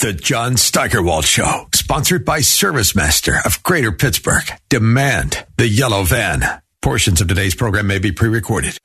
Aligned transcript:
The 0.00 0.12
John 0.12 0.56
Steigerwald 0.56 1.24
Show, 1.24 1.66
sponsored 1.74 2.24
by 2.24 2.38
ServiceMaster 2.38 3.44
of 3.44 3.60
Greater 3.64 3.90
Pittsburgh. 3.90 4.44
Demand 4.68 5.44
the 5.56 5.66
yellow 5.66 6.04
van. 6.04 6.44
Portions 6.80 7.20
of 7.20 7.26
today's 7.26 7.56
program 7.56 7.88
may 7.88 7.98
be 7.98 8.12
pre 8.12 8.28
recorded. 8.28 8.78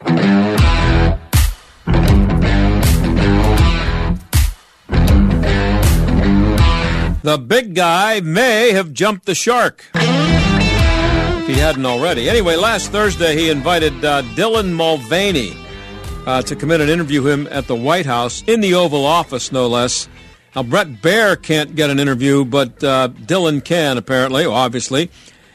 The 7.21 7.37
big 7.45 7.75
guy 7.75 8.19
may 8.21 8.71
have 8.71 8.91
jumped 8.91 9.27
the 9.27 9.35
shark. 9.35 9.85
If 9.93 11.47
he 11.47 11.53
hadn't 11.53 11.85
already. 11.85 12.27
Anyway, 12.27 12.55
last 12.55 12.91
Thursday 12.91 13.35
he 13.35 13.51
invited 13.51 14.03
uh, 14.03 14.23
Dylan 14.33 14.71
Mulvaney 14.71 15.55
uh, 16.25 16.41
to 16.41 16.55
come 16.55 16.71
in 16.71 16.81
and 16.81 16.89
interview 16.89 17.27
him 17.27 17.47
at 17.51 17.67
the 17.67 17.75
White 17.75 18.07
House, 18.07 18.43
in 18.47 18.61
the 18.61 18.73
Oval 18.73 19.05
Office, 19.05 19.51
no 19.51 19.67
less. 19.67 20.07
Now, 20.55 20.61
Bret 20.61 21.01
Baier 21.01 21.41
can't 21.41 21.75
get 21.75 21.89
an 21.89 21.99
interview, 21.99 22.45
but 22.45 22.83
uh, 22.83 23.09
Dylan 23.09 23.63
can, 23.63 23.97
apparently, 23.97 24.45
obviously. 24.45 25.09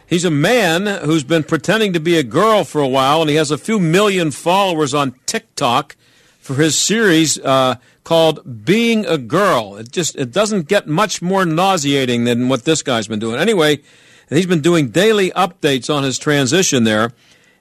He's 0.08 0.24
a 0.24 0.30
man 0.30 0.86
who's 1.05 1.22
been 1.22 1.44
pretending 1.44 1.92
to 1.92 2.00
be 2.00 2.16
a 2.16 2.24
girl 2.24 2.64
for 2.64 2.80
a 2.80 2.88
while, 2.88 3.20
and 3.20 3.30
he 3.30 3.36
has 3.36 3.50
a 3.50 3.58
few 3.58 3.78
million 3.78 4.30
followers 4.32 4.94
on 4.94 5.14
TikTok 5.27 5.94
for 6.40 6.55
his 6.55 6.77
series 6.77 7.38
uh, 7.38 7.77
called 8.02 8.64
"Being 8.64 9.05
a 9.06 9.18
Girl." 9.18 9.77
It 9.77 9.92
just 9.92 10.16
it 10.16 10.32
doesn't 10.32 10.66
get 10.66 10.88
much 10.88 11.20
more 11.20 11.44
nauseating 11.44 12.24
than 12.24 12.48
what 12.48 12.64
this 12.64 12.83
guy's 12.83 13.06
been 13.06 13.18
doing. 13.18 13.38
Anyway, 13.38 13.83
he's 14.30 14.46
been 14.46 14.62
doing 14.62 14.88
daily 14.88 15.30
updates 15.33 15.94
on 15.94 16.05
his 16.05 16.18
transition 16.18 16.84
there. 16.84 17.12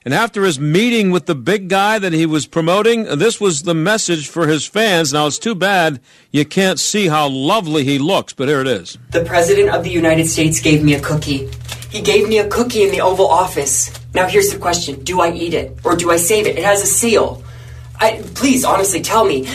And 0.08 0.14
after 0.14 0.44
his 0.44 0.58
meeting 0.58 1.10
with 1.10 1.26
the 1.26 1.34
big 1.34 1.68
guy 1.68 1.98
that 1.98 2.14
he 2.14 2.24
was 2.24 2.46
promoting, 2.46 3.04
this 3.18 3.38
was 3.38 3.64
the 3.64 3.74
message 3.74 4.26
for 4.26 4.46
his 4.46 4.64
fans. 4.64 5.12
Now, 5.12 5.26
it's 5.26 5.38
too 5.38 5.54
bad 5.54 6.00
you 6.30 6.46
can't 6.46 6.80
see 6.80 7.08
how 7.08 7.28
lovely 7.28 7.84
he 7.84 7.98
looks, 7.98 8.32
but 8.32 8.48
here 8.48 8.62
it 8.62 8.68
is. 8.68 8.96
The 9.10 9.22
President 9.22 9.68
of 9.68 9.84
the 9.84 9.90
United 9.90 10.26
States 10.26 10.60
gave 10.60 10.82
me 10.82 10.94
a 10.94 11.00
cookie. 11.00 11.50
He 11.90 12.00
gave 12.00 12.26
me 12.26 12.38
a 12.38 12.48
cookie 12.48 12.84
in 12.84 12.90
the 12.90 13.02
Oval 13.02 13.26
Office. 13.26 13.92
Now, 14.14 14.26
here's 14.26 14.50
the 14.50 14.58
question 14.58 15.04
Do 15.04 15.20
I 15.20 15.30
eat 15.30 15.52
it 15.52 15.78
or 15.84 15.94
do 15.94 16.10
I 16.10 16.16
save 16.16 16.46
it? 16.46 16.56
It 16.56 16.64
has 16.64 16.82
a 16.82 16.86
seal. 16.86 17.44
I, 18.00 18.22
please, 18.34 18.64
honestly, 18.64 19.02
tell 19.02 19.26
me. 19.26 19.46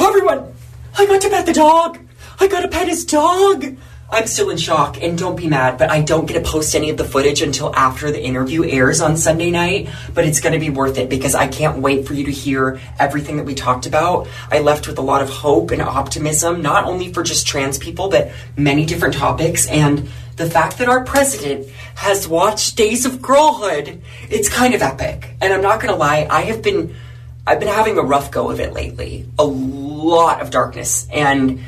Everyone, 0.00 0.52
I 0.98 1.06
got 1.06 1.20
to 1.20 1.30
pet 1.30 1.46
the 1.46 1.52
dog. 1.52 2.00
I 2.40 2.48
got 2.48 2.62
to 2.62 2.68
pet 2.68 2.88
his 2.88 3.04
dog. 3.04 3.76
I'm 4.12 4.26
still 4.26 4.50
in 4.50 4.56
shock, 4.56 5.00
and 5.00 5.16
don't 5.16 5.36
be 5.36 5.46
mad, 5.46 5.78
but 5.78 5.88
I 5.88 6.02
don't 6.02 6.26
get 6.26 6.34
to 6.34 6.40
post 6.40 6.74
any 6.74 6.90
of 6.90 6.96
the 6.96 7.04
footage 7.04 7.42
until 7.42 7.74
after 7.76 8.10
the 8.10 8.20
interview 8.20 8.64
airs 8.64 9.00
on 9.00 9.16
Sunday 9.16 9.50
night. 9.50 9.88
But 10.14 10.24
it's 10.24 10.40
going 10.40 10.52
to 10.52 10.58
be 10.58 10.68
worth 10.68 10.98
it 10.98 11.08
because 11.08 11.36
I 11.36 11.46
can't 11.46 11.78
wait 11.78 12.08
for 12.08 12.14
you 12.14 12.24
to 12.24 12.32
hear 12.32 12.80
everything 12.98 13.36
that 13.36 13.46
we 13.46 13.54
talked 13.54 13.86
about. 13.86 14.26
I 14.50 14.58
left 14.58 14.88
with 14.88 14.98
a 14.98 15.02
lot 15.02 15.22
of 15.22 15.30
hope 15.30 15.70
and 15.70 15.80
optimism, 15.80 16.60
not 16.60 16.86
only 16.86 17.12
for 17.12 17.22
just 17.22 17.46
trans 17.46 17.78
people, 17.78 18.08
but 18.08 18.32
many 18.56 18.84
different 18.84 19.14
topics. 19.14 19.68
And 19.68 20.08
the 20.34 20.50
fact 20.50 20.78
that 20.78 20.88
our 20.88 21.04
president 21.04 21.68
has 21.94 22.26
watched 22.26 22.76
Days 22.76 23.06
of 23.06 23.22
Girlhood, 23.22 24.02
it's 24.28 24.48
kind 24.48 24.74
of 24.74 24.82
epic. 24.82 25.36
And 25.40 25.52
I'm 25.52 25.62
not 25.62 25.80
going 25.80 25.92
to 25.92 25.98
lie, 25.98 26.26
I 26.28 26.42
have 26.42 26.62
been, 26.62 26.96
I've 27.46 27.60
been 27.60 27.68
having 27.68 27.96
a 27.96 28.02
rough 28.02 28.32
go 28.32 28.50
of 28.50 28.58
it 28.58 28.72
lately. 28.72 29.26
A 29.38 29.44
lot 29.44 30.40
of 30.40 30.50
darkness. 30.50 31.06
And 31.12 31.60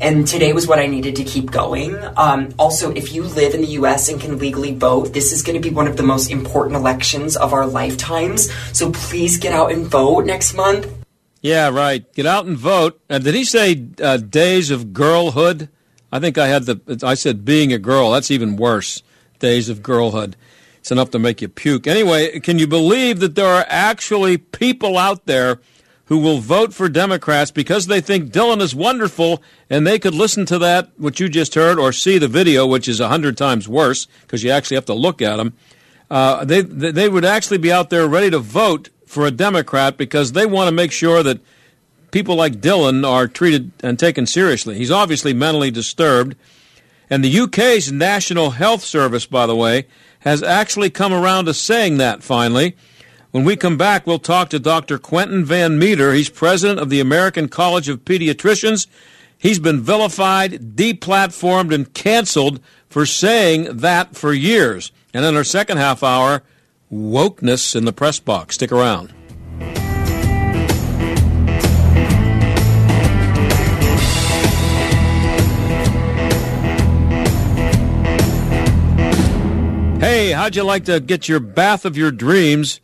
and 0.00 0.26
today 0.26 0.52
was 0.52 0.66
what 0.66 0.78
I 0.78 0.86
needed 0.86 1.16
to 1.16 1.24
keep 1.24 1.50
going. 1.50 1.96
Um, 2.16 2.54
also, 2.58 2.92
if 2.92 3.12
you 3.12 3.24
live 3.24 3.54
in 3.54 3.62
the 3.62 3.68
U.S. 3.68 4.08
and 4.08 4.20
can 4.20 4.38
legally 4.38 4.74
vote, 4.74 5.12
this 5.12 5.32
is 5.32 5.42
going 5.42 5.60
to 5.60 5.68
be 5.68 5.74
one 5.74 5.88
of 5.88 5.96
the 5.96 6.02
most 6.02 6.30
important 6.30 6.76
elections 6.76 7.36
of 7.36 7.52
our 7.52 7.66
lifetimes. 7.66 8.52
So 8.76 8.92
please 8.92 9.38
get 9.38 9.52
out 9.52 9.72
and 9.72 9.86
vote 9.86 10.24
next 10.24 10.54
month. 10.54 10.86
Yeah, 11.40 11.70
right. 11.70 12.10
Get 12.14 12.26
out 12.26 12.46
and 12.46 12.56
vote. 12.56 13.00
Uh, 13.08 13.18
did 13.18 13.34
he 13.34 13.44
say 13.44 13.88
uh, 14.02 14.16
days 14.18 14.70
of 14.70 14.92
girlhood? 14.92 15.68
I 16.10 16.20
think 16.20 16.38
I 16.38 16.48
had 16.48 16.64
the. 16.64 17.00
I 17.02 17.14
said 17.14 17.44
being 17.44 17.72
a 17.72 17.78
girl. 17.78 18.12
That's 18.12 18.30
even 18.30 18.56
worse. 18.56 19.02
Days 19.38 19.68
of 19.68 19.82
girlhood. 19.82 20.36
It's 20.78 20.90
enough 20.90 21.10
to 21.10 21.18
make 21.18 21.42
you 21.42 21.48
puke. 21.48 21.86
Anyway, 21.86 22.40
can 22.40 22.58
you 22.58 22.66
believe 22.66 23.20
that 23.20 23.34
there 23.34 23.46
are 23.46 23.66
actually 23.68 24.38
people 24.38 24.96
out 24.96 25.26
there? 25.26 25.60
Who 26.08 26.18
will 26.18 26.38
vote 26.38 26.72
for 26.72 26.88
Democrats 26.88 27.50
because 27.50 27.86
they 27.86 28.00
think 28.00 28.32
Dylan 28.32 28.62
is 28.62 28.74
wonderful 28.74 29.42
and 29.68 29.86
they 29.86 29.98
could 29.98 30.14
listen 30.14 30.46
to 30.46 30.58
that, 30.58 30.90
what 30.96 31.20
you 31.20 31.28
just 31.28 31.54
heard, 31.54 31.78
or 31.78 31.92
see 31.92 32.16
the 32.16 32.28
video, 32.28 32.66
which 32.66 32.88
is 32.88 32.98
a 32.98 33.08
hundred 33.08 33.36
times 33.36 33.68
worse 33.68 34.06
because 34.22 34.42
you 34.42 34.50
actually 34.50 34.76
have 34.76 34.86
to 34.86 34.94
look 34.94 35.20
at 35.20 35.36
them. 35.36 35.52
Uh, 36.10 36.46
they, 36.46 36.62
they 36.62 37.10
would 37.10 37.26
actually 37.26 37.58
be 37.58 37.70
out 37.70 37.90
there 37.90 38.08
ready 38.08 38.30
to 38.30 38.38
vote 38.38 38.88
for 39.04 39.26
a 39.26 39.30
Democrat 39.30 39.98
because 39.98 40.32
they 40.32 40.46
want 40.46 40.68
to 40.68 40.72
make 40.72 40.92
sure 40.92 41.22
that 41.22 41.40
people 42.10 42.36
like 42.36 42.54
Dylan 42.54 43.06
are 43.06 43.28
treated 43.28 43.72
and 43.82 43.98
taken 43.98 44.26
seriously. 44.26 44.76
He's 44.76 44.90
obviously 44.90 45.34
mentally 45.34 45.70
disturbed. 45.70 46.36
And 47.10 47.22
the 47.22 47.40
UK's 47.40 47.92
National 47.92 48.50
Health 48.50 48.82
Service, 48.82 49.26
by 49.26 49.46
the 49.46 49.56
way, 49.56 49.86
has 50.20 50.42
actually 50.42 50.88
come 50.88 51.12
around 51.12 51.44
to 51.46 51.54
saying 51.54 51.98
that 51.98 52.22
finally. 52.22 52.76
When 53.30 53.44
we 53.44 53.56
come 53.56 53.76
back, 53.76 54.06
we'll 54.06 54.18
talk 54.18 54.48
to 54.50 54.58
Dr. 54.58 54.98
Quentin 54.98 55.44
Van 55.44 55.78
Meter. 55.78 56.14
He's 56.14 56.30
president 56.30 56.80
of 56.80 56.88
the 56.88 56.98
American 56.98 57.46
College 57.46 57.90
of 57.90 58.02
Pediatricians. 58.06 58.86
He's 59.36 59.58
been 59.58 59.82
vilified, 59.82 60.74
deplatformed, 60.76 61.74
and 61.74 61.92
canceled 61.92 62.58
for 62.88 63.04
saying 63.04 63.76
that 63.76 64.16
for 64.16 64.32
years. 64.32 64.92
And 65.12 65.26
in 65.26 65.36
our 65.36 65.44
second 65.44 65.76
half 65.76 66.02
hour, 66.02 66.42
wokeness 66.90 67.76
in 67.76 67.84
the 67.84 67.92
press 67.92 68.18
box. 68.18 68.54
Stick 68.54 68.72
around. 68.72 69.12
Hey, 80.00 80.30
how'd 80.30 80.56
you 80.56 80.62
like 80.62 80.86
to 80.86 80.98
get 80.98 81.28
your 81.28 81.40
bath 81.40 81.84
of 81.84 81.94
your 81.98 82.10
dreams? 82.10 82.80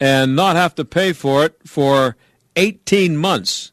And 0.00 0.36
not 0.36 0.56
have 0.56 0.74
to 0.76 0.84
pay 0.84 1.12
for 1.12 1.44
it 1.44 1.58
for 1.64 2.16
18 2.56 3.16
months. 3.16 3.72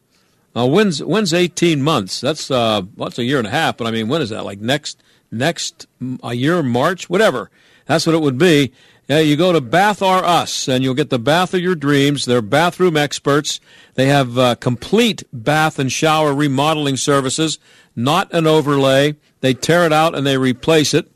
Uh, 0.56 0.67
when's 0.67 1.03
when's 1.03 1.34
18 1.34 1.81
months? 1.81 2.22
That's 2.22 2.51
uh, 2.51 2.84
what's 2.95 3.17
a 3.17 3.23
year 3.23 3.39
and 3.39 3.47
a 3.47 3.51
half. 3.51 3.78
But 3.78 3.88
I 3.88 3.91
mean, 3.91 4.07
when 4.07 4.22
is 4.22 4.29
that? 4.29 4.45
Like 4.45 4.59
next 4.59 5.01
next 5.31 5.88
a 6.22 6.34
year, 6.34 6.61
March, 6.61 7.09
whatever. 7.09 7.50
That's 7.85 8.06
what 8.06 8.16
it 8.16 8.22
would 8.22 8.38
be. 8.38 8.72
Yeah, 9.09 9.19
you 9.19 9.35
go 9.35 9.51
to 9.51 9.59
Bath 9.59 10.01
R 10.01 10.23
Us, 10.23 10.69
and 10.69 10.84
you'll 10.84 10.94
get 10.94 11.09
the 11.09 11.19
bath 11.19 11.53
of 11.53 11.59
your 11.59 11.75
dreams. 11.75 12.25
They're 12.25 12.41
bathroom 12.41 12.95
experts. 12.95 13.59
They 13.95 14.07
have 14.07 14.38
uh, 14.38 14.55
complete 14.55 15.23
bath 15.34 15.78
and 15.78 15.91
shower 15.91 16.34
remodeling 16.34 16.95
services, 16.95 17.59
not 17.95 18.34
an 18.34 18.47
overlay. 18.47 19.16
They 19.41 19.53
tear 19.53 19.85
it 19.85 19.91
out 19.91 20.16
and 20.16 20.25
they 20.25 20.38
replace 20.38 20.94
it. 20.94 21.11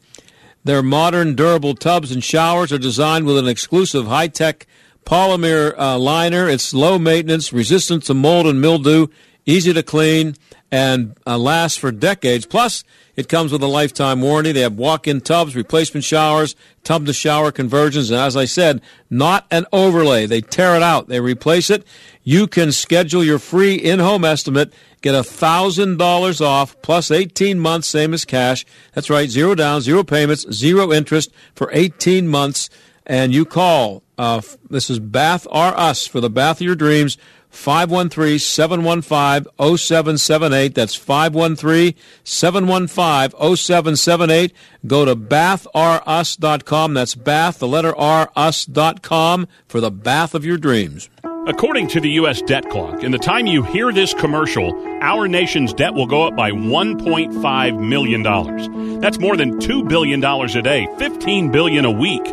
Their 0.66 0.84
modern, 0.84 1.34
durable 1.34 1.76
tubs 1.76 2.12
and 2.12 2.22
showers 2.22 2.74
are 2.74 2.78
designed 2.78 3.26
with 3.26 3.38
an 3.38 3.48
exclusive 3.48 4.08
high-tech 4.08 4.68
polymer 5.08 5.74
uh, 5.80 5.98
liner. 5.98 6.50
It's 6.50 6.74
low 6.74 7.00
maintenance, 7.00 7.54
resistant 7.54 8.04
to 8.04 8.14
mold 8.14 8.46
and 8.46 8.60
mildew, 8.60 9.08
easy 9.46 9.74
to 9.74 9.82
clean, 9.82 10.36
and 10.70 11.16
uh, 11.26 11.38
lasts 11.38 11.78
for 11.78 11.94
decades. 11.94 12.46
Plus, 12.46 12.84
it 13.16 13.30
comes 13.30 13.54
with 13.54 13.64
a 13.64 13.68
lifetime 13.68 14.22
warranty. 14.22 14.52
They 14.52 14.62
have 14.62 14.76
walk-in 14.76 15.22
tubs, 15.22 15.56
replacement 15.56 16.04
showers, 16.04 16.58
tub-to-shower 16.84 17.54
conversions, 17.54 18.12
and 18.12 18.20
as 18.20 18.36
I 18.36 18.44
said, 18.44 18.82
not 19.10 19.48
an 19.50 19.66
overlay. 19.72 20.26
They 20.26 20.42
tear 20.42 20.76
it 20.76 20.84
out, 20.84 21.08
they 21.08 21.22
replace 21.22 21.70
it. 21.70 21.88
You 22.24 22.46
can 22.46 22.74
schedule 22.74 23.24
your 23.24 23.40
free 23.40 23.76
in-home 23.76 24.26
estimate. 24.26 24.74
Get 25.02 25.16
$1,000 25.16 26.42
off 26.42 26.82
plus 26.82 27.12
18 27.12 27.60
months, 27.60 27.88
same 27.88 28.14
as 28.14 28.26
cash. 28.26 28.66
That's 28.94 29.10
right, 29.10 29.30
zero 29.30 29.56
down, 29.56 29.80
zero 29.80 30.04
payments, 30.04 30.52
zero 30.52 30.92
interest 30.92 31.32
for 31.56 31.70
18 31.72 32.28
months. 32.28 32.70
And 33.08 33.34
you 33.34 33.46
call 33.46 34.04
uh, 34.18 34.42
this 34.70 34.90
is 34.90 35.00
Bath 35.00 35.48
R 35.50 35.74
Us 35.78 36.06
for 36.06 36.22
the 36.22 36.30
bath 36.30 36.58
of 36.58 36.66
your 36.66 36.76
dreams. 36.76 37.18
513 37.50 38.40
715 38.40 39.52
0778. 39.58 40.76
That's 40.76 40.96
513 40.96 41.96
715 42.24 43.56
0778. 43.56 44.54
Go 44.86 45.06
to 45.06 45.16
bathrus.com. 45.16 46.94
That's 46.94 47.16
bath, 47.16 47.60
the 47.60 47.68
letter 47.68 47.96
R, 47.96 48.30
us.com 48.36 49.48
for 49.68 49.80
the 49.80 49.92
bath 49.92 50.36
of 50.36 50.46
your 50.46 50.58
dreams. 50.58 51.10
According 51.48 51.88
to 51.90 52.02
the 52.02 52.10
U.S. 52.12 52.42
debt 52.42 52.70
clock, 52.70 53.02
in 53.04 53.12
the 53.12 53.18
time 53.18 53.48
you 53.48 53.64
hear 53.64 53.94
this 53.94 54.14
commercial, 54.14 54.74
our 55.02 55.30
nation's 55.30 55.74
debt 55.74 55.94
will 55.94 56.06
go 56.06 56.28
up 56.28 56.36
by 56.36 56.52
$1.5 56.52 57.88
million. 57.88 59.00
That's 59.00 59.18
more 59.18 59.38
than 59.38 59.58
$2 59.60 59.88
billion 59.88 60.22
a 60.24 60.62
day, 60.62 60.88
15 61.00 61.52
billion 61.52 61.86
a 61.86 61.92
week. 61.92 62.26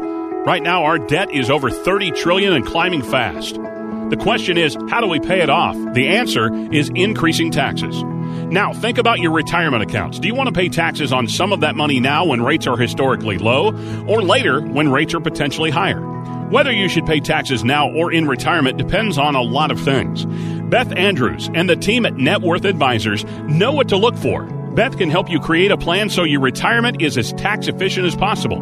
Right 0.45 0.63
now, 0.63 0.85
our 0.85 0.99
debt 0.99 1.31
is 1.33 1.49
over 1.49 1.71
30 1.71 2.11
trillion 2.11 2.53
and 2.53 2.67
climbing 2.67 3.03
fast. 3.03 3.55
The 3.55 4.19
question 4.21 4.59
is, 4.59 4.77
how 4.91 5.01
do 5.01 5.07
we 5.07 5.19
pay 5.19 5.41
it 5.41 5.49
off? 5.49 5.75
The 5.95 6.09
answer 6.09 6.53
is 6.71 6.91
increasing 6.95 7.51
taxes. 7.51 8.03
Now, 8.03 8.75
think 8.75 8.99
about 8.99 9.21
your 9.21 9.33
retirement 9.33 9.83
accounts. 9.83 10.19
Do 10.19 10.29
you 10.29 10.35
want 10.35 10.49
to 10.49 10.53
pay 10.53 10.69
taxes 10.69 11.15
on 11.15 11.29
some 11.29 11.55
of 11.55 11.61
that 11.61 11.77
money 11.77 11.99
now 11.99 12.27
when 12.27 12.43
rates 12.43 12.67
are 12.67 12.77
historically 12.77 13.39
low, 13.39 13.69
or 14.07 14.21
later 14.21 14.61
when 14.61 14.93
rates 14.93 15.15
are 15.15 15.21
potentially 15.21 15.71
higher? 15.71 16.03
Whether 16.51 16.73
you 16.73 16.91
should 16.91 17.07
pay 17.07 17.21
taxes 17.21 17.65
now 17.65 17.91
or 17.91 18.13
in 18.13 18.29
retirement 18.29 18.77
depends 18.77 19.17
on 19.17 19.35
a 19.35 19.41
lot 19.41 19.71
of 19.71 19.81
things. 19.81 20.27
Beth 20.67 20.93
Andrews 20.93 21.49
and 21.55 21.71
the 21.71 21.77
team 21.77 22.05
at 22.05 22.17
Net 22.17 22.43
Worth 22.43 22.67
Advisors 22.67 23.25
know 23.49 23.73
what 23.73 23.89
to 23.89 23.97
look 23.97 24.17
for. 24.19 24.47
Beth 24.75 24.99
can 24.99 25.09
help 25.09 25.31
you 25.31 25.39
create 25.39 25.71
a 25.71 25.77
plan 25.77 26.11
so 26.11 26.25
your 26.25 26.41
retirement 26.41 27.01
is 27.01 27.17
as 27.17 27.33
tax 27.35 27.69
efficient 27.69 28.07
as 28.07 28.17
possible. 28.17 28.59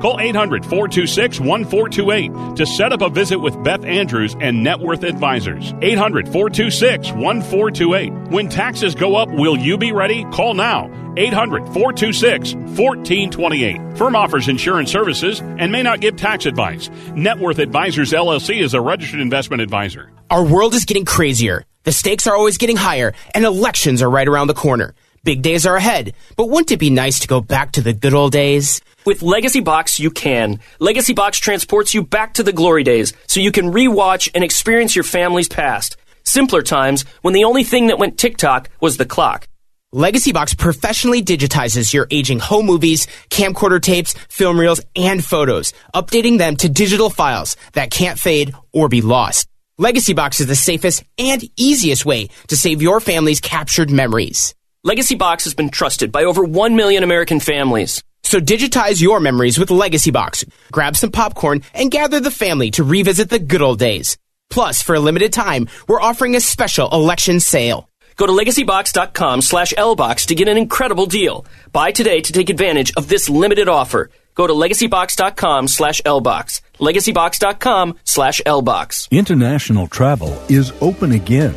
Call 0.00 0.20
800 0.20 0.64
426 0.64 1.40
1428 1.40 2.56
to 2.56 2.66
set 2.66 2.92
up 2.92 3.02
a 3.02 3.08
visit 3.08 3.40
with 3.40 3.60
Beth 3.64 3.84
Andrews 3.84 4.36
and 4.40 4.62
Net 4.62 4.78
Worth 4.78 5.02
Advisors. 5.02 5.74
800 5.82 6.26
426 6.26 7.10
1428. 7.12 8.12
When 8.30 8.48
taxes 8.48 8.94
go 8.94 9.16
up, 9.16 9.28
will 9.28 9.56
you 9.56 9.76
be 9.76 9.90
ready? 9.90 10.24
Call 10.26 10.54
now. 10.54 10.88
800 11.16 11.64
426 11.72 12.54
1428. 12.54 13.98
Firm 13.98 14.14
offers 14.14 14.48
insurance 14.48 14.92
services 14.92 15.40
and 15.40 15.72
may 15.72 15.82
not 15.82 16.00
give 16.00 16.14
tax 16.14 16.46
advice. 16.46 16.90
Net 17.16 17.38
Worth 17.38 17.58
Advisors 17.58 18.12
LLC 18.12 18.62
is 18.62 18.74
a 18.74 18.80
registered 18.80 19.18
investment 19.20 19.62
advisor. 19.62 20.12
Our 20.30 20.44
world 20.44 20.74
is 20.74 20.84
getting 20.84 21.04
crazier. 21.04 21.64
The 21.84 21.92
stakes 21.92 22.26
are 22.26 22.36
always 22.36 22.58
getting 22.58 22.76
higher, 22.76 23.12
and 23.32 23.44
elections 23.44 24.02
are 24.02 24.10
right 24.10 24.26
around 24.26 24.48
the 24.48 24.54
corner. 24.54 24.94
Big 25.26 25.42
days 25.42 25.66
are 25.66 25.74
ahead, 25.74 26.14
but 26.36 26.48
wouldn't 26.48 26.70
it 26.70 26.76
be 26.76 26.88
nice 26.88 27.18
to 27.18 27.26
go 27.26 27.40
back 27.40 27.72
to 27.72 27.80
the 27.80 27.92
good 27.92 28.14
old 28.14 28.30
days? 28.30 28.80
With 29.04 29.22
Legacy 29.22 29.58
Box, 29.58 29.98
you 29.98 30.08
can. 30.08 30.60
Legacy 30.78 31.14
Box 31.14 31.40
transports 31.40 31.92
you 31.94 32.04
back 32.04 32.34
to 32.34 32.44
the 32.44 32.52
glory 32.52 32.84
days 32.84 33.12
so 33.26 33.40
you 33.40 33.50
can 33.50 33.72
rewatch 33.72 34.30
and 34.36 34.44
experience 34.44 34.94
your 34.94 35.02
family's 35.02 35.48
past. 35.48 35.96
Simpler 36.22 36.62
times 36.62 37.04
when 37.22 37.34
the 37.34 37.42
only 37.42 37.64
thing 37.64 37.88
that 37.88 37.98
went 37.98 38.18
tick 38.18 38.36
tock 38.36 38.70
was 38.80 38.98
the 38.98 39.04
clock. 39.04 39.48
Legacy 39.92 40.30
Box 40.30 40.54
professionally 40.54 41.24
digitizes 41.24 41.92
your 41.92 42.06
aging 42.12 42.38
home 42.38 42.66
movies, 42.66 43.08
camcorder 43.28 43.82
tapes, 43.82 44.14
film 44.28 44.60
reels, 44.60 44.80
and 44.94 45.24
photos, 45.24 45.72
updating 45.92 46.38
them 46.38 46.54
to 46.58 46.68
digital 46.68 47.10
files 47.10 47.56
that 47.72 47.90
can't 47.90 48.20
fade 48.20 48.54
or 48.72 48.88
be 48.88 49.02
lost. 49.02 49.48
Legacy 49.76 50.12
Box 50.12 50.38
is 50.38 50.46
the 50.46 50.54
safest 50.54 51.02
and 51.18 51.42
easiest 51.56 52.06
way 52.06 52.28
to 52.46 52.56
save 52.56 52.80
your 52.80 53.00
family's 53.00 53.40
captured 53.40 53.90
memories. 53.90 54.54
Legacy 54.86 55.16
Box 55.16 55.42
has 55.42 55.54
been 55.54 55.70
trusted 55.70 56.12
by 56.12 56.22
over 56.22 56.44
1 56.44 56.76
million 56.76 57.02
American 57.02 57.40
families. 57.40 58.04
So 58.22 58.38
digitize 58.38 59.02
your 59.02 59.18
memories 59.18 59.58
with 59.58 59.72
Legacy 59.72 60.12
Box. 60.12 60.44
Grab 60.70 60.96
some 60.96 61.10
popcorn 61.10 61.62
and 61.74 61.90
gather 61.90 62.20
the 62.20 62.30
family 62.30 62.70
to 62.70 62.84
revisit 62.84 63.28
the 63.28 63.40
good 63.40 63.62
old 63.62 63.80
days. 63.80 64.16
Plus, 64.48 64.82
for 64.82 64.94
a 64.94 65.00
limited 65.00 65.32
time, 65.32 65.66
we're 65.88 66.00
offering 66.00 66.36
a 66.36 66.40
special 66.40 66.88
election 66.92 67.40
sale. 67.40 67.88
Go 68.14 68.26
to 68.26 68.32
legacybox.com 68.32 69.42
slash 69.42 69.72
lbox 69.72 70.26
to 70.26 70.36
get 70.36 70.46
an 70.46 70.56
incredible 70.56 71.06
deal. 71.06 71.44
Buy 71.72 71.90
today 71.90 72.20
to 72.20 72.32
take 72.32 72.48
advantage 72.48 72.92
of 72.96 73.08
this 73.08 73.28
limited 73.28 73.68
offer. 73.68 74.10
Go 74.36 74.46
to 74.46 74.52
legacybox.com 74.52 75.66
slash 75.66 76.00
lbox. 76.02 76.60
legacybox.com 76.78 77.98
slash 78.04 78.40
lbox. 78.46 79.10
International 79.10 79.88
travel 79.88 80.40
is 80.48 80.72
open 80.80 81.10
again. 81.10 81.56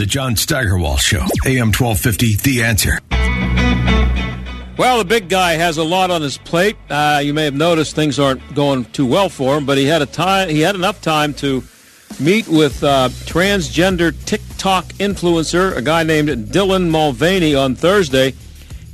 The 0.00 0.06
John 0.06 0.34
Steigerwald 0.34 1.00
Show, 1.00 1.26
AM 1.44 1.72
1250, 1.74 2.36
The 2.36 2.62
Answer. 2.62 3.00
Well, 4.78 4.96
the 4.96 5.04
big 5.04 5.28
guy 5.28 5.52
has 5.52 5.76
a 5.76 5.84
lot 5.84 6.10
on 6.10 6.22
his 6.22 6.38
plate. 6.38 6.78
Uh, 6.88 7.20
you 7.22 7.34
may 7.34 7.44
have 7.44 7.52
noticed 7.52 7.94
things 7.96 8.18
aren't 8.18 8.54
going 8.54 8.86
too 8.86 9.04
well 9.04 9.28
for 9.28 9.58
him, 9.58 9.66
but 9.66 9.76
he 9.76 9.84
had 9.84 10.00
a 10.00 10.06
time. 10.06 10.48
He 10.48 10.60
had 10.60 10.74
enough 10.74 11.02
time 11.02 11.34
to 11.34 11.62
meet 12.18 12.48
with 12.48 12.82
uh, 12.82 13.10
transgender 13.10 14.14
TikTok 14.24 14.86
influencer, 14.94 15.76
a 15.76 15.82
guy 15.82 16.02
named 16.02 16.30
Dylan 16.46 16.88
Mulvaney, 16.88 17.54
on 17.54 17.74
Thursday. 17.74 18.32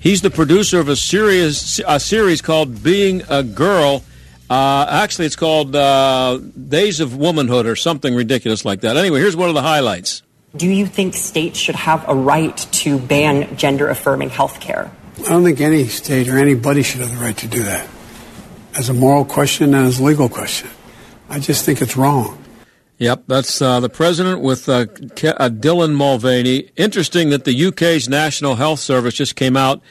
He's 0.00 0.22
the 0.22 0.30
producer 0.30 0.80
of 0.80 0.88
a 0.88 0.96
series, 0.96 1.80
a 1.86 2.00
series 2.00 2.42
called 2.42 2.82
Being 2.82 3.22
a 3.28 3.44
Girl. 3.44 4.02
Uh, 4.50 4.86
actually, 4.88 5.26
it's 5.26 5.36
called 5.36 5.76
uh, 5.76 6.38
Days 6.68 6.98
of 6.98 7.16
Womanhood 7.16 7.66
or 7.66 7.76
something 7.76 8.12
ridiculous 8.12 8.64
like 8.64 8.80
that. 8.80 8.96
Anyway, 8.96 9.20
here's 9.20 9.36
one 9.36 9.48
of 9.48 9.54
the 9.54 9.62
highlights. 9.62 10.22
Do 10.56 10.68
you 10.68 10.86
think 10.86 11.14
states 11.14 11.58
should 11.58 11.74
have 11.74 12.08
a 12.08 12.14
right 12.14 12.56
to 12.56 12.98
ban 12.98 13.56
gender 13.56 13.88
affirming 13.88 14.30
health 14.30 14.60
care? 14.60 14.90
I 15.18 15.28
don't 15.30 15.44
think 15.44 15.60
any 15.60 15.86
state 15.86 16.28
or 16.28 16.38
anybody 16.38 16.82
should 16.82 17.00
have 17.00 17.10
the 17.10 17.24
right 17.24 17.36
to 17.38 17.48
do 17.48 17.62
that. 17.64 17.88
As 18.74 18.88
a 18.88 18.94
moral 18.94 19.24
question 19.24 19.74
and 19.74 19.86
as 19.86 19.98
a 19.98 20.04
legal 20.04 20.28
question. 20.28 20.68
I 21.28 21.40
just 21.40 21.64
think 21.64 21.82
it's 21.82 21.96
wrong. 21.96 22.42
Yep, 22.98 23.24
that's 23.26 23.60
uh, 23.60 23.80
the 23.80 23.90
president 23.90 24.40
with 24.40 24.68
uh, 24.68 24.86
Ke- 24.86 25.36
uh, 25.36 25.50
Dylan 25.50 25.94
Mulvaney. 25.94 26.70
Interesting 26.76 27.28
that 27.30 27.44
the 27.44 27.66
UK's 27.66 28.08
National 28.08 28.54
Health 28.54 28.80
Service 28.80 29.14
just 29.14 29.36
came 29.36 29.56
out 29.56 29.82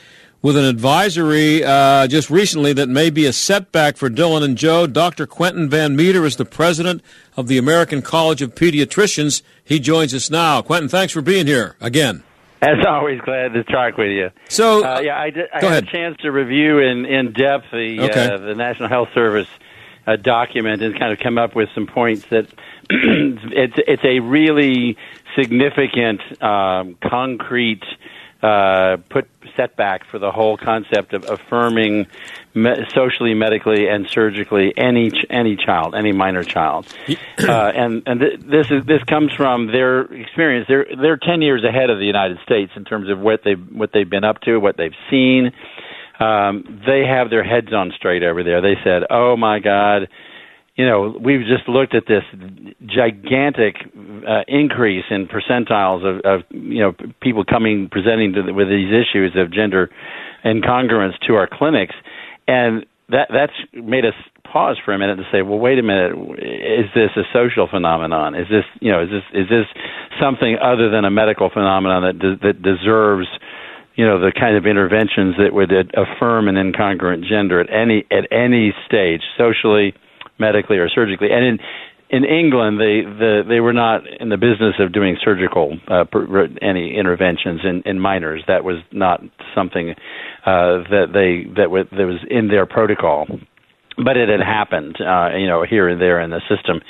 with 0.45 0.55
an 0.55 0.65
advisory 0.65 1.63
uh, 1.63 2.05
just 2.05 2.29
recently 2.29 2.71
that 2.71 2.87
may 2.87 3.09
be 3.09 3.25
a 3.25 3.33
setback 3.33 3.97
for 3.97 4.11
Dylan 4.11 4.43
and 4.43 4.55
Joe. 4.55 4.85
Dr. 4.85 5.25
Quentin 5.25 5.67
Van 5.67 5.95
Meter 5.95 6.23
is 6.23 6.35
the 6.35 6.45
president 6.45 7.01
of 7.35 7.47
the 7.47 7.57
American 7.57 8.03
College 8.03 8.43
of 8.43 8.53
Pediatricians. 8.53 9.41
He 9.63 9.79
joins 9.79 10.13
us 10.13 10.29
now. 10.29 10.61
Quentin, 10.61 10.87
thanks 10.87 11.11
for 11.13 11.23
being 11.23 11.47
here 11.47 11.75
again. 11.81 12.21
As 12.61 12.77
always, 12.87 13.21
glad 13.21 13.53
to 13.53 13.63
talk 13.63 13.97
with 13.97 14.11
you. 14.11 14.29
So, 14.47 14.85
uh, 14.85 14.99
yeah, 14.99 15.19
I, 15.19 15.31
did, 15.31 15.45
I 15.51 15.61
had 15.61 15.63
ahead. 15.63 15.83
a 15.85 15.91
chance 15.91 16.17
to 16.17 16.31
review 16.31 16.77
in, 16.77 17.07
in 17.07 17.31
depth 17.33 17.65
the 17.71 18.01
Okay. 18.01 18.31
uh, 18.31 18.37
the 18.37 18.53
National 18.53 18.87
Health 18.87 19.09
Service 19.15 19.49
uh, 20.05 20.15
document 20.15 20.83
and 20.83 20.95
kind 20.99 21.11
of 21.11 21.17
come 21.17 21.39
up 21.39 21.55
with 21.55 21.69
some 21.73 21.87
points 21.87 22.23
that 22.29 22.45
it's 22.91 23.73
it's 23.87 24.05
a 24.05 24.19
really 24.19 24.95
significant, 25.35 26.21
um, 26.43 26.97
concrete 27.01 27.81
uh, 28.43 28.97
put 29.09 29.27
setback 29.55 30.05
for 30.05 30.19
the 30.19 30.31
whole 30.31 30.57
concept 30.57 31.13
of 31.13 31.25
affirming 31.29 32.07
me- 32.53 32.85
socially, 32.93 33.33
medically, 33.33 33.87
and 33.87 34.07
surgically 34.09 34.73
any 34.77 35.11
ch- 35.11 35.25
any 35.29 35.55
child, 35.55 35.95
any 35.95 36.11
minor 36.11 36.43
child. 36.43 36.87
Uh, 37.37 37.71
and 37.75 38.03
and 38.07 38.21
th- 38.21 38.39
this 38.39 38.71
is 38.71 38.85
this 38.85 39.03
comes 39.03 39.31
from 39.33 39.67
their 39.67 40.01
experience. 40.01 40.65
They're 40.67 40.87
they're 40.99 41.17
ten 41.17 41.41
years 41.41 41.63
ahead 41.63 41.89
of 41.89 41.99
the 41.99 42.05
United 42.05 42.39
States 42.43 42.71
in 42.75 42.85
terms 42.85 43.09
of 43.09 43.19
what 43.19 43.41
they 43.43 43.53
what 43.53 43.91
they've 43.93 44.09
been 44.09 44.23
up 44.23 44.39
to, 44.41 44.57
what 44.57 44.77
they've 44.77 44.95
seen. 45.11 45.51
Um, 46.19 46.81
they 46.87 47.05
have 47.05 47.29
their 47.29 47.43
heads 47.43 47.73
on 47.73 47.91
straight 47.95 48.23
over 48.23 48.41
there. 48.43 48.61
They 48.61 48.75
said, 48.83 49.03
"Oh 49.09 49.35
my 49.35 49.59
God." 49.59 50.07
You 50.75 50.85
know, 50.85 51.17
we've 51.23 51.41
just 51.41 51.69
looked 51.69 51.95
at 51.95 52.03
this 52.07 52.23
gigantic 52.85 53.75
uh, 54.27 54.41
increase 54.47 55.05
in 55.09 55.27
percentiles 55.27 56.03
of, 56.03 56.21
of 56.25 56.41
you 56.49 56.79
know 56.79 56.93
people 57.21 57.45
coming 57.45 57.87
presenting 57.89 58.33
the, 58.33 58.53
with 58.53 58.67
these 58.67 58.91
issues 58.91 59.35
of 59.37 59.53
gender 59.53 59.89
incongruence 60.43 61.13
to 61.27 61.35
our 61.35 61.47
clinics, 61.51 61.95
and 62.47 62.85
that 63.09 63.29
that's 63.31 63.53
made 63.73 64.05
us 64.05 64.13
pause 64.51 64.77
for 64.83 64.93
a 64.93 64.99
minute 64.99 65.17
and 65.17 65.27
say, 65.31 65.41
well, 65.41 65.59
wait 65.59 65.79
a 65.79 65.83
minute, 65.83 66.11
is 66.39 66.87
this 66.93 67.11
a 67.15 67.23
social 67.33 67.67
phenomenon? 67.69 68.35
Is 68.35 68.47
this, 68.49 68.63
you 68.81 68.91
know, 68.91 69.03
is 69.03 69.09
this 69.09 69.23
is 69.33 69.49
this 69.49 69.65
something 70.21 70.57
other 70.61 70.89
than 70.89 71.05
a 71.05 71.11
medical 71.11 71.49
phenomenon 71.49 72.03
that 72.03 72.19
de- 72.19 72.39
that 72.47 72.61
deserves, 72.61 73.27
you 73.95 74.05
know, 74.05 74.19
the 74.19 74.33
kind 74.37 74.57
of 74.57 74.65
interventions 74.65 75.35
that 75.37 75.53
would 75.53 75.71
affirm 75.95 76.49
an 76.49 76.55
incongruent 76.55 77.23
gender 77.27 77.61
at 77.61 77.71
any 77.71 78.05
at 78.11 78.27
any 78.31 78.73
stage, 78.85 79.21
socially, 79.37 79.93
medically, 80.39 80.77
or 80.77 80.89
surgically? 80.89 81.29
And 81.31 81.45
in 81.45 81.59
in 82.09 82.23
England, 82.23 82.79
they 82.79 83.01
the, 83.01 83.41
they 83.47 83.59
were 83.59 83.73
not 83.73 84.01
in 84.19 84.29
the 84.29 84.37
business 84.37 84.75
of 84.79 84.93
doing 84.93 85.17
surgical 85.23 85.77
uh, 85.87 86.05
any 86.61 86.95
interventions 86.95 87.61
in, 87.63 87.81
in 87.85 87.99
minors. 87.99 88.43
That 88.47 88.63
was 88.63 88.77
not 88.91 89.21
something 89.55 89.91
uh, 90.45 90.85
that 90.89 91.07
they 91.13 91.49
that, 91.55 91.65
w- 91.65 91.89
that 91.91 92.05
was 92.05 92.23
in 92.29 92.47
their 92.47 92.65
protocol, 92.65 93.25
but 93.97 94.17
it 94.17 94.29
had 94.29 94.41
happened, 94.41 94.97
uh, 95.01 95.35
you 95.35 95.47
know, 95.47 95.65
here 95.67 95.89
and 95.89 95.99
there 95.99 96.21
in 96.21 96.29
the 96.29 96.41
system. 96.47 96.81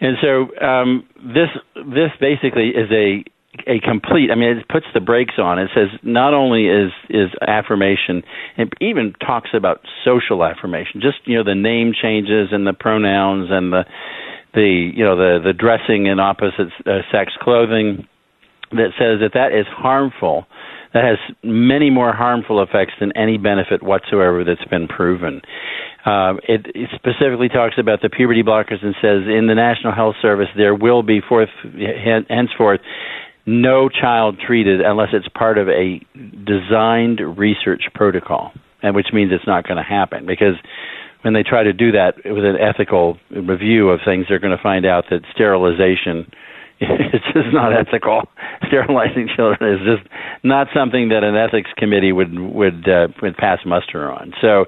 And 0.00 0.16
so 0.22 0.64
um, 0.64 1.08
this 1.16 1.50
this 1.74 2.10
basically 2.20 2.68
is 2.68 2.88
a 2.92 3.24
a 3.66 3.80
complete. 3.80 4.30
I 4.30 4.34
mean, 4.34 4.58
it 4.58 4.68
puts 4.68 4.86
the 4.94 5.00
brakes 5.00 5.34
on. 5.38 5.58
It 5.58 5.70
says 5.74 5.88
not 6.02 6.34
only 6.34 6.66
is 6.66 6.92
is 7.08 7.30
affirmation, 7.46 8.22
it 8.56 8.68
even 8.80 9.14
talks 9.24 9.50
about 9.54 9.80
social 10.04 10.44
affirmation. 10.44 11.00
Just 11.00 11.18
you 11.24 11.36
know, 11.36 11.44
the 11.44 11.54
name 11.54 11.92
changes 11.92 12.48
and 12.52 12.66
the 12.66 12.72
pronouns 12.72 13.48
and 13.50 13.72
the 13.72 13.84
the 14.54 14.90
you 14.94 15.04
know 15.04 15.16
the 15.16 15.38
the 15.44 15.52
dressing 15.52 16.06
in 16.06 16.20
opposite 16.20 16.72
uh, 16.86 17.00
sex 17.12 17.32
clothing 17.40 18.06
that 18.70 18.92
says 18.98 19.20
that 19.20 19.32
that 19.34 19.52
is 19.52 19.66
harmful 19.68 20.46
that 20.94 21.04
has 21.04 21.18
many 21.42 21.90
more 21.90 22.14
harmful 22.14 22.62
effects 22.62 22.94
than 23.00 23.16
any 23.16 23.36
benefit 23.36 23.82
whatsoever 23.82 24.44
that's 24.44 24.64
been 24.70 24.88
proven. 24.88 25.42
Um, 26.06 26.40
it, 26.48 26.66
it, 26.74 26.88
specifically 26.94 27.48
talks 27.48 27.74
about 27.78 28.00
the 28.00 28.08
puberty 28.08 28.42
blockers 28.42 28.82
and 28.82 28.94
says 29.02 29.28
in 29.28 29.46
the 29.48 29.54
National 29.54 29.92
Health 29.92 30.16
Service 30.22 30.48
there 30.56 30.74
will 30.74 31.02
be 31.02 31.20
forth 31.20 31.50
henceforth 32.28 32.80
no 33.48 33.88
child 33.88 34.38
treated 34.38 34.82
unless 34.82 35.08
it's 35.14 35.26
part 35.28 35.56
of 35.56 35.68
a 35.68 36.00
designed 36.44 37.20
research 37.38 37.84
protocol, 37.94 38.52
and 38.82 38.94
which 38.94 39.08
means 39.12 39.32
it's 39.32 39.46
not 39.46 39.66
going 39.66 39.78
to 39.78 39.82
happen 39.82 40.26
because 40.26 40.54
when 41.22 41.32
they 41.32 41.42
try 41.42 41.62
to 41.62 41.72
do 41.72 41.92
that 41.92 42.16
with 42.26 42.44
an 42.44 42.56
ethical 42.60 43.16
review 43.30 43.88
of 43.88 44.00
things, 44.04 44.26
they're 44.28 44.38
going 44.38 44.56
to 44.56 44.62
find 44.62 44.84
out 44.84 45.04
that 45.10 45.22
sterilization 45.32 46.30
it's 46.80 47.24
just 47.34 47.52
not 47.52 47.72
ethical. 47.72 48.22
Sterilizing 48.68 49.28
children 49.34 49.74
is 49.74 49.80
just 49.84 50.08
not 50.44 50.68
something 50.72 51.08
that 51.08 51.24
an 51.24 51.34
ethics 51.34 51.70
committee 51.76 52.12
would 52.12 52.38
would 52.38 52.88
uh, 52.88 53.08
would 53.20 53.36
pass 53.36 53.58
muster 53.66 54.08
on. 54.12 54.32
So 54.40 54.66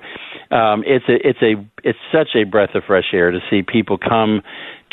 um, 0.50 0.82
it's 0.84 1.04
a 1.08 1.24
it's 1.24 1.38
a 1.40 1.54
it's 1.84 1.98
such 2.10 2.30
a 2.34 2.42
breath 2.42 2.74
of 2.74 2.82
fresh 2.84 3.12
air 3.12 3.30
to 3.30 3.38
see 3.48 3.62
people 3.62 3.96
come 3.96 4.42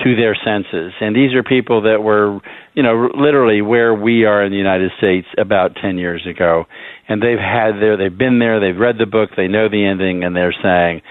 to 0.04 0.16
their 0.16 0.36
senses. 0.36 0.94
And 1.02 1.16
these 1.16 1.34
are 1.34 1.44
people 1.44 1.84
that 1.84 2.04
were, 2.04 2.40
you 2.74 2.84
know, 2.84 3.10
literally 3.16 3.62
where 3.62 3.94
we 3.94 4.26
are 4.26 4.44
in 4.44 4.52
the 4.52 4.58
United 4.58 4.92
States 4.98 5.28
about 5.38 5.76
10 5.82 5.98
years 5.98 6.26
ago. 6.28 6.66
And 7.08 7.22
they've 7.22 7.40
had 7.40 7.82
there, 7.82 7.98
they've 7.98 8.16
been 8.16 8.40
there, 8.40 8.60
they've 8.60 8.78
read 8.78 8.98
the 9.00 9.06
book, 9.06 9.32
they 9.36 9.48
know 9.48 9.70
the 9.70 9.86
ending, 9.86 10.24
and 10.24 10.36
they're 10.36 10.56
saying, 10.62 11.02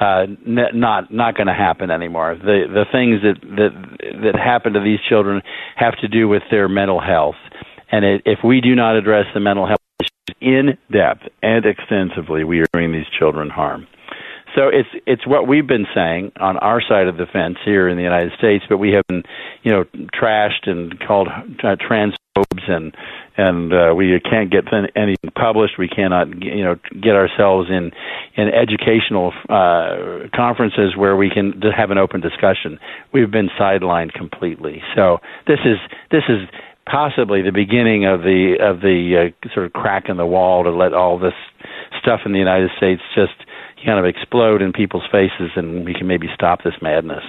uh, 0.00 0.26
not 0.44 1.12
not 1.12 1.36
going 1.36 1.46
to 1.46 1.54
happen 1.54 1.90
anymore. 1.90 2.34
The 2.34 2.64
the 2.66 2.84
things 2.90 3.22
that 3.22 3.40
that 3.56 4.22
that 4.24 4.34
happen 4.34 4.72
to 4.72 4.80
these 4.80 4.98
children 5.08 5.40
have 5.76 5.94
to 6.00 6.08
do 6.08 6.26
with 6.26 6.42
their 6.50 6.68
mental 6.68 7.00
health, 7.00 7.36
and 7.92 8.04
it, 8.04 8.22
if 8.26 8.40
we 8.44 8.60
do 8.60 8.74
not 8.74 8.96
address 8.96 9.26
the 9.34 9.40
mental 9.40 9.66
health 9.66 9.78
issues 10.00 10.36
in 10.40 10.78
depth 10.90 11.22
and 11.42 11.64
extensively, 11.64 12.42
we 12.42 12.58
are 12.60 12.66
doing 12.72 12.90
these 12.90 13.06
children 13.16 13.48
harm. 13.48 13.86
So 14.54 14.68
it's 14.68 14.88
it's 15.06 15.26
what 15.26 15.48
we've 15.48 15.66
been 15.66 15.86
saying 15.94 16.32
on 16.38 16.56
our 16.58 16.80
side 16.80 17.08
of 17.08 17.16
the 17.16 17.26
fence 17.26 17.56
here 17.64 17.88
in 17.88 17.96
the 17.96 18.02
United 18.02 18.32
States, 18.38 18.64
but 18.68 18.78
we 18.78 18.92
have 18.92 19.04
been, 19.08 19.24
you 19.62 19.72
know, 19.72 19.84
trashed 20.14 20.68
and 20.68 20.98
called 21.00 21.28
uh, 21.28 21.76
transphobes 21.76 22.68
and 22.68 22.94
and 23.36 23.72
uh, 23.72 23.94
we 23.96 24.20
can't 24.20 24.52
get 24.52 24.64
anything 24.94 25.30
published. 25.34 25.74
We 25.76 25.88
cannot, 25.88 26.42
you 26.42 26.62
know, 26.62 26.76
get 27.02 27.14
ourselves 27.14 27.68
in 27.68 27.90
in 28.36 28.48
educational 28.48 29.32
uh, 29.48 30.28
conferences 30.34 30.96
where 30.96 31.16
we 31.16 31.30
can 31.30 31.60
have 31.76 31.90
an 31.90 31.98
open 31.98 32.20
discussion. 32.20 32.78
We've 33.12 33.30
been 33.30 33.50
sidelined 33.58 34.12
completely. 34.12 34.82
So 34.94 35.18
this 35.48 35.60
is 35.64 35.78
this 36.12 36.24
is 36.28 36.48
possibly 36.86 37.42
the 37.42 37.52
beginning 37.52 38.04
of 38.06 38.20
the 38.20 38.56
of 38.60 38.80
the 38.80 39.32
uh, 39.32 39.48
sort 39.52 39.66
of 39.66 39.72
crack 39.72 40.04
in 40.08 40.16
the 40.16 40.26
wall 40.26 40.62
to 40.62 40.70
let 40.70 40.92
all 40.92 41.18
this 41.18 41.34
stuff 42.00 42.20
in 42.24 42.32
the 42.32 42.38
United 42.38 42.70
States 42.76 43.02
just 43.14 43.34
kind 43.84 43.98
of 43.98 44.04
explode 44.04 44.62
in 44.62 44.72
people's 44.72 45.06
faces, 45.10 45.50
and 45.56 45.84
we 45.84 45.94
can 45.94 46.06
maybe 46.06 46.28
stop 46.34 46.62
this 46.62 46.74
madness. 46.80 47.24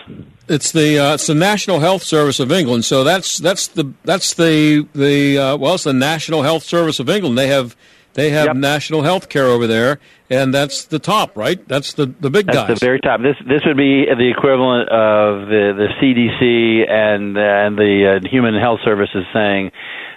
It's 0.47 0.71
the 0.71 0.99
uh, 0.99 1.13
it's 1.15 1.27
the 1.27 1.35
National 1.35 1.79
Health 1.79 2.03
Service 2.03 2.39
of 2.39 2.51
England. 2.51 2.85
So 2.85 3.03
that's 3.03 3.37
that's 3.37 3.67
the 3.67 3.93
that's 4.03 4.33
the 4.33 4.87
the 4.93 5.37
uh, 5.37 5.57
well, 5.57 5.75
it's 5.75 5.83
the 5.83 5.93
National 5.93 6.43
Health 6.43 6.63
Service 6.63 6.99
of 6.99 7.09
England. 7.09 7.37
They 7.37 7.47
have 7.47 7.75
they 8.15 8.29
have 8.29 8.45
yep. 8.47 8.55
national 8.55 9.03
health 9.03 9.27
care 9.27 9.45
over 9.45 9.67
there, 9.67 9.99
and 10.29 10.53
that's 10.53 10.85
the 10.85 10.99
top, 10.99 11.35
right? 11.35 11.65
That's 11.67 11.93
the 11.93 12.05
the 12.05 12.29
big 12.29 12.47
that's 12.47 12.57
guys. 12.57 12.79
The 12.79 12.85
very 12.85 12.99
top. 13.01 13.21
This 13.21 13.35
this 13.45 13.61
would 13.65 13.77
be 13.77 14.05
the 14.05 14.31
equivalent 14.35 14.89
of 14.89 15.47
the 15.47 15.73
the 15.75 15.87
CDC 15.99 16.89
and 16.89 17.37
and 17.37 17.77
the 17.77 18.21
uh, 18.23 18.29
Human 18.29 18.55
Health 18.55 18.79
Services 18.85 19.25
saying 19.33 19.71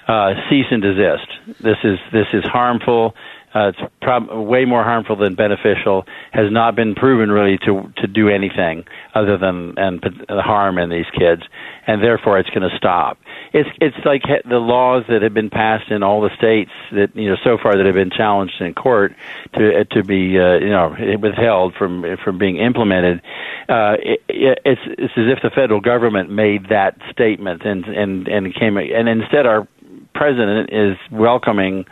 uh, 0.07 0.35
cease 0.49 0.67
and 0.71 0.81
desist. 0.81 1.61
This 1.61 1.77
is 1.83 1.99
this 2.13 2.27
is 2.33 2.45
harmful. 2.45 3.15
Uh, 3.59 3.69
it's 3.71 3.93
prob- 4.01 4.31
way 4.31 4.65
more 4.65 4.85
harmful 4.85 5.17
than 5.17 5.35
beneficial. 5.35 6.05
Has 6.33 6.51
not 6.53 6.77
been 6.77 6.95
proven 6.95 7.31
really 7.31 7.59
to 7.67 7.93
to 7.97 8.07
do 8.07 8.29
anything 8.29 8.85
other 9.15 9.37
than 9.37 9.75
and 9.77 10.05
harm 10.29 10.79
in 10.79 10.91
these 10.91 11.07
kids, 11.19 11.43
and 11.87 12.03
therefore 12.03 12.39
it's 12.39 12.51
going 12.51 12.69
to 12.69 12.77
stop. 12.77 13.19
It's 13.53 13.69
it's 13.81 13.97
like 14.05 14.23
the 14.49 14.59
laws 14.59 15.05
that 15.09 15.23
have 15.23 15.35
been 15.35 15.51
passed 15.51 15.91
in 15.91 16.03
all 16.05 16.21
the 16.21 16.31
states 16.37 16.71
that 16.93 17.17
you 17.17 17.31
know 17.31 17.37
so 17.43 17.59
far 17.61 17.77
that 17.77 17.85
have 17.85 17.95
been 17.97 18.11
challenged 18.11 18.61
in 18.61 18.75
court 18.75 19.17
to 19.55 19.85
to 19.87 20.05
be 20.05 20.39
uh, 20.39 20.59
you 20.59 20.71
know 20.71 20.95
withheld 21.21 21.75
from 21.75 22.05
from 22.23 22.39
being 22.39 22.59
implemented. 22.59 23.21
Uh, 23.69 23.97
it, 23.99 24.23
it's 24.29 24.83
it's 24.87 25.15
as 25.17 25.27
if 25.27 25.43
the 25.43 25.51
federal 25.51 25.81
government 25.81 26.31
made 26.31 26.69
that 26.69 26.97
statement 27.11 27.63
and 27.65 27.87
and 27.87 28.29
and 28.29 28.55
came 28.55 28.77
and 28.77 29.09
instead 29.09 29.47
our 29.47 29.67
president 30.15 30.71
is 30.73 30.97
welcoming 31.11 31.85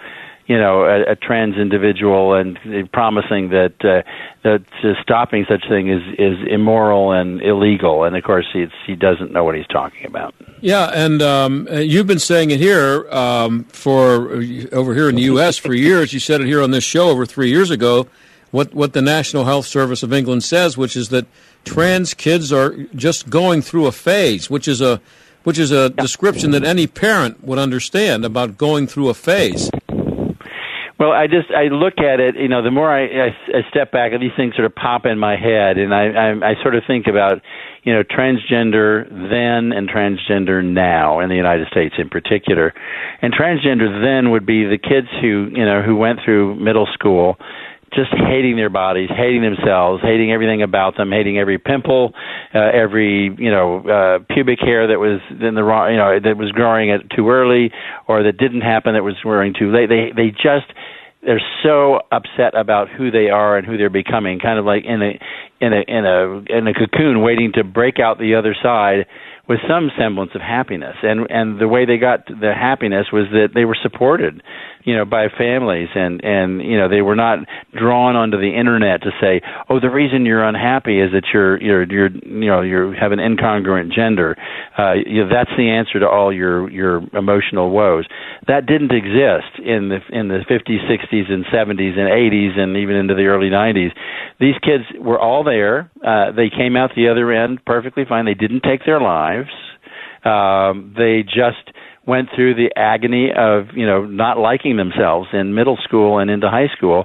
you 0.47 0.57
know 0.57 0.85
a, 0.85 1.13
a 1.13 1.17
trans 1.17 1.57
individual 1.57 2.35
and 2.35 2.59
promising 2.93 3.51
that 3.51 3.75
uh, 3.85 4.03
that 4.43 4.65
uh, 4.85 5.01
stopping 5.03 5.45
such 5.49 5.69
thing 5.69 5.89
is 5.89 6.03
is 6.19 6.39
immoral 6.49 7.13
and 7.13 7.43
illegal. 7.43 8.05
And 8.05 8.17
of 8.17 8.23
course 8.23 8.47
he 8.53 8.67
he 8.87 8.95
doesn't 8.95 9.33
know 9.33 9.45
what 9.45 9.57
he's 9.57 9.67
talking 9.67 10.07
about. 10.07 10.35
Yeah 10.61 10.91
and 10.95 11.21
um, 11.23 11.69
you've 11.71 12.07
been 12.07 12.19
saying 12.19 12.51
it 12.51 12.61
here 12.61 13.09
um, 13.11 13.65
for 13.65 14.43
over 14.73 14.95
here 14.95 15.09
in 15.09 15.17
the 15.17 15.23
US 15.23 15.57
for 15.57 15.75
years. 15.75 16.13
You 16.13 16.21
said 16.21 16.41
it 16.41 16.47
here 16.47 16.63
on 16.63 16.71
this 16.71 16.85
show 16.85 17.09
over 17.11 17.27
3 17.27 17.49
years 17.49 17.71
ago 17.71 18.07
what 18.53 18.73
what 18.73 18.93
the 18.93 19.03
National 19.03 19.45
Health 19.45 19.67
Service 19.67 20.03
of 20.03 20.13
England 20.13 20.45
says 20.45 20.77
which 20.77 20.97
is 20.97 21.09
that 21.09 21.27
trans 21.65 22.15
kids 22.15 22.53
are 22.53 22.77
just 22.95 23.29
going 23.29 23.63
through 23.63 23.87
a 23.87 23.93
phase 23.93 24.49
which 24.49 24.69
is 24.69 24.81
a 24.81 25.01
which 25.43 25.59
is 25.59 25.71
a 25.71 25.91
description 25.91 26.51
that 26.53 26.65
any 26.65 26.89
parent 26.89 27.43
would 27.45 27.59
understand 27.59 28.25
about 28.25 28.57
going 28.57 28.87
through 28.87 29.09
a 29.09 29.15
phase 29.15 29.71
well, 30.99 31.13
I 31.13 31.27
just 31.27 31.51
I 31.51 31.65
look 31.65 31.99
at 31.99 32.21
it. 32.21 32.37
You 32.37 32.49
know, 32.49 32.63
the 32.63 32.71
more 32.71 32.91
I, 32.91 33.05
I, 33.05 33.29
I 33.53 33.69
step 33.69 33.93
back, 33.93 34.13
these 34.19 34.33
things 34.37 34.55
sort 34.57 34.65
of 34.65 34.75
pop 34.75 35.05
in 35.05 35.19
my 35.19 35.37
head, 35.37 35.77
and 35.77 35.95
I, 35.95 36.09
I 36.09 36.51
I 36.53 36.63
sort 36.63 36.75
of 36.75 36.85
think 36.87 37.07
about 37.07 37.43
you 37.83 37.93
know 37.93 38.03
transgender 38.03 39.09
then 39.09 39.77
and 39.77 39.91
transgender 39.91 40.65
now 40.65 41.21
in 41.21 41.29
the 41.29 41.37
United 41.37 41.69
States 41.69 41.97
in 41.99 42.09
particular, 42.09 42.73
and 43.21 43.35
transgender 43.35 44.03
then 44.03 44.31
would 44.31 44.47
be 44.47 44.65
the 44.65 44.79
kids 44.79 45.09
who 45.21 45.49
you 45.53 45.65
know 45.65 45.83
who 45.83 45.97
went 45.97 46.21
through 46.25 46.57
middle 46.57 46.89
school 46.95 47.37
just 47.95 48.11
hating 48.13 48.57
their 48.57 48.71
bodies, 48.71 49.09
hating 49.09 49.43
themselves, 49.43 50.03
hating 50.03 50.33
everything 50.33 50.63
about 50.63 50.97
them, 50.97 51.11
hating 51.13 51.39
every 51.39 51.59
pimple, 51.59 52.13
uh, 52.55 52.59
every 52.59 53.31
you 53.39 53.51
know 53.51 53.81
uh, 53.87 54.35
pubic 54.35 54.59
hair 54.61 54.89
that 54.89 54.99
was 54.99 55.21
in 55.31 55.55
the 55.55 55.63
wrong, 55.63 55.91
you 55.91 55.97
know, 55.97 56.19
that 56.19 56.37
was 56.37 56.51
growing 56.53 56.91
at 56.91 57.09
too 57.15 57.31
early, 57.31 57.71
or 58.09 58.23
that 58.23 58.37
didn't 58.39 58.63
happen 58.63 58.95
that 58.95 59.05
was 59.05 59.17
growing 59.23 59.55
too 59.59 59.73
late. 59.73 59.89
They 59.89 60.11
they 60.15 60.31
just 60.31 60.73
they're 61.23 61.43
so 61.63 62.01
upset 62.13 62.55
about 62.55 62.89
who 62.89 63.11
they 63.11 63.29
are 63.31 63.59
and 63.59 63.67
who 63.67 63.77
they're 63.77 63.91
becoming, 63.91 64.39
kind 64.39 64.59
of 64.59 64.65
like 64.65 64.85
in 64.85 65.03
a 65.03 65.19
in 65.61 65.73
a 65.73 65.83
in 65.89 66.05
a 66.07 66.59
in 66.59 66.67
a 66.69 66.75
cocoon, 66.75 67.23
waiting 67.23 67.53
to 67.55 67.65
break 67.65 67.99
out 67.99 68.19
the 68.19 68.35
other 68.35 68.55
side 68.63 69.07
with 69.49 69.59
some 69.69 69.91
semblance 69.99 70.33
of 70.35 70.41
happiness. 70.41 70.97
And 71.03 71.27
and 71.31 71.61
the 71.61 71.69
way 71.69 71.85
they 71.85 71.99
got 71.99 72.27
the 72.27 72.53
happiness 72.55 73.07
was 73.13 73.27
that 73.33 73.49
they 73.55 73.65
were 73.65 73.77
supported, 73.81 74.43
you 74.87 74.95
know, 74.95 75.05
by 75.05 75.27
families 75.37 75.89
and 75.97 76.23
and 76.25 76.63
you 76.63 76.79
know 76.79 76.89
they 76.89 77.03
were 77.03 77.17
not 77.17 77.41
drawn 77.77 78.15
onto 78.15 78.39
the 78.39 78.55
internet 78.57 79.03
to 79.03 79.11
say, 79.21 79.43
oh, 79.69 79.81
the 79.81 79.91
reason 79.91 80.25
you're 80.25 80.45
unhappy 80.45 81.01
is 81.01 81.11
that 81.11 81.25
you're 81.35 81.61
you're 81.61 81.83
you're 81.83 82.09
you 82.09 82.47
know 82.47 82.63
you 82.63 82.95
have 82.99 83.11
an 83.11 83.19
incongruent 83.19 83.93
gender. 83.93 84.37
Uh, 84.79 84.95
you 84.95 85.25
know, 85.25 85.29
that's 85.29 85.51
the 85.59 85.69
answer 85.69 85.99
to 85.99 86.07
all 86.09 86.33
your 86.33 86.71
your 86.71 87.03
emotional 87.19 87.71
woes. 87.71 88.07
That 88.47 88.67
didn't 88.67 88.93
exist 88.93 89.59
in 89.59 89.91
the 89.91 89.99
in 90.17 90.29
the 90.29 90.47
50s, 90.49 90.87
60s, 90.87 91.33
and 91.33 91.45
70s 91.47 91.99
and 91.99 92.07
80s, 92.07 92.57
and 92.57 92.77
even 92.77 92.95
into 92.95 93.15
the 93.15 93.27
early 93.27 93.51
90s. 93.51 93.91
These 94.39 94.55
kids 94.63 94.85
were 95.01 95.19
all 95.19 95.43
there. 95.43 95.91
Uh, 96.07 96.31
they 96.31 96.49
came 96.49 96.77
out 96.77 96.93
the 96.95 97.09
other 97.09 97.33
end 97.33 97.65
perfectly 97.67 98.05
fine. 98.09 98.25
They 98.25 98.35
didn't 98.35 98.63
take 98.63 98.85
their 98.87 99.01
lives. 99.01 99.51
Um, 100.25 100.95
they 100.97 101.23
just 101.25 101.75
went 102.07 102.29
through 102.35 102.55
the 102.55 102.71
agony 102.77 103.31
of 103.37 103.75
you 103.75 103.87
know 103.87 104.05
not 104.05 104.39
liking 104.39 104.77
themselves 104.77 105.29
in 105.33 105.55
middle 105.55 105.79
school 105.83 106.19
and 106.19 106.31
into 106.31 106.49
high 106.49 106.69
school. 106.77 107.05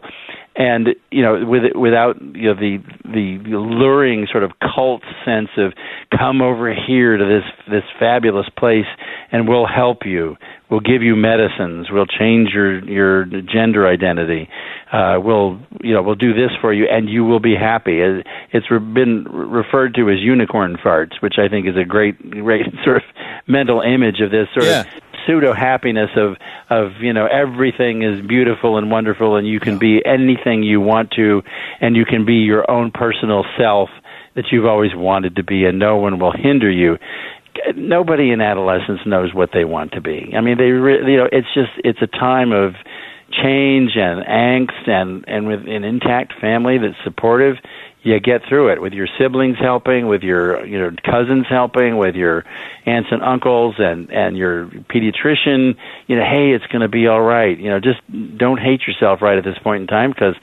And 0.54 0.90
you 1.10 1.24
know 1.24 1.46
with 1.46 1.64
without 1.76 2.22
you 2.22 2.54
know 2.54 2.56
the 2.56 2.78
the 3.06 3.40
luring 3.56 4.28
sort 4.32 4.44
of 4.44 4.52
cult 4.60 5.02
sense 5.26 5.50
of 5.58 5.72
come 6.16 6.42
over 6.42 6.74
here 6.74 7.18
to 7.18 7.24
this 7.24 7.44
this 7.72 7.84
fabulous 7.98 8.48
place 8.58 8.86
and 9.32 9.48
we'll 9.48 9.66
help 9.66 10.00
you. 10.06 10.36
We'll 10.70 10.82
give 10.82 11.02
you 11.02 11.16
medicines. 11.16 11.88
We'll 11.90 12.06
change 12.06 12.50
your 12.54 12.84
your 12.84 13.26
gender 13.26 13.88
identity. 13.88 14.50
Uh 14.92 15.20
we'll 15.24 15.58
you 15.82 15.94
know 15.94 16.04
we'll 16.04 16.16
do 16.16 16.34
this 16.34 16.52
for 16.60 16.74
you 16.74 16.86
and 16.92 17.10
you 17.10 17.24
will 17.24 17.40
be 17.40 17.56
happy. 17.56 18.02
It's 18.52 18.68
been 18.68 19.24
referred 19.32 19.96
to 19.96 20.10
as 20.10 20.20
unicorn 20.20 20.78
farts 20.84 21.22
which 21.22 21.36
i 21.40 21.48
think 21.48 21.66
is 21.68 21.76
a 21.78 21.86
great 21.86 22.18
great 22.30 22.66
sort 22.84 22.98
of 22.98 23.04
mental 23.48 23.82
image 23.82 24.22
of 24.22 24.32
this 24.32 24.48
sort 24.54 24.66
yeah. 24.66 24.82
of 24.82 24.88
pseudo 25.26 25.54
happiness 25.54 26.10
of 26.16 26.36
of 26.70 26.94
you 27.02 27.14
know 27.14 27.28
everything 27.28 28.02
is 28.02 28.26
beautiful 28.26 28.78
and 28.78 28.90
wonderful 28.90 29.36
and 29.36 29.48
you 29.48 29.60
can 29.60 29.78
be 29.78 30.02
anything 30.06 30.64
you 30.64 30.82
want 30.82 31.12
to 31.12 31.42
and 31.80 31.96
you 31.96 32.06
can 32.06 32.26
be 32.26 32.36
your 32.36 32.70
own 32.70 32.92
personal 32.92 33.46
self 33.58 33.90
that 34.36 34.46
you've 34.52 34.66
always 34.66 34.92
wanted 34.96 35.36
to 35.36 35.44
be 35.44 35.66
and 35.66 35.78
no 35.78 35.98
one 35.98 36.20
will 36.20 36.32
hinder 36.32 36.72
you. 36.72 36.98
Nobody 37.76 38.32
in 38.32 38.40
adolescence 38.40 39.02
knows 39.06 39.34
what 39.34 39.50
they 39.54 39.66
want 39.66 39.92
to 39.92 40.02
be. 40.02 40.34
I 40.36 40.42
mean 40.42 40.58
they 40.58 40.72
re- 40.72 41.12
you 41.12 41.18
know 41.18 41.30
it's 41.32 41.54
just 41.54 41.72
it's 41.84 42.02
a 42.02 42.08
time 42.08 42.52
of 42.52 42.74
change 43.32 43.92
and 43.96 44.26
angst 44.26 44.90
and 44.90 45.26
and 45.28 45.48
with 45.48 45.62
an 45.62 45.84
intact 45.84 46.34
family 46.40 46.78
that's 46.78 47.02
supportive 47.04 47.56
you 48.04 48.20
get 48.20 48.42
through 48.50 48.70
it 48.70 48.82
with 48.82 48.94
your 48.94 49.08
siblings 49.20 49.58
helping, 49.60 50.08
with 50.08 50.24
your 50.24 50.66
you 50.66 50.80
know 50.80 50.92
cousins 51.04 51.46
helping, 51.50 51.98
with 51.98 52.16
your 52.16 52.46
aunts 52.86 53.10
and 53.12 53.22
uncles 53.22 53.76
and 53.78 54.10
and 54.12 54.38
your 54.38 54.68
pediatrician. 54.68 55.76
You 56.08 56.18
know, 56.18 56.24
hey, 56.24 56.52
it's 56.52 56.66
going 56.68 56.82
to 56.82 56.90
be 56.90 57.08
all 57.08 57.22
right. 57.22 57.58
You 57.58 57.70
know, 57.70 57.80
just 57.80 58.00
don't 58.38 58.60
hate 58.60 58.88
yourself 58.88 59.22
right 59.22 59.38
at 59.38 59.44
this 59.44 59.58
point 59.60 59.82
in 59.82 59.88
time 59.88 60.12
because 60.12 60.36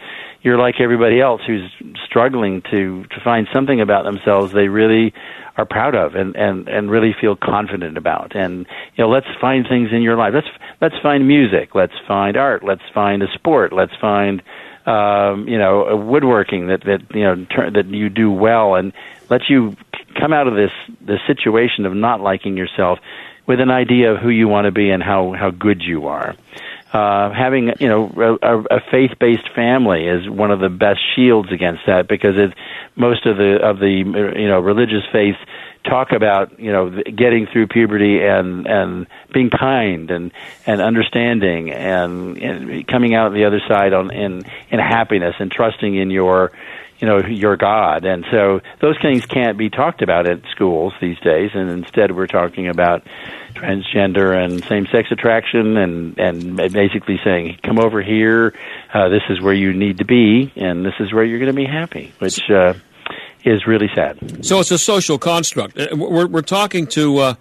you're 0.42 0.58
like 0.58 0.80
everybody 0.80 1.20
else 1.20 1.42
who's 1.46 1.70
struggling 2.04 2.62
to 2.70 3.04
to 3.04 3.20
find 3.22 3.48
something 3.52 3.80
about 3.80 4.04
themselves 4.04 4.52
they 4.52 4.68
really 4.68 5.12
are 5.56 5.66
proud 5.66 5.94
of 5.94 6.14
and 6.14 6.36
and 6.36 6.68
and 6.68 6.90
really 6.90 7.14
feel 7.20 7.34
confident 7.34 7.98
about 7.98 8.36
and 8.36 8.66
you 8.94 9.04
know 9.04 9.08
let's 9.08 9.26
find 9.40 9.66
things 9.68 9.90
in 9.92 10.00
your 10.00 10.16
life 10.16 10.32
let's 10.32 10.46
let's 10.80 10.94
find 11.02 11.26
music 11.26 11.74
let's 11.74 11.94
find 12.06 12.36
art 12.36 12.62
let's 12.62 12.82
find 12.94 13.22
a 13.22 13.32
sport 13.34 13.72
let's 13.72 13.94
find 14.00 14.42
um, 14.88 15.47
you 15.47 15.59
know, 15.59 15.97
woodworking 15.97 16.68
that 16.68 16.83
that 16.85 17.02
you 17.14 17.23
know 17.23 17.45
ter- 17.45 17.71
that 17.71 17.87
you 17.87 18.09
do 18.09 18.30
well, 18.30 18.75
and 18.75 18.92
lets 19.28 19.50
you 19.50 19.76
come 20.18 20.33
out 20.33 20.49
of 20.49 20.54
this 20.54 20.73
this 21.00 21.21
situation 21.26 21.85
of 21.85 21.95
not 21.95 22.21
liking 22.21 22.57
yourself 22.57 22.99
with 23.47 23.61
an 23.61 23.71
idea 23.71 24.12
of 24.12 24.18
who 24.18 24.30
you 24.30 24.49
want 24.49 24.64
to 24.64 24.71
be 24.71 24.90
and 24.90 25.02
how 25.02 25.33
how 25.33 25.50
good 25.50 25.83
you 25.83 26.07
are. 26.07 26.35
Uh, 26.90 27.30
having 27.35 27.71
you 27.80 27.88
know 27.88 28.38
a, 28.42 28.76
a 28.76 28.80
faith-based 28.90 29.50
family 29.54 30.07
is 30.07 30.26
one 30.26 30.50
of 30.50 30.59
the 30.59 30.71
best 30.71 31.00
shields 31.14 31.52
against 31.52 31.83
that 31.87 32.09
because 32.09 32.38
it, 32.38 32.54
most 32.97 33.26
of 33.26 33.37
the 33.37 33.59
of 33.62 33.78
the 33.78 33.90
you 33.90 34.49
know 34.49 34.59
religious 34.59 35.04
faiths 35.12 35.38
talk 35.85 36.12
about 36.12 36.58
you 36.58 36.73
know 36.73 36.90
getting 36.90 37.47
through 37.47 37.66
puberty 37.68 38.23
and 38.23 38.66
and 38.66 39.06
being 39.32 39.50
kind 39.50 40.11
and 40.11 40.32
and 40.66 40.80
understanding 40.80 41.70
and, 41.70 42.37
and 42.38 42.87
coming 42.87 43.14
out 43.14 43.32
the 43.32 43.44
other 43.44 43.61
side 43.66 43.92
on 43.92 44.12
in 44.12 44.44
in 44.70 44.78
happiness 44.78 45.35
and 45.38 45.50
trusting 45.50 45.94
in 45.94 46.11
your 46.11 46.52
you 46.99 47.06
know 47.06 47.18
your 47.18 47.56
God. 47.56 48.04
And 48.04 48.25
so 48.30 48.61
those 48.80 48.97
things 49.00 49.25
can't 49.26 49.56
be 49.56 49.70
talked 49.70 50.02
about 50.02 50.26
at 50.26 50.42
schools 50.50 50.92
these 51.00 51.18
days. 51.20 51.50
And 51.54 51.70
instead 51.70 52.14
we're 52.14 52.26
talking 52.26 52.68
about 52.68 53.06
transgender 53.54 54.37
and 54.37 54.64
same 54.64 54.87
sex 54.87 55.11
attraction 55.11 55.76
and 55.76 56.18
and 56.18 56.56
basically 56.56 57.20
saying 57.23 57.58
come 57.62 57.78
over 57.78 58.02
here. 58.02 58.54
Uh, 58.92 59.08
this 59.08 59.23
is 59.30 59.40
where 59.40 59.54
you 59.54 59.73
need 59.73 59.99
to 59.99 60.04
be 60.04 60.52
and 60.56 60.85
this 60.85 60.94
is 61.00 61.12
where 61.12 61.25
you're 61.25 61.38
going 61.38 61.52
to 61.52 61.56
be 61.56 61.66
happy 61.66 62.12
which 62.18 62.40
uh, 62.50 62.75
is 63.49 63.67
really 63.67 63.88
sad. 63.95 64.45
So 64.45 64.61
it's 64.61 64.71
a 64.71 64.78
social 64.78 65.19
construct. 65.19 65.78
Uh, 65.78 65.88
we're, 65.97 66.26
we're 66.26 66.43
talking 66.43 66.87
to, 66.89 67.19
uh, 67.19 67.34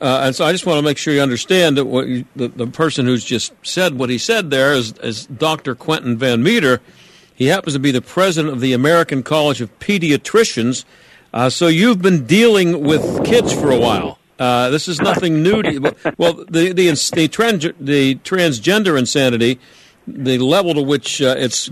uh, 0.00 0.22
and 0.24 0.34
so 0.34 0.44
I 0.44 0.52
just 0.52 0.66
want 0.66 0.78
to 0.78 0.82
make 0.82 0.98
sure 0.98 1.14
you 1.14 1.20
understand 1.20 1.76
that 1.78 1.86
what 1.86 2.08
you, 2.08 2.24
the, 2.36 2.48
the 2.48 2.66
person 2.66 3.06
who's 3.06 3.24
just 3.24 3.52
said 3.62 3.98
what 3.98 4.10
he 4.10 4.18
said 4.18 4.50
there 4.50 4.72
is, 4.72 4.92
is 4.98 5.26
Dr. 5.26 5.74
Quentin 5.74 6.16
Van 6.18 6.42
Meter. 6.42 6.80
He 7.34 7.46
happens 7.46 7.74
to 7.74 7.80
be 7.80 7.90
the 7.90 8.02
president 8.02 8.52
of 8.52 8.60
the 8.60 8.72
American 8.72 9.22
College 9.22 9.60
of 9.60 9.76
Pediatricians. 9.78 10.84
Uh, 11.32 11.50
so 11.50 11.66
you've 11.66 12.02
been 12.02 12.26
dealing 12.26 12.84
with 12.84 13.24
kids 13.24 13.52
for 13.52 13.70
a 13.70 13.78
while. 13.78 14.18
Uh, 14.38 14.70
this 14.70 14.88
is 14.88 15.00
nothing 15.00 15.42
new 15.42 15.62
to 15.62 15.72
you. 15.72 15.80
Well, 16.16 16.34
the 16.48 16.72
the 16.72 16.90
the, 17.14 17.28
trans, 17.28 17.62
the 17.80 18.16
transgender 18.16 18.98
insanity, 18.98 19.58
the 20.06 20.38
level 20.38 20.74
to 20.74 20.82
which 20.82 21.22
uh, 21.22 21.34
it's 21.38 21.68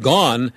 gone 0.00 0.52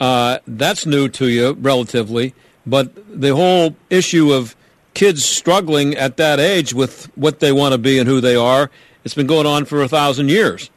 uh, 0.00 0.38
that's 0.46 0.86
new 0.86 1.08
to 1.08 1.28
you, 1.28 1.52
relatively. 1.54 2.34
But 2.66 2.92
the 3.20 3.34
whole 3.34 3.76
issue 3.90 4.32
of 4.32 4.56
kids 4.94 5.24
struggling 5.24 5.94
at 5.94 6.16
that 6.16 6.40
age 6.40 6.74
with 6.74 7.06
what 7.16 7.40
they 7.40 7.52
want 7.52 7.72
to 7.72 7.78
be 7.78 7.98
and 7.98 8.08
who 8.08 8.20
they 8.20 8.34
are, 8.36 8.70
it's 9.04 9.14
been 9.14 9.26
going 9.26 9.46
on 9.46 9.64
for 9.64 9.82
a 9.82 9.88
thousand 9.88 10.30
years. 10.30 10.70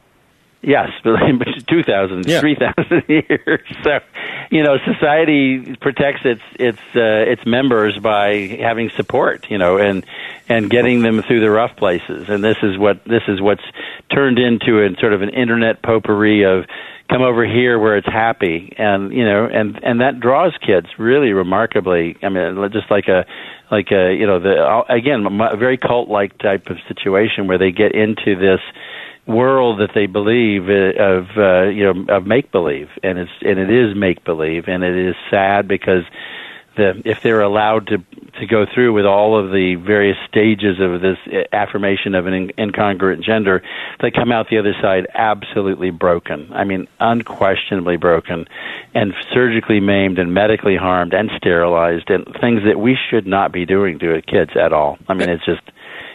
Yes, 0.62 0.90
2,000, 1.04 2.28
Yeah. 2.28 2.40
3,000 2.40 3.04
years. 3.08 3.60
So, 3.82 3.98
you 4.50 4.62
know, 4.62 4.76
society 4.84 5.74
protects 5.80 6.20
its 6.24 6.42
its 6.58 6.78
uh, 6.94 7.00
its 7.32 7.46
members 7.46 7.98
by 7.98 8.58
having 8.60 8.90
support, 8.90 9.46
you 9.50 9.56
know, 9.56 9.78
and 9.78 10.04
and 10.50 10.68
getting 10.68 11.00
them 11.02 11.22
through 11.22 11.40
the 11.40 11.50
rough 11.50 11.76
places. 11.76 12.28
And 12.28 12.44
this 12.44 12.58
is 12.62 12.76
what 12.76 13.02
this 13.04 13.22
is 13.26 13.40
what's 13.40 13.62
turned 14.12 14.38
into 14.38 14.84
a 14.84 14.94
sort 15.00 15.14
of 15.14 15.22
an 15.22 15.30
internet 15.30 15.80
potpourri 15.82 16.42
of 16.44 16.66
come 17.10 17.22
over 17.22 17.44
here 17.44 17.78
where 17.78 17.96
it's 17.96 18.06
happy. 18.06 18.72
And 18.78 19.12
you 19.12 19.24
know 19.24 19.46
and 19.46 19.78
and 19.82 20.00
that 20.00 20.20
draws 20.20 20.52
kids 20.64 20.86
really 20.98 21.32
remarkably. 21.32 22.16
I 22.22 22.28
mean 22.28 22.70
just 22.72 22.90
like 22.90 23.08
a 23.08 23.26
like 23.70 23.90
a 23.92 24.14
you 24.14 24.26
know 24.26 24.38
the 24.38 24.84
again 24.88 25.26
a 25.40 25.56
very 25.56 25.76
cult 25.76 26.08
like 26.08 26.38
type 26.38 26.68
of 26.68 26.78
situation 26.88 27.46
where 27.46 27.58
they 27.58 27.72
get 27.72 27.94
into 27.94 28.36
this 28.36 28.60
world 29.26 29.80
that 29.80 29.90
they 29.94 30.06
believe 30.06 30.68
uh, 30.68 31.02
of 31.02 31.26
uh, 31.36 31.68
you 31.68 31.84
know 31.84 32.14
of 32.14 32.26
make 32.26 32.50
believe 32.50 32.88
and 33.02 33.18
it's 33.18 33.30
and 33.42 33.58
it 33.58 33.70
is 33.70 33.96
make 33.96 34.24
believe 34.24 34.68
and 34.68 34.82
it 34.82 34.96
is 34.96 35.14
sad 35.30 35.68
because 35.68 36.04
the 36.76 37.00
if 37.04 37.22
they're 37.22 37.42
allowed 37.42 37.86
to 37.88 37.98
to 38.40 38.46
go 38.46 38.66
through 38.74 38.92
with 38.92 39.06
all 39.06 39.38
of 39.38 39.50
the 39.52 39.76
various 39.76 40.16
stages 40.28 40.78
of 40.80 41.00
this 41.00 41.18
affirmation 41.52 42.14
of 42.14 42.26
an 42.26 42.50
incongruent 42.58 43.22
gender, 43.22 43.62
they 44.00 44.10
come 44.10 44.32
out 44.32 44.48
the 44.50 44.58
other 44.58 44.74
side 44.82 45.06
absolutely 45.14 45.90
broken. 45.90 46.50
I 46.52 46.64
mean, 46.64 46.88
unquestionably 46.98 47.96
broken, 47.96 48.46
and 48.94 49.14
surgically 49.32 49.80
maimed 49.80 50.18
and 50.18 50.34
medically 50.34 50.76
harmed 50.76 51.12
and 51.14 51.30
sterilized, 51.36 52.10
and 52.10 52.24
things 52.40 52.62
that 52.64 52.80
we 52.80 52.96
should 53.08 53.26
not 53.26 53.52
be 53.52 53.64
doing 53.66 53.98
to 54.00 54.20
kids 54.22 54.50
at 54.60 54.72
all. 54.72 54.98
I 55.08 55.14
mean, 55.14 55.28
it's 55.28 55.44
just 55.44 55.62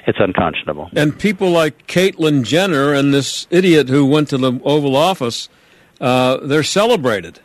it's 0.07 0.19
unconscionable. 0.19 0.89
And 0.95 1.17
people 1.17 1.49
like 1.51 1.88
Caitlyn 1.88 2.43
Jenner 2.43 2.93
and 2.93 3.13
this 3.13 3.47
idiot 3.49 3.89
who 3.89 4.05
went 4.05 4.29
to 4.29 4.38
the 4.38 4.59
Oval 4.63 4.95
Office, 4.95 5.49
uh, 5.99 6.38
they're 6.38 6.61
celebrated 6.63 7.39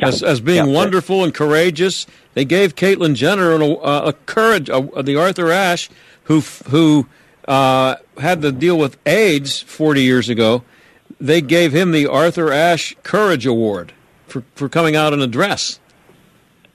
as, 0.00 0.22
as 0.22 0.40
being 0.40 0.66
Yeah. 0.66 0.72
wonderful 0.72 1.24
and 1.24 1.34
courageous. 1.34 2.06
They 2.34 2.44
gave 2.44 2.74
Caitlyn 2.74 3.14
Jenner 3.14 3.54
an, 3.54 3.62
uh, 3.62 4.02
a 4.06 4.12
courage, 4.12 4.68
uh, 4.68 5.02
the 5.02 5.16
Arthur 5.16 5.50
Ashe, 5.50 5.88
who 6.24 6.40
who 6.40 7.06
uh, 7.46 7.96
had 8.18 8.42
to 8.42 8.52
deal 8.52 8.78
with 8.78 8.96
AIDS 9.06 9.60
40 9.60 10.02
years 10.02 10.28
ago. 10.28 10.64
They 11.20 11.40
gave 11.40 11.72
him 11.72 11.92
the 11.92 12.06
Arthur 12.06 12.52
Ashe 12.52 12.96
Courage 13.02 13.46
Award 13.46 13.92
for, 14.26 14.42
for 14.54 14.68
coming 14.68 14.96
out 14.96 15.12
in 15.12 15.20
a 15.20 15.26
dress. 15.26 15.78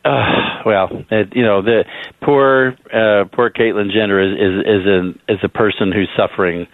Uh, 0.06 0.62
well, 0.66 0.90
it, 1.12 1.36
you 1.36 1.44
know, 1.44 1.62
the 1.62 1.84
poor 2.22 2.76
uh, 2.94 3.26
poor 3.34 3.50
Caitlyn 3.50 3.92
Jenner 3.92 4.22
is 4.22 4.34
is 4.34 4.66
is 4.66 4.86
a 4.86 5.34
is 5.34 5.40
a 5.44 5.50
person 5.50 5.92
who's 5.92 6.10
suffering 6.16 6.68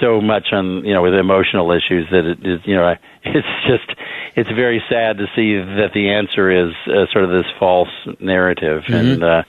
so 0.00 0.20
much 0.20 0.48
on 0.52 0.84
you 0.84 0.94
know 0.94 1.02
with 1.02 1.14
emotional 1.14 1.70
issues 1.72 2.06
that 2.10 2.24
it 2.24 2.38
is 2.46 2.60
you 2.64 2.74
know 2.74 2.94
it's 3.24 3.46
just 3.66 3.98
it's 4.36 4.50
very 4.50 4.82
sad 4.88 5.18
to 5.18 5.26
see 5.34 5.56
that 5.56 5.90
the 5.94 6.10
answer 6.10 6.50
is 6.50 6.72
uh, 6.86 7.10
sort 7.12 7.24
of 7.24 7.30
this 7.30 7.46
false 7.58 7.88
narrative 8.20 8.82
and 8.88 9.22
uh 9.22 9.42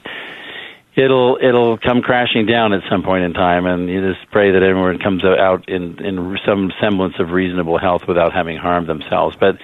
it'll 1.00 1.38
it'll 1.42 1.78
come 1.78 2.02
crashing 2.02 2.46
down 2.46 2.74
at 2.74 2.82
some 2.90 3.04
point 3.04 3.24
in 3.24 3.34
time, 3.34 3.66
and 3.66 3.90
you 3.90 4.14
just 4.14 4.30
pray 4.32 4.52
that 4.52 4.64
everyone 4.64 5.00
comes 5.00 5.24
out 5.24 5.68
in 5.70 6.04
in 6.04 6.38
some 6.46 6.72
semblance 6.82 7.16
of 7.20 7.30
reasonable 7.30 7.78
health 7.78 8.04
without 8.08 8.34
having 8.34 8.58
harmed 8.58 8.88
themselves. 8.88 9.36
But 9.40 9.56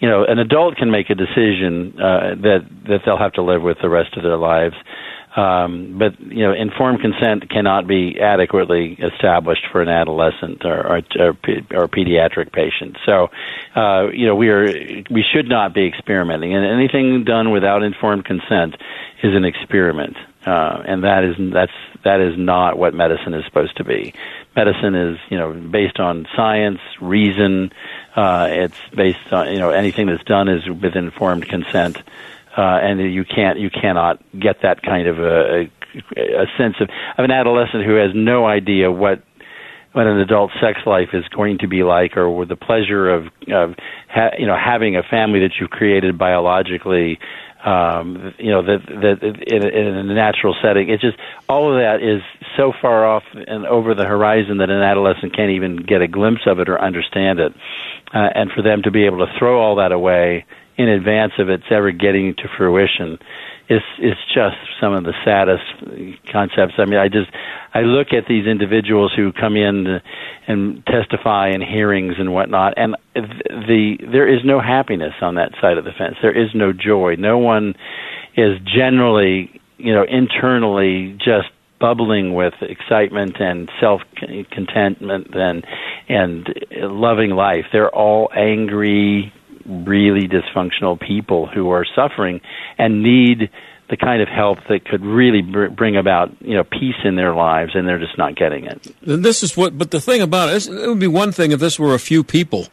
you 0.00 0.08
know, 0.08 0.24
an 0.24 0.38
adult 0.38 0.76
can 0.76 0.90
make 0.90 1.10
a 1.10 1.14
decision 1.14 1.94
uh, 1.98 2.34
that 2.42 2.66
that 2.88 3.00
they'll 3.04 3.18
have 3.18 3.32
to 3.34 3.42
live 3.42 3.62
with 3.62 3.78
the 3.80 3.88
rest 3.88 4.16
of 4.16 4.22
their 4.22 4.36
lives. 4.36 4.74
Um, 5.34 5.96
but 5.98 6.20
you 6.20 6.42
know, 6.46 6.52
informed 6.52 7.00
consent 7.00 7.48
cannot 7.48 7.86
be 7.86 8.20
adequately 8.20 8.98
established 9.00 9.66
for 9.72 9.80
an 9.80 9.88
adolescent 9.88 10.64
or 10.64 10.86
or, 10.86 10.96
or, 11.18 11.28
or 11.30 11.88
pediatric 11.88 12.52
patient. 12.52 12.98
So, 13.06 13.28
uh, 13.74 14.08
you 14.12 14.26
know, 14.26 14.34
we 14.34 14.50
are 14.50 14.66
we 15.10 15.24
should 15.32 15.48
not 15.48 15.72
be 15.72 15.86
experimenting, 15.86 16.54
and 16.54 16.66
anything 16.66 17.24
done 17.24 17.50
without 17.50 17.82
informed 17.82 18.26
consent 18.26 18.76
is 19.22 19.34
an 19.34 19.46
experiment, 19.46 20.18
uh, 20.44 20.82
and 20.84 21.04
that 21.04 21.24
is 21.24 21.36
that's 21.50 21.72
that 22.04 22.20
is 22.20 22.36
not 22.36 22.76
what 22.76 22.92
medicine 22.92 23.32
is 23.32 23.44
supposed 23.46 23.76
to 23.78 23.84
be. 23.84 24.12
Medicine 24.54 24.94
is 24.94 25.18
you 25.30 25.38
know 25.38 25.54
based 25.54 25.98
on 25.98 26.26
science, 26.36 26.80
reason. 27.00 27.72
Uh, 28.14 28.48
it's 28.50 28.80
based 28.94 29.32
on 29.32 29.50
you 29.50 29.58
know 29.58 29.70
anything 29.70 30.08
that's 30.08 30.24
done 30.24 30.48
is 30.50 30.68
with 30.68 30.94
informed 30.94 31.48
consent 31.48 31.96
uh, 32.56 32.78
and 32.82 33.00
you 33.12 33.24
can't 33.24 33.58
you 33.58 33.70
cannot 33.70 34.22
get 34.38 34.56
that 34.62 34.82
kind 34.82 35.08
of 35.08 35.18
a, 35.18 35.70
a, 36.16 36.46
sense 36.58 36.76
of 36.80 36.88
of 37.16 37.24
an 37.24 37.30
adolescent 37.30 37.84
who 37.84 37.94
has 37.94 38.10
no 38.14 38.46
idea 38.46 38.90
what 38.90 39.22
what 39.92 40.06
an 40.06 40.18
adult 40.18 40.50
sex 40.60 40.80
life 40.86 41.10
is 41.12 41.24
going 41.28 41.58
to 41.58 41.68
be 41.68 41.82
like, 41.82 42.16
or 42.16 42.44
the 42.46 42.56
pleasure 42.56 43.10
of 43.10 43.26
of 43.48 43.74
ha, 44.08 44.30
you 44.38 44.46
know 44.46 44.56
having 44.56 44.96
a 44.96 45.02
family 45.02 45.40
that 45.40 45.52
you've 45.60 45.70
created 45.70 46.18
biologically. 46.18 47.18
Um, 47.64 48.34
you 48.38 48.50
know 48.50 48.62
that 48.62 48.86
that 48.86 49.22
in, 49.22 49.62
in 49.66 50.10
a 50.10 50.14
natural 50.14 50.54
setting, 50.60 50.90
it's 50.90 51.00
just 51.00 51.16
all 51.48 51.72
of 51.72 51.78
that 51.78 52.02
is 52.02 52.20
so 52.56 52.72
far 52.82 53.06
off 53.06 53.22
and 53.32 53.66
over 53.66 53.94
the 53.94 54.04
horizon 54.04 54.58
that 54.58 54.68
an 54.68 54.82
adolescent 54.82 55.34
can't 55.36 55.52
even 55.52 55.76
get 55.76 56.02
a 56.02 56.08
glimpse 56.08 56.42
of 56.46 56.58
it 56.58 56.68
or 56.68 56.80
understand 56.82 57.38
it. 57.38 57.52
Uh, 58.12 58.28
and 58.34 58.50
for 58.50 58.60
them 58.62 58.82
to 58.82 58.90
be 58.90 59.06
able 59.06 59.24
to 59.24 59.32
throw 59.38 59.58
all 59.62 59.76
that 59.76 59.92
away 59.92 60.44
in 60.82 60.88
advance 60.88 61.32
of 61.38 61.48
its 61.48 61.64
ever 61.70 61.92
getting 61.92 62.34
to 62.34 62.48
fruition 62.56 63.18
is 63.68 63.82
is 63.98 64.16
just 64.34 64.56
some 64.80 64.92
of 64.92 65.04
the 65.04 65.14
saddest 65.24 65.64
concepts. 66.30 66.74
I 66.78 66.84
mean, 66.84 66.98
I 66.98 67.08
just 67.08 67.30
I 67.72 67.80
look 67.80 68.08
at 68.12 68.24
these 68.28 68.46
individuals 68.46 69.12
who 69.16 69.32
come 69.32 69.56
in 69.56 70.00
and 70.48 70.84
testify 70.86 71.50
in 71.50 71.60
hearings 71.60 72.14
and 72.18 72.32
whatnot, 72.32 72.74
and 72.76 72.96
the 73.14 73.96
there 74.00 74.28
is 74.28 74.40
no 74.44 74.60
happiness 74.60 75.14
on 75.22 75.36
that 75.36 75.52
side 75.60 75.78
of 75.78 75.84
the 75.84 75.92
fence. 75.96 76.16
There 76.20 76.36
is 76.36 76.50
no 76.54 76.72
joy. 76.72 77.14
No 77.18 77.38
one 77.38 77.74
is 78.36 78.58
generally, 78.64 79.60
you 79.78 79.92
know, 79.94 80.04
internally 80.08 81.16
just 81.18 81.48
bubbling 81.82 82.32
with 82.32 82.54
excitement 82.62 83.36
and 83.40 83.70
self 83.80 84.00
contentment 84.50 85.34
and 85.34 85.66
and 86.08 86.48
loving 86.72 87.30
life. 87.30 87.66
They're 87.72 87.94
all 87.94 88.30
angry, 88.34 89.32
really 89.66 90.28
dysfunctional 90.28 91.00
people 91.00 91.46
who 91.46 91.70
are 91.70 91.86
suffering 91.94 92.40
and 92.78 93.02
need 93.02 93.50
the 93.92 93.96
kind 93.98 94.22
of 94.22 94.28
help 94.28 94.58
that 94.70 94.86
could 94.86 95.04
really 95.04 95.42
br- 95.42 95.66
bring 95.66 95.96
about 95.96 96.30
you 96.40 96.54
know 96.54 96.64
peace 96.64 96.96
in 97.04 97.14
their 97.14 97.34
lives, 97.34 97.72
and 97.74 97.86
they're 97.86 97.98
just 97.98 98.16
not 98.16 98.34
getting 98.36 98.64
it. 98.64 98.86
And 99.02 99.24
this 99.24 99.42
is 99.42 99.56
what. 99.56 99.76
But 99.76 99.90
the 99.90 100.00
thing 100.00 100.22
about 100.22 100.48
it, 100.48 100.54
is, 100.54 100.66
it 100.66 100.88
would 100.88 100.98
be 100.98 101.06
one 101.06 101.30
thing 101.30 101.52
if 101.52 101.60
this 101.60 101.78
were 101.78 101.94
a 101.94 101.98
few 101.98 102.24
people, 102.24 102.68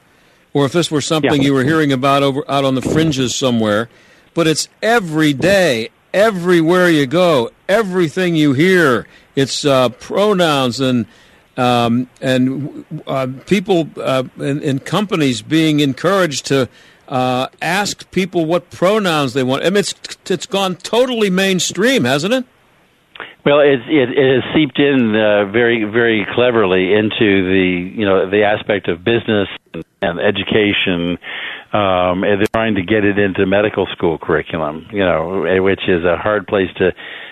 or 0.53 0.65
if 0.65 0.71
this 0.71 0.89
were 0.89 1.01
something 1.01 1.41
yeah. 1.41 1.47
you 1.47 1.53
were 1.53 1.65
hearing 1.65 1.91
about 1.91 2.23
over 2.23 2.49
out 2.49 2.63
on 2.63 2.75
the 2.75 2.81
fringes 2.81 3.35
somewhere. 3.35 3.89
But 4.33 4.47
it's 4.47 4.69
every 4.81 5.33
day, 5.33 5.89
everywhere 6.13 6.89
you 6.89 7.05
go, 7.05 7.51
everything 7.67 8.35
you 8.35 8.53
hear. 8.53 9.05
It's 9.35 9.65
uh, 9.65 9.89
pronouns 9.89 10.79
and 10.79 11.05
um, 11.59 12.09
and 12.21 12.85
uh, 13.05 13.27
people 13.45 13.89
uh, 13.97 14.23
in, 14.37 14.61
in, 14.61 14.79
companies 14.79 15.41
being 15.41 15.81
encouraged 15.81 16.45
to 16.45 16.69
uh, 17.09 17.47
ask 17.61 18.09
people 18.11 18.45
what 18.45 18.69
pronouns 18.69 19.33
they 19.33 19.43
want. 19.43 19.63
I 19.63 19.69
mean, 19.69 19.77
it's 19.77 19.93
it's 20.29 20.45
gone 20.45 20.77
totally 20.77 21.29
mainstream, 21.29 22.05
hasn't 22.05 22.33
it? 22.33 22.45
Well, 23.45 23.59
it, 23.61 23.79
it, 23.87 24.09
it 24.17 24.43
has 24.43 24.53
seeped 24.53 24.79
in 24.79 25.15
uh, 25.15 25.45
very, 25.45 25.83
very 25.83 26.25
cleverly 26.33 26.93
into 26.93 27.49
the 27.49 27.91
you 27.95 28.05
know 28.05 28.29
the 28.29 28.43
aspect 28.43 28.87
of 28.87 29.03
business 29.03 29.49
and, 29.73 29.83
and 30.01 30.19
education, 30.19 31.17
um, 31.71 32.23
and 32.23 32.41
they're 32.41 32.53
trying 32.53 32.75
to 32.75 32.81
get 32.81 33.05
it 33.05 33.19
into 33.19 33.45
medical 33.45 33.85
school 33.91 34.17
curriculum. 34.17 34.87
You 34.91 35.05
know, 35.05 35.43
eh, 35.43 35.59
which 35.59 35.81
is 35.87 36.03
a 36.03 36.17
hard 36.17 36.47
place 36.47 36.69
to 36.77 36.91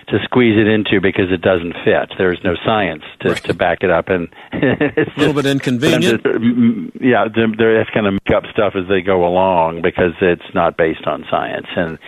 to 0.10 0.20
squeeze 0.24 0.58
it 0.58 0.68
into 0.68 1.02
because 1.02 1.32
it 1.32 1.42
doesn't 1.42 1.74
fit. 1.84 2.16
There's 2.18 2.40
no 2.44 2.56
science 2.66 3.04
to, 3.22 3.30
right. 3.30 3.44
to 3.44 3.54
back 3.54 3.80
it 3.82 3.90
up, 3.90 4.08
and 4.08 4.30
it's 4.54 5.12
a 5.18 5.20
little 5.20 5.34
bit 5.34 5.46
inconvenient. 5.46 6.24
Mm, 6.24 6.38
mm, 6.40 7.02
yeah, 7.02 7.26
they're, 7.34 7.84
just 7.84 7.94
kind 7.94 8.08
of 8.08 8.14
make 8.14 8.36
up 8.36 8.44
stuff 8.54 8.74
as 8.76 8.88
they 8.88 9.02
go 9.02 9.28
along 9.28 9.82
because 9.82 10.14
it's 10.22 10.54
not 10.54 10.78
based 10.78 11.06
on 11.06 11.26
science. 11.30 11.68
And 11.76 12.00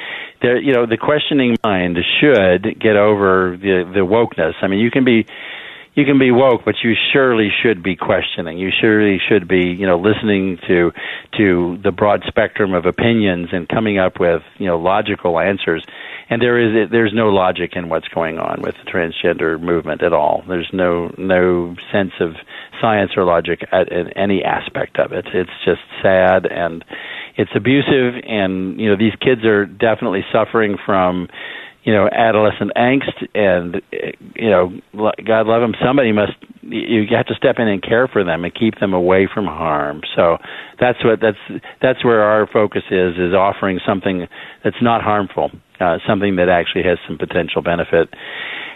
there, 0.42 0.62
you 0.62 0.72
know, 0.72 0.86
the 0.86 0.98
questioning 0.98 1.58
mind 1.64 1.98
should 2.22 2.80
get 2.80 2.96
over 2.96 3.58
the 3.60 3.90
the 3.92 4.06
wokeness. 4.06 4.54
I 4.62 4.68
mean, 4.68 4.80
you 4.80 4.92
can 4.92 5.04
be 5.04 5.26
you 6.00 6.06
can 6.06 6.20
be 6.20 6.32
woke, 6.32 6.62
but 6.66 6.76
you 6.84 6.94
surely 7.14 7.50
should 7.62 7.84
be 7.84 7.96
questioning. 7.96 8.58
You 8.58 8.70
surely 8.72 9.20
should 9.30 9.48
be, 9.48 9.76
you 9.78 9.86
know, 9.86 10.00
listening 10.00 10.58
to 10.68 10.92
to 11.38 11.78
the 11.84 11.92
broad 11.92 12.24
spectrum 12.28 12.74
of 12.74 12.86
opinions 12.86 13.50
and 13.52 13.68
coming 13.68 14.00
up 14.00 14.20
with, 14.20 14.42
you 14.58 14.68
know, 14.68 14.80
logical 14.80 15.40
answers 15.40 15.86
and 16.30 16.42
there 16.42 16.60
is 16.60 16.90
there's 16.92 17.12
no 17.14 17.30
logic 17.30 17.72
in 17.76 17.90
what's 17.90 18.08
going 18.10 18.38
on 18.38 18.62
with 18.62 18.76
the 18.84 18.90
transgender 18.90 19.60
movement 19.60 20.04
at 20.04 20.14
all. 20.14 20.44
There's 20.48 20.70
no 20.72 21.12
no 21.18 21.76
sense 21.92 22.12
of 22.20 22.34
science 22.80 23.12
or 23.18 23.26
logic 23.26 23.62
at, 23.72 23.92
in 23.92 24.16
any 24.16 24.44
aspect 24.44 25.00
of 25.00 25.12
it. 25.12 25.26
It's 25.34 25.50
just 25.66 25.82
sad 26.04 26.46
and 26.46 26.86
it's 27.36 27.52
abusive, 27.56 28.22
and 28.28 28.80
you 28.80 28.90
know 28.90 28.98
these 28.98 29.16
kids 29.20 29.44
are 29.44 29.66
definitely 29.66 30.24
suffering 30.32 30.78
from 30.86 31.30
you 31.90 31.96
know 31.96 32.08
adolescent 32.12 32.72
angst 32.78 33.18
and 33.34 33.82
you 34.36 34.50
know 34.50 34.70
god 35.26 35.48
love 35.48 35.62
them 35.62 35.74
somebody 35.84 36.12
must 36.12 36.34
you 36.62 37.06
have 37.16 37.26
to 37.26 37.34
step 37.34 37.56
in 37.58 37.68
and 37.68 37.82
care 37.82 38.08
for 38.08 38.24
them 38.24 38.46
and 38.46 38.54
keep 38.54 38.80
them 38.80 38.94
away 38.94 39.28
from 39.34 39.46
harm. 39.46 40.02
So 40.16 40.38
that's 40.80 41.04
what 41.04 41.20
that's 41.20 41.62
that's 41.82 42.04
where 42.06 42.22
our 42.22 42.48
focus 42.48 42.84
is 42.92 43.16
is 43.18 43.34
offering 43.34 43.80
something 43.88 44.28
that's 44.64 44.82
not 44.82 45.02
harmful 45.02 45.50
uh, 45.80 45.98
something 46.08 46.36
that 46.36 46.50
actually 46.50 46.84
has 46.84 46.98
some 47.08 47.18
potential 47.18 47.62
benefit 47.62 48.10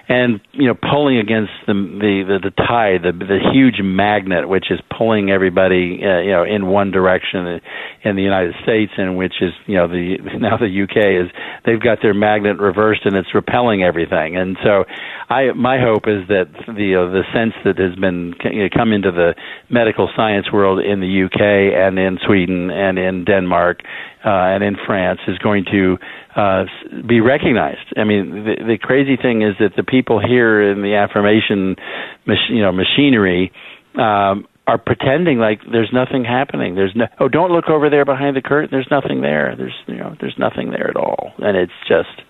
and 0.10 0.42
you 0.52 0.68
know 0.68 0.76
pulling 0.76 1.18
against 1.18 1.52
the 1.66 1.74
the 1.74 2.24
the, 2.28 2.50
the 2.50 2.52
tide, 2.52 3.04
the 3.04 3.14
the 3.14 3.40
huge 3.54 3.80
magnet 3.82 4.50
which 4.50 4.66
is 4.70 4.80
pulling 4.98 5.32
everybody 5.32 6.02
uh, 6.04 6.20
you 6.20 6.32
know 6.32 6.44
in 6.44 6.68
one 6.68 6.92
direction 6.92 7.62
in 8.04 8.16
the 8.16 8.22
United 8.22 8.54
States, 8.64 8.92
and 8.98 9.18
which 9.18 9.36
is 9.42 9.52
you 9.66 9.76
know 9.76 9.88
the 9.88 10.18
now 10.40 10.58
the 10.58 10.68
UK 10.68 11.24
is 11.24 11.32
they've 11.66 11.82
got 11.82 12.00
their 12.02 12.14
magnet 12.14 12.58
reversed 12.60 13.02
and 13.06 13.16
it's 13.16 13.34
repelling 13.34 13.84
everything, 13.84 14.36
and 14.36 14.58
so 14.64 14.84
I 15.30 15.54
my 15.56 15.80
hope 15.80 16.04
is 16.08 16.28
that 16.28 16.52
the 16.68 17.00
uh, 17.00 17.12
the 17.12 17.24
sense 17.34 17.54
that 17.64 17.80
has 17.80 17.96
been 17.96 18.34
you 18.44 18.64
know, 18.64 18.70
come 18.76 18.92
into 18.92 19.12
the 19.12 19.36
medical 19.70 20.10
science 20.16 20.52
world 20.52 20.84
in 20.84 21.00
the 21.00 21.26
UK 21.26 21.40
and 21.80 21.98
in 21.98 22.20
Sweden 22.26 22.70
and 22.70 23.00
in 23.00 23.24
Denmark 23.24 23.80
uh, 24.26 24.30
and 24.30 24.64
in 24.64 24.76
France 24.86 25.20
is 25.28 25.38
going 25.40 25.66
to 25.72 25.98
uh, 26.36 26.66
be 27.08 27.20
recognized. 27.20 27.94
I 27.98 28.04
mean, 28.04 28.46
the, 28.46 28.56
the 28.66 28.78
crazy 28.82 29.18
thing 29.18 29.42
is 29.42 29.56
that 29.60 29.76
the 29.76 29.84
people 29.84 30.20
here 30.20 30.72
in 30.72 30.82
the 30.82 30.96
affirmation, 30.96 31.76
mach- 32.26 32.50
you 32.50 32.62
know, 32.62 32.72
machinery. 32.72 33.52
Um, 33.96 34.48
are 34.66 34.78
pretending 34.78 35.40
like 35.40 35.60
there's 35.70 35.92
nothing 35.92 36.24
happening. 36.24 36.74
There's 36.76 36.94
no 36.96 37.06
oh, 37.20 37.28
don't 37.28 37.52
look 37.52 37.68
over 37.70 37.90
there 37.90 38.06
behind 38.06 38.38
the 38.38 38.42
curtain. 38.42 38.70
There's 38.72 38.88
nothing 38.90 39.22
there. 39.22 39.56
There's 39.58 39.76
you 39.88 39.98
know, 39.98 40.16
there's 40.22 40.36
nothing 40.38 40.72
there 40.72 40.90
at 40.90 40.96
all, 40.96 41.34
and 41.40 41.58
it's 41.58 41.74
just 41.86 42.24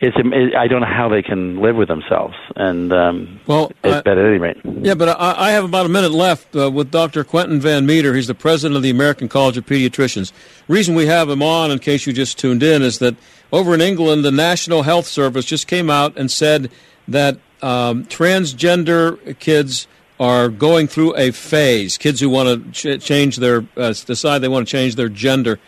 it's 0.00 0.16
I 0.56 0.66
don't 0.66 0.80
know 0.80 0.86
how 0.86 1.08
they 1.08 1.22
can 1.22 1.60
live 1.60 1.76
with 1.76 1.88
themselves. 1.88 2.34
And 2.56 2.92
um, 2.92 3.40
well, 3.46 3.70
at, 3.84 4.06
at 4.06 4.18
any 4.18 4.38
rate, 4.38 4.56
yeah. 4.64 4.94
But 4.94 5.10
I, 5.20 5.34
I 5.48 5.50
have 5.50 5.64
about 5.64 5.84
a 5.84 5.90
minute 5.90 6.12
left 6.12 6.56
uh, 6.56 6.70
with 6.70 6.90
Dr. 6.90 7.22
Quentin 7.22 7.60
Van 7.60 7.84
Meter. 7.84 8.14
He's 8.14 8.26
the 8.26 8.34
president 8.34 8.76
of 8.76 8.82
the 8.82 8.90
American 8.90 9.28
College 9.28 9.58
of 9.58 9.66
Pediatricians. 9.66 10.32
Reason 10.68 10.94
we 10.94 11.06
have 11.06 11.28
him 11.28 11.42
on, 11.42 11.70
in 11.70 11.78
case 11.80 12.06
you 12.06 12.14
just 12.14 12.38
tuned 12.38 12.62
in, 12.62 12.80
is 12.80 12.98
that 13.00 13.14
over 13.52 13.74
in 13.74 13.82
England, 13.82 14.24
the 14.24 14.30
National 14.30 14.82
Health 14.82 15.06
Service 15.06 15.44
just 15.44 15.66
came 15.66 15.90
out 15.90 16.16
and 16.16 16.30
said 16.30 16.70
that 17.06 17.38
um, 17.60 18.04
transgender 18.06 19.38
kids 19.38 19.86
are 20.18 20.48
going 20.48 20.86
through 20.86 21.14
a 21.16 21.30
phase. 21.30 21.98
Kids 21.98 22.20
who 22.20 22.30
want 22.30 22.74
to 22.74 22.98
ch- 22.98 23.02
change 23.02 23.36
their 23.36 23.66
uh, 23.76 23.92
decide 24.06 24.38
they 24.38 24.48
want 24.48 24.66
to 24.66 24.70
change 24.70 24.94
their 24.94 25.08
gender 25.08 25.58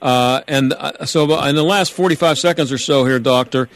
uh, 0.00 0.42
and 0.46 0.72
uh, 0.72 1.04
so, 1.04 1.42
in 1.44 1.54
the 1.54 1.64
last 1.64 1.92
45 1.92 2.38
seconds 2.38 2.72
or 2.72 2.78
so 2.78 3.04
here, 3.04 3.18
Doctor, 3.18 3.68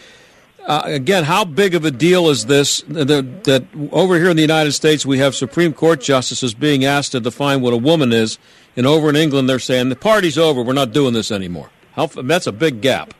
uh, 0.67 0.83
again, 0.85 1.25
how 1.25 1.45
big 1.45 1.75
of 1.75 1.85
a 1.85 1.91
deal 1.91 2.29
is 2.29 2.47
this 2.47 2.83
that, 2.83 3.45
that, 3.45 3.65
over 3.91 4.17
here 4.17 4.31
in 4.31 4.37
the 4.37 4.43
United 4.43 4.73
States 4.73 5.05
we 5.05 5.19
have 5.19 5.35
Supreme 5.35 5.73
Court 5.73 6.01
justices 6.01 6.55
being 6.55 6.85
asked 6.85 7.13
to 7.13 7.21
define 7.21 7.61
what 7.61 7.73
a 7.73 7.77
woman 7.77 8.13
is, 8.13 8.39
and 8.77 8.87
over 8.87 9.09
in 9.09 9.17
England 9.17 9.49
they're 9.49 9.59
saying 9.59 9.89
the 9.89 9.97
party's 9.97 10.39
over, 10.39 10.63
we're 10.63 10.73
not 10.73 10.93
doing 10.93 11.15
this 11.15 11.33
anymore. 11.33 11.71
How, 11.95 12.07
that's 12.07 12.47
a 12.47 12.53
big 12.53 12.81
gap. 12.81 13.15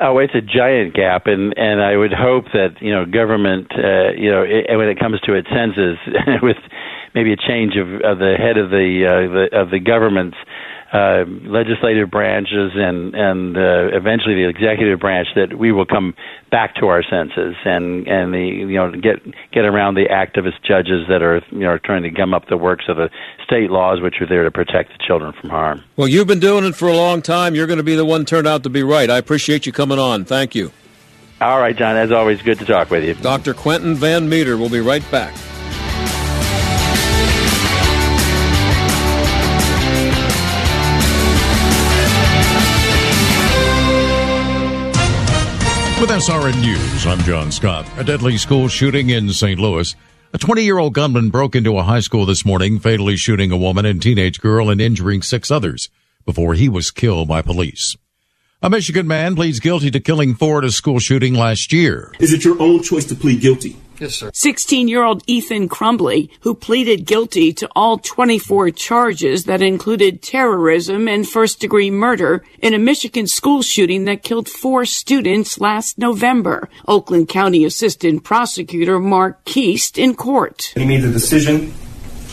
Oh, 0.00 0.18
it's 0.18 0.34
a 0.34 0.40
giant 0.40 0.94
gap, 0.94 1.26
and 1.26 1.56
and 1.58 1.82
I 1.82 1.96
would 1.96 2.12
hope 2.12 2.46
that 2.52 2.80
you 2.80 2.90
know 2.90 3.04
government, 3.04 3.70
uh, 3.72 4.12
you 4.16 4.30
know, 4.30 4.42
it, 4.42 4.74
when 4.76 4.88
it 4.88 4.98
comes 4.98 5.20
to 5.22 5.34
its 5.34 5.48
senses, 5.48 5.98
with 6.42 6.56
maybe 7.14 7.32
a 7.32 7.36
change 7.36 7.76
of, 7.76 7.88
of 8.00 8.18
the 8.18 8.34
head 8.38 8.56
of 8.56 8.70
the, 8.70 9.04
uh, 9.04 9.32
the 9.32 9.60
of 9.60 9.70
the 9.70 9.80
government's 9.80 10.36
uh, 10.92 11.24
legislative 11.46 12.10
branches 12.10 12.72
and 12.74 13.14
and 13.14 13.56
uh, 13.56 13.96
eventually 13.96 14.34
the 14.34 14.48
executive 14.48 14.98
branch 14.98 15.28
that 15.36 15.56
we 15.56 15.70
will 15.70 15.86
come 15.86 16.14
back 16.50 16.74
to 16.74 16.86
our 16.86 17.02
senses 17.02 17.54
and 17.64 18.08
and 18.08 18.34
the 18.34 18.40
you 18.40 18.74
know 18.74 18.90
get 18.90 19.22
get 19.52 19.64
around 19.64 19.94
the 19.94 20.06
activist 20.10 20.62
judges 20.66 21.06
that 21.08 21.22
are 21.22 21.40
you 21.52 21.60
know 21.60 21.78
trying 21.78 22.02
to 22.02 22.10
gum 22.10 22.34
up 22.34 22.48
the 22.48 22.56
works 22.56 22.86
of 22.88 22.96
the 22.96 23.08
state 23.44 23.70
laws 23.70 24.00
which 24.00 24.16
are 24.20 24.26
there 24.26 24.42
to 24.42 24.50
protect 24.50 24.90
the 24.90 24.98
children 25.06 25.32
from 25.40 25.50
harm. 25.50 25.82
Well, 25.96 26.08
you've 26.08 26.26
been 26.26 26.40
doing 26.40 26.64
it 26.64 26.74
for 26.74 26.88
a 26.88 26.96
long 26.96 27.22
time. 27.22 27.54
You're 27.54 27.68
going 27.68 27.78
to 27.78 27.84
be 27.84 27.94
the 27.94 28.04
one 28.04 28.24
turned 28.24 28.48
out 28.48 28.64
to 28.64 28.70
be 28.70 28.82
right. 28.82 29.08
I 29.08 29.18
appreciate 29.18 29.66
you 29.66 29.72
coming 29.72 29.98
on. 29.98 30.24
Thank 30.24 30.54
you. 30.54 30.72
All 31.40 31.58
right, 31.58 31.76
John. 31.76 31.96
As 31.96 32.12
always, 32.12 32.42
good 32.42 32.58
to 32.58 32.66
talk 32.66 32.90
with 32.90 33.04
you. 33.04 33.14
Dr. 33.14 33.54
Quentin 33.54 33.94
Van 33.94 34.28
Meter 34.28 34.58
will 34.58 34.68
be 34.68 34.80
right 34.80 35.08
back. 35.10 35.34
With 46.00 46.08
SRN 46.08 46.62
News, 46.62 47.06
I'm 47.06 47.18
John 47.24 47.52
Scott. 47.52 47.86
A 47.98 48.02
deadly 48.02 48.38
school 48.38 48.68
shooting 48.68 49.10
in 49.10 49.28
St. 49.34 49.60
Louis. 49.60 49.94
A 50.32 50.38
20 50.38 50.62
year 50.64 50.78
old 50.78 50.94
gunman 50.94 51.28
broke 51.28 51.54
into 51.54 51.76
a 51.76 51.82
high 51.82 52.00
school 52.00 52.24
this 52.24 52.42
morning, 52.42 52.78
fatally 52.78 53.18
shooting 53.18 53.52
a 53.52 53.56
woman 53.58 53.84
and 53.84 54.00
teenage 54.00 54.40
girl 54.40 54.70
and 54.70 54.80
injuring 54.80 55.20
six 55.20 55.50
others 55.50 55.90
before 56.24 56.54
he 56.54 56.70
was 56.70 56.90
killed 56.90 57.28
by 57.28 57.42
police. 57.42 57.98
A 58.62 58.70
Michigan 58.70 59.06
man 59.06 59.36
pleads 59.36 59.60
guilty 59.60 59.90
to 59.90 60.00
killing 60.00 60.34
four 60.34 60.60
at 60.60 60.64
a 60.64 60.72
school 60.72 61.00
shooting 61.00 61.34
last 61.34 61.70
year. 61.70 62.10
Is 62.18 62.32
it 62.32 62.46
your 62.46 62.58
own 62.62 62.82
choice 62.82 63.04
to 63.04 63.14
plead 63.14 63.42
guilty? 63.42 63.76
Yes, 64.00 64.14
sir. 64.14 64.30
16 64.32 64.88
year 64.88 65.04
old 65.04 65.22
Ethan 65.26 65.68
Crumbley, 65.68 66.30
who 66.40 66.54
pleaded 66.54 67.04
guilty 67.04 67.52
to 67.52 67.68
all 67.76 67.98
24 67.98 68.70
charges 68.70 69.44
that 69.44 69.60
included 69.60 70.22
terrorism 70.22 71.06
and 71.06 71.28
first 71.28 71.60
degree 71.60 71.90
murder 71.90 72.42
in 72.60 72.72
a 72.72 72.78
Michigan 72.78 73.26
school 73.26 73.60
shooting 73.60 74.06
that 74.06 74.22
killed 74.22 74.48
four 74.48 74.86
students 74.86 75.60
last 75.60 75.98
November. 75.98 76.68
Oakland 76.88 77.28
County 77.28 77.64
Assistant 77.64 78.24
Prosecutor 78.24 78.98
Marc 78.98 79.44
Keast 79.44 79.98
in 79.98 80.14
court. 80.14 80.72
He 80.74 80.86
made 80.86 81.02
the 81.02 81.12
decision 81.12 81.74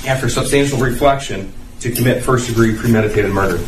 after 0.07 0.29
substantial 0.29 0.79
reflection 0.79 1.51
to 1.81 1.91
commit 1.91 2.23
first 2.23 2.47
degree 2.47 2.75
premeditated 2.75 3.31
murder. 3.31 3.61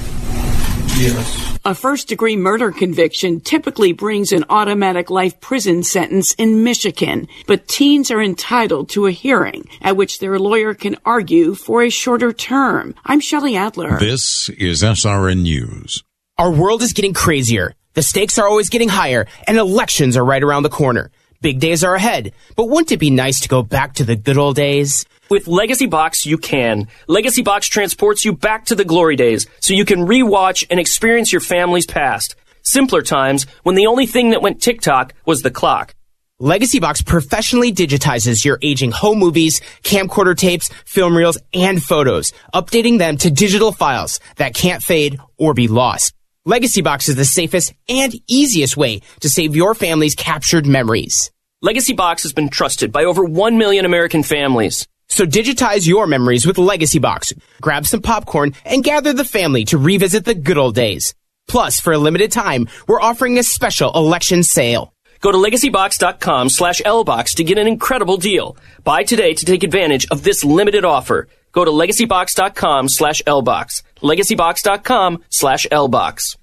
Yes. 0.99 1.57
A 1.63 1.73
first 1.73 2.09
degree 2.09 2.35
murder 2.35 2.73
conviction 2.73 3.39
typically 3.39 3.93
brings 3.93 4.33
an 4.33 4.43
automatic 4.49 5.09
life 5.09 5.39
prison 5.39 5.81
sentence 5.81 6.33
in 6.33 6.65
Michigan, 6.65 7.29
but 7.47 7.69
teens 7.69 8.11
are 8.11 8.21
entitled 8.21 8.89
to 8.89 9.05
a 9.05 9.11
hearing 9.11 9.63
at 9.81 9.95
which 9.95 10.19
their 10.19 10.37
lawyer 10.37 10.73
can 10.73 10.97
argue 11.05 11.55
for 11.55 11.83
a 11.83 11.89
shorter 11.89 12.33
term. 12.33 12.95
I'm 13.05 13.21
Shelley 13.21 13.55
Adler. 13.55 13.97
This 13.97 14.49
is 14.49 14.83
SRN 14.83 15.43
News. 15.43 16.03
Our 16.37 16.51
world 16.51 16.81
is 16.81 16.91
getting 16.91 17.13
crazier. 17.13 17.75
The 17.93 18.03
stakes 18.03 18.37
are 18.37 18.49
always 18.49 18.69
getting 18.69 18.89
higher, 18.89 19.25
and 19.47 19.57
elections 19.57 20.17
are 20.17 20.25
right 20.25 20.43
around 20.43 20.63
the 20.63 20.69
corner. 20.69 21.11
Big 21.39 21.61
days 21.61 21.81
are 21.81 21.95
ahead, 21.95 22.33
but 22.57 22.67
wouldn't 22.67 22.91
it 22.91 22.97
be 22.97 23.09
nice 23.09 23.39
to 23.39 23.47
go 23.47 23.63
back 23.63 23.93
to 23.93 24.03
the 24.03 24.17
good 24.17 24.37
old 24.37 24.57
days? 24.57 25.05
With 25.29 25.47
Legacy 25.47 25.85
Box, 25.85 26.25
you 26.25 26.39
can. 26.39 26.87
Legacy 27.07 27.43
Box 27.43 27.67
transports 27.67 28.25
you 28.25 28.33
back 28.33 28.65
to 28.65 28.75
the 28.75 28.83
glory 28.83 29.15
days 29.15 29.45
so 29.59 29.75
you 29.75 29.85
can 29.85 30.07
rewatch 30.07 30.65
and 30.71 30.79
experience 30.79 31.31
your 31.31 31.41
family's 31.41 31.85
past. 31.85 32.35
Simpler 32.63 33.03
times 33.03 33.45
when 33.61 33.75
the 33.75 33.85
only 33.85 34.07
thing 34.07 34.31
that 34.31 34.41
went 34.41 34.59
TikTok 34.59 35.13
was 35.27 35.43
the 35.43 35.51
clock. 35.51 35.93
Legacy 36.39 36.79
Box 36.79 37.03
professionally 37.03 37.71
digitizes 37.71 38.43
your 38.43 38.57
aging 38.63 38.91
home 38.91 39.19
movies, 39.19 39.61
camcorder 39.83 40.35
tapes, 40.35 40.69
film 40.85 41.15
reels, 41.15 41.37
and 41.53 41.83
photos, 41.83 42.33
updating 42.51 42.97
them 42.97 43.17
to 43.17 43.29
digital 43.29 43.71
files 43.71 44.19
that 44.37 44.55
can't 44.55 44.81
fade 44.81 45.19
or 45.37 45.53
be 45.53 45.67
lost. 45.67 46.13
Legacy 46.45 46.81
Box 46.81 47.07
is 47.07 47.15
the 47.15 47.25
safest 47.25 47.73
and 47.87 48.15
easiest 48.27 48.75
way 48.75 49.01
to 49.19 49.29
save 49.29 49.55
your 49.55 49.75
family's 49.75 50.15
captured 50.15 50.65
memories. 50.65 51.29
Legacy 51.61 51.93
Box 51.93 52.23
has 52.23 52.33
been 52.33 52.49
trusted 52.49 52.91
by 52.91 53.03
over 53.03 53.23
1 53.23 53.59
million 53.59 53.85
American 53.85 54.23
families. 54.23 54.87
So 55.09 55.25
digitize 55.25 55.87
your 55.87 56.07
memories 56.07 56.45
with 56.45 56.57
Legacy 56.57 56.99
Box. 56.99 57.33
Grab 57.61 57.85
some 57.85 58.01
popcorn 58.01 58.53
and 58.63 58.83
gather 58.83 59.11
the 59.11 59.25
family 59.25 59.65
to 59.65 59.77
revisit 59.77 60.25
the 60.25 60.35
good 60.35 60.57
old 60.57 60.75
days. 60.75 61.13
Plus, 61.47 61.79
for 61.79 61.93
a 61.93 61.97
limited 61.97 62.31
time, 62.31 62.67
we're 62.87 63.01
offering 63.01 63.37
a 63.37 63.43
special 63.43 63.91
election 63.93 64.43
sale. 64.43 64.93
Go 65.21 65.31
to 65.31 65.37
legacybox.com 65.37 66.49
slash 66.49 66.81
lbox 66.81 67.35
to 67.35 67.43
get 67.43 67.57
an 67.57 67.67
incredible 67.67 68.17
deal. 68.17 68.55
Buy 68.83 69.03
today 69.03 69.33
to 69.33 69.45
take 69.45 69.63
advantage 69.63 70.07
of 70.11 70.23
this 70.23 70.45
limited 70.45 70.85
offer. 70.85 71.27
Go 71.51 71.65
to 71.65 71.71
legacybox.com 71.71 72.87
slash 72.87 73.21
lbox. 73.25 73.81
legacybox.com 74.01 75.23
slash 75.29 75.67
lbox. 75.71 76.37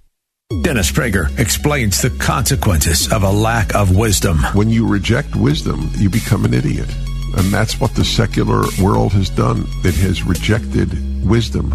Dennis 0.62 0.92
Prager 0.92 1.36
explains 1.38 2.00
the 2.02 2.10
consequences 2.10 3.10
of 3.12 3.22
a 3.22 3.30
lack 3.30 3.74
of 3.74 3.96
wisdom. 3.96 4.38
When 4.54 4.70
you 4.70 4.86
reject 4.86 5.34
wisdom, 5.34 5.90
you 5.94 6.08
become 6.10 6.44
an 6.44 6.54
idiot. 6.54 6.88
And 7.36 7.52
that's 7.52 7.78
what 7.78 7.94
the 7.94 8.04
secular 8.04 8.64
world 8.82 9.12
has 9.12 9.28
done. 9.28 9.66
It 9.84 9.94
has 9.96 10.22
rejected 10.22 10.90
wisdom. 11.26 11.70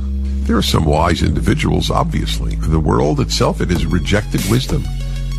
There 0.46 0.58
are 0.58 0.64
some 0.64 0.86
wise 0.86 1.22
individuals, 1.22 1.92
obviously. 1.92 2.56
The 2.56 2.80
world 2.80 3.20
itself, 3.20 3.62
it 3.62 3.70
has 3.70 3.86
rejected 3.86 4.42
wisdom. 4.50 4.84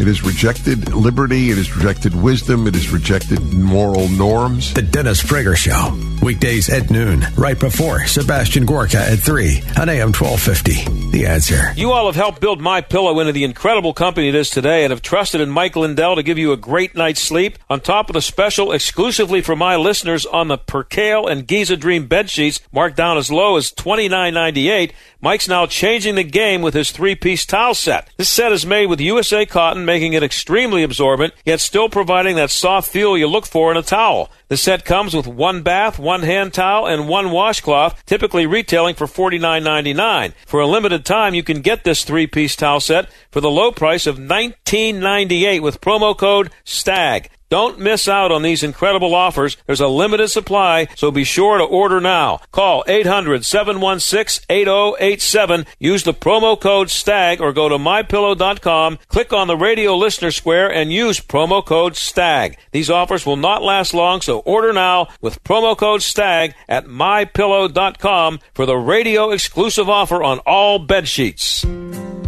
It 0.01 0.07
has 0.07 0.23
rejected 0.23 0.95
liberty. 0.95 1.51
It 1.51 1.59
has 1.59 1.77
rejected 1.77 2.15
wisdom. 2.15 2.67
It 2.67 2.75
has 2.75 2.91
rejected 2.91 3.41
moral 3.53 4.09
norms. 4.09 4.75
The 4.75 4.83
Dennis 4.83 5.23
Prager 5.23 5.57
Show. 5.57 5.97
Weekdays 6.25 6.71
at 6.71 6.91
noon, 6.91 7.25
right 7.37 7.59
before 7.59 8.07
Sebastian 8.07 8.65
Gorka 8.65 8.99
at 8.99 9.19
3 9.19 9.63
on 9.79 9.89
AM 9.89 10.13
1250. 10.13 11.11
The 11.11 11.27
answer. 11.27 11.73
You 11.77 11.93
all 11.93 12.07
have 12.07 12.15
helped 12.17 12.41
build 12.41 12.61
My 12.61 12.81
Pillow 12.81 13.19
into 13.21 13.33
the 13.33 13.45
incredible 13.45 13.93
company 13.93 14.29
it 14.29 14.35
is 14.35 14.51
today 14.51 14.85
and 14.85 14.91
have 14.91 15.03
trusted 15.03 15.41
in 15.41 15.51
Mike 15.51 15.77
Lindell 15.77 16.17
to 16.17 16.23
give 16.23 16.39
you 16.39 16.53
a 16.53 16.57
great 16.57 16.95
night's 16.95 17.21
sleep. 17.21 17.59
On 17.69 17.81
top 17.81 18.09
of 18.09 18.15
the 18.15 18.23
special 18.23 18.73
exclusively 18.73 19.41
for 19.41 19.57
my 19.57 19.77
listeners 19.77 20.25
on 20.27 20.49
the 20.49 20.59
Percale 20.59 21.27
and 21.27 21.47
Giza 21.47 21.77
Dream 21.77 22.07
bed 22.07 22.31
sheets, 22.31 22.61
marked 22.73 22.97
down 22.97 23.19
as 23.19 23.31
low 23.31 23.57
as 23.57 23.73
$29.98, 23.73 24.93
Mike's 25.25 25.47
now 25.47 25.67
changing 25.67 26.17
the 26.17 26.25
game 26.25 26.63
with 26.63 26.75
his 26.75 26.91
three-piece 26.91 27.47
towel 27.47 27.75
set. 27.75 28.11
This 28.17 28.29
set 28.29 28.51
is 28.51 28.67
made 28.67 28.87
with 28.87 29.01
USA 29.01 29.47
cotton, 29.47 29.85
making 29.85 30.15
it 30.15 30.23
extremely 30.25 30.83
absorbent, 30.83 31.33
yet 31.45 31.61
still 31.61 31.89
providing 31.89 32.35
that 32.35 32.51
soft 32.51 32.91
feel 32.91 33.17
you 33.17 33.29
look 33.29 33.47
for 33.47 33.71
in 33.71 33.77
a 33.77 33.83
towel. 33.83 34.33
The 34.49 34.57
set 34.57 34.85
comes 34.85 35.15
with 35.15 35.29
one 35.29 35.63
bath, 35.63 35.97
one 35.97 36.23
hand 36.23 36.53
towel, 36.53 36.87
and 36.87 37.09
one 37.09 37.31
washcloth, 37.31 38.05
typically 38.05 38.47
retailing 38.47 38.97
for 38.97 39.07
$49.99. 39.07 40.33
For 40.45 40.59
a 40.59 40.67
limited 40.67 41.05
time, 41.05 41.35
you 41.35 41.45
can 41.45 41.61
get 41.61 41.85
this 41.85 42.03
three-piece 42.03 42.57
towel 42.57 42.81
set 42.81 43.09
for 43.31 43.41
the 43.41 43.49
low 43.49 43.71
price 43.71 44.09
of 44.09 44.19
$19.98 44.19 45.63
with 45.63 45.81
promo 45.81 46.19
code 46.19 46.51
STAG. 46.65 47.31
Don't 47.53 47.79
miss 47.79 48.09
out 48.09 48.33
on 48.33 48.41
these 48.41 48.63
incredible 48.63 49.15
offers. 49.15 49.59
There's 49.67 49.83
a 49.83 49.87
limited 49.87 50.29
supply, 50.29 50.89
so 50.97 51.11
be 51.11 51.25
sure 51.25 51.59
to 51.59 51.65
order 51.65 52.01
now. 52.01 52.41
Call 52.51 52.83
800-716-8087. 52.89 55.67
Use 55.79 56.03
the 56.03 56.15
promo 56.15 56.59
code 56.59 56.89
STAG 56.89 57.43
or 57.43 57.53
go 57.53 57.69
to 57.69 57.77
mypillow.com, 57.77 58.99
click 59.09 59.35
on 59.35 59.49
the 59.49 59.57
radio 59.59 59.95
listener 59.95 60.31
square 60.31 60.73
and 60.73 60.91
use 60.91 61.21
promo 61.21 61.63
code 61.63 61.95
STAG. 61.95 62.57
These 62.71 62.89
offers 62.89 63.27
will 63.27 63.37
not 63.37 63.63
last 63.63 63.93
long, 63.93 64.23
so 64.23 64.39
order 64.39 64.73
now 64.73 65.09
with 65.21 65.45
promo 65.45 65.77
code 65.77 66.01
STAG 66.01 66.55
at 66.71 66.87
mypillow.com 66.87 68.41
for 68.55 68.65
the 68.65 68.79
radio 68.79 69.31
exclusive 69.31 69.91
offer 69.91 70.23
on 70.23 70.39
all 70.47 70.79
bed 70.79 71.07
sheets. 71.07 71.61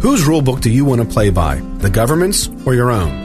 Whose 0.03 0.27
rulebook 0.27 0.61
do 0.61 0.69
you 0.69 0.85
want 0.85 1.01
to 1.01 1.07
play 1.07 1.31
by? 1.31 1.55
The 1.79 1.89
government's 1.89 2.47
or 2.67 2.75
your 2.75 2.91
own? 2.91 3.24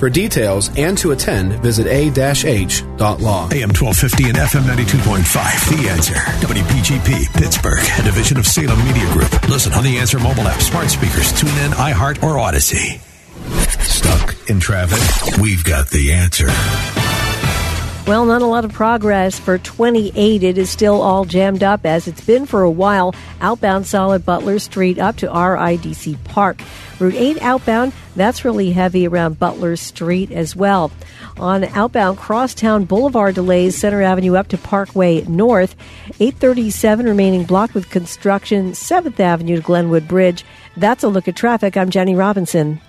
For 0.00 0.08
details 0.08 0.70
and 0.78 0.96
to 0.96 1.10
attend, 1.10 1.52
visit 1.62 1.86
a-h.law. 1.86 3.12
AM 3.52 3.68
1250 3.68 4.28
and 4.30 4.38
FM 4.38 4.62
92.5. 4.62 5.82
The 5.82 5.88
Answer. 5.90 6.14
WPGP, 6.14 7.30
Pittsburgh, 7.34 7.84
a 7.98 8.02
division 8.02 8.38
of 8.38 8.46
Salem 8.46 8.82
Media 8.86 9.04
Group. 9.12 9.30
Listen 9.50 9.74
on 9.74 9.84
the 9.84 9.98
Answer 9.98 10.18
mobile 10.18 10.48
app, 10.48 10.62
smart 10.62 10.88
speakers, 10.88 11.38
tune 11.38 11.50
in, 11.50 11.72
iHeart, 11.72 12.22
or 12.22 12.36
Audacy. 12.36 12.98
Stuck 13.82 14.48
in 14.48 14.58
traffic? 14.58 15.38
We've 15.38 15.62
got 15.62 15.90
the 15.90 16.14
answer. 16.14 16.46
Well, 18.06 18.24
not 18.24 18.40
a 18.42 18.46
lot 18.46 18.64
of 18.64 18.72
progress 18.72 19.38
for 19.38 19.58
28. 19.58 20.42
It 20.42 20.56
is 20.56 20.70
still 20.70 21.02
all 21.02 21.26
jammed 21.26 21.62
up 21.62 21.84
as 21.84 22.08
it's 22.08 22.24
been 22.24 22.46
for 22.46 22.62
a 22.62 22.70
while. 22.70 23.14
Outbound 23.40 23.86
solid 23.86 24.24
Butler 24.24 24.58
Street 24.58 24.98
up 24.98 25.16
to 25.18 25.28
RIDC 25.28 26.24
Park. 26.24 26.62
Route 26.98 27.14
8 27.14 27.42
outbound, 27.42 27.92
that's 28.20 28.44
really 28.44 28.70
heavy 28.70 29.06
around 29.06 29.38
Butler 29.38 29.76
Street 29.76 30.30
as 30.30 30.54
well. 30.54 30.92
On 31.38 31.64
outbound 31.64 32.18
Crosstown 32.18 32.84
Boulevard 32.84 33.34
delays, 33.34 33.78
Center 33.78 34.02
Avenue 34.02 34.36
up 34.36 34.48
to 34.48 34.58
Parkway 34.58 35.22
North. 35.22 35.74
837 36.20 37.06
remaining 37.06 37.44
blocked 37.44 37.74
with 37.74 37.88
construction, 37.88 38.72
7th 38.72 39.18
Avenue 39.18 39.56
to 39.56 39.62
Glenwood 39.62 40.06
Bridge. 40.06 40.44
That's 40.76 41.02
a 41.02 41.08
look 41.08 41.28
at 41.28 41.36
traffic. 41.36 41.76
I'm 41.76 41.88
Jenny 41.88 42.14
Robinson. 42.14 42.80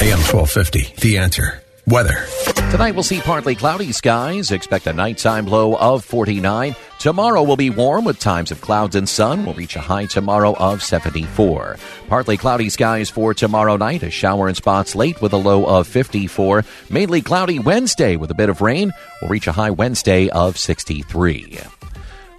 AM 0.00 0.20
1250, 0.20 0.94
The 1.00 1.18
Answer. 1.18 1.62
Weather. 1.88 2.26
Tonight 2.70 2.94
we'll 2.94 3.02
see 3.02 3.20
partly 3.20 3.54
cloudy 3.54 3.92
skies. 3.92 4.52
Expect 4.52 4.86
a 4.86 4.92
nighttime 4.92 5.46
low 5.46 5.74
of 5.74 6.04
49. 6.04 6.76
Tomorrow 6.98 7.44
will 7.44 7.56
be 7.56 7.70
warm 7.70 8.04
with 8.04 8.18
times 8.18 8.50
of 8.50 8.60
clouds 8.60 8.96
and 8.96 9.08
sun. 9.08 9.44
We'll 9.44 9.54
reach 9.54 9.76
a 9.76 9.80
high 9.80 10.06
tomorrow 10.06 10.54
of 10.54 10.82
74. 10.82 11.76
Partly 12.08 12.36
cloudy 12.36 12.68
skies 12.70 13.08
for 13.08 13.32
tomorrow 13.32 13.76
night. 13.76 14.02
A 14.02 14.10
shower 14.10 14.48
in 14.48 14.56
spots 14.56 14.96
late 14.96 15.22
with 15.22 15.32
a 15.32 15.36
low 15.36 15.64
of 15.64 15.86
54. 15.86 16.64
Mainly 16.90 17.22
cloudy 17.22 17.60
Wednesday 17.60 18.16
with 18.16 18.32
a 18.32 18.34
bit 18.34 18.48
of 18.48 18.60
rain. 18.60 18.92
We'll 19.22 19.30
reach 19.30 19.46
a 19.46 19.52
high 19.52 19.70
Wednesday 19.70 20.28
of 20.30 20.58
63. 20.58 21.60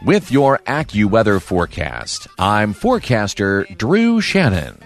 With 0.04 0.30
your 0.30 0.58
AccuWeather 0.68 1.42
forecast, 1.42 2.28
I'm 2.38 2.74
forecaster 2.74 3.66
Drew 3.78 4.20
Shannon. 4.20 4.78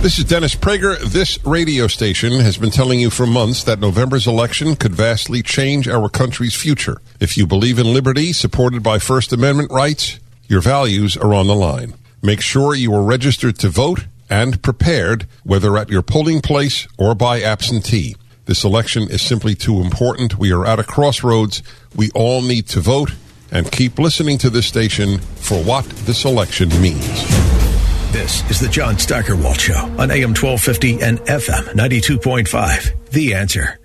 This 0.00 0.16
is 0.16 0.24
Dennis 0.26 0.54
Prager. 0.54 0.96
This 1.00 1.44
radio 1.44 1.88
station 1.88 2.34
has 2.34 2.56
been 2.56 2.70
telling 2.70 3.00
you 3.00 3.10
for 3.10 3.26
months 3.26 3.64
that 3.64 3.80
November's 3.80 4.28
election 4.28 4.76
could 4.76 4.94
vastly 4.94 5.42
change 5.42 5.88
our 5.88 6.08
country's 6.08 6.54
future. 6.54 7.02
If 7.18 7.36
you 7.36 7.48
believe 7.48 7.80
in 7.80 7.92
liberty, 7.92 8.32
supported 8.32 8.80
by 8.80 9.00
First 9.00 9.32
Amendment 9.32 9.72
rights, 9.72 10.20
your 10.46 10.60
values 10.60 11.16
are 11.16 11.34
on 11.34 11.48
the 11.48 11.54
line. 11.56 11.94
Make 12.22 12.40
sure 12.40 12.76
you 12.76 12.94
are 12.94 13.02
registered 13.02 13.58
to 13.58 13.70
vote 13.70 14.06
and 14.30 14.62
prepared, 14.62 15.26
whether 15.42 15.76
at 15.76 15.90
your 15.90 16.02
polling 16.02 16.42
place 16.42 16.86
or 16.96 17.16
by 17.16 17.42
absentee. 17.42 18.14
This 18.44 18.62
election 18.62 19.10
is 19.10 19.20
simply 19.20 19.56
too 19.56 19.80
important. 19.80 20.38
We 20.38 20.52
are 20.52 20.64
at 20.64 20.78
a 20.78 20.84
crossroads. 20.84 21.60
We 21.96 22.10
all 22.14 22.40
need 22.40 22.68
to 22.68 22.80
vote 22.80 23.14
and 23.50 23.70
keep 23.72 23.98
listening 23.98 24.38
to 24.38 24.48
this 24.48 24.66
station 24.66 25.18
for 25.18 25.60
what 25.64 25.84
this 26.06 26.24
election 26.24 26.68
means. 26.80 27.67
This 28.12 28.50
is 28.50 28.58
the 28.58 28.70
John 28.70 28.98
Steigerwald 28.98 29.60
Show 29.60 29.74
on 29.74 30.10
AM 30.10 30.32
1250 30.32 31.02
and 31.02 31.18
FM 31.26 31.62
92.5. 31.74 33.10
The 33.10 33.34
Answer. 33.34 33.78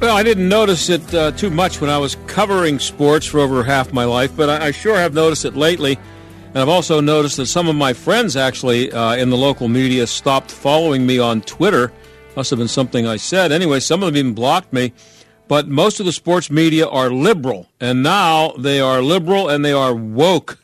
Well, 0.00 0.14
I 0.14 0.22
didn't 0.22 0.50
notice 0.50 0.90
it 0.90 1.14
uh, 1.14 1.30
too 1.30 1.48
much 1.48 1.80
when 1.80 1.88
I 1.88 1.96
was 1.96 2.18
covering 2.26 2.78
sports 2.78 3.24
for 3.24 3.40
over 3.40 3.64
half 3.64 3.90
my 3.90 4.04
life, 4.04 4.36
but 4.36 4.50
I, 4.50 4.66
I, 4.66 4.70
sure 4.70 4.96
have 4.96 5.14
noticed 5.14 5.46
it 5.46 5.56
lately. 5.56 5.98
And 6.48 6.58
I've 6.58 6.68
also 6.68 7.00
noticed 7.00 7.38
that 7.38 7.46
some 7.46 7.68
of 7.68 7.74
my 7.74 7.94
friends 7.94 8.36
actually 8.36 8.92
uh, 8.92 9.16
in 9.16 9.30
the 9.30 9.36
local 9.38 9.68
media 9.68 10.06
stopped 10.06 10.50
following 10.50 11.06
me 11.06 11.18
on 11.18 11.40
Twitter. 11.40 11.90
Must 12.36 12.50
have 12.50 12.58
been 12.58 12.68
something 12.68 13.06
I 13.06 13.16
said. 13.16 13.50
Anyway, 13.50 13.80
some 13.80 14.02
of 14.02 14.08
them 14.08 14.16
even 14.18 14.34
blocked 14.34 14.74
me. 14.74 14.92
But 15.48 15.68
most 15.68 16.00
of 16.00 16.06
the 16.06 16.12
sports 16.12 16.50
media 16.50 16.86
are 16.86 17.10
liberal. 17.10 17.66
And 17.80 18.02
now 18.02 18.50
they 18.58 18.78
are 18.78 19.00
liberal 19.00 19.48
and 19.48 19.64
they 19.64 19.72
are 19.72 19.94
woke. 19.94 20.58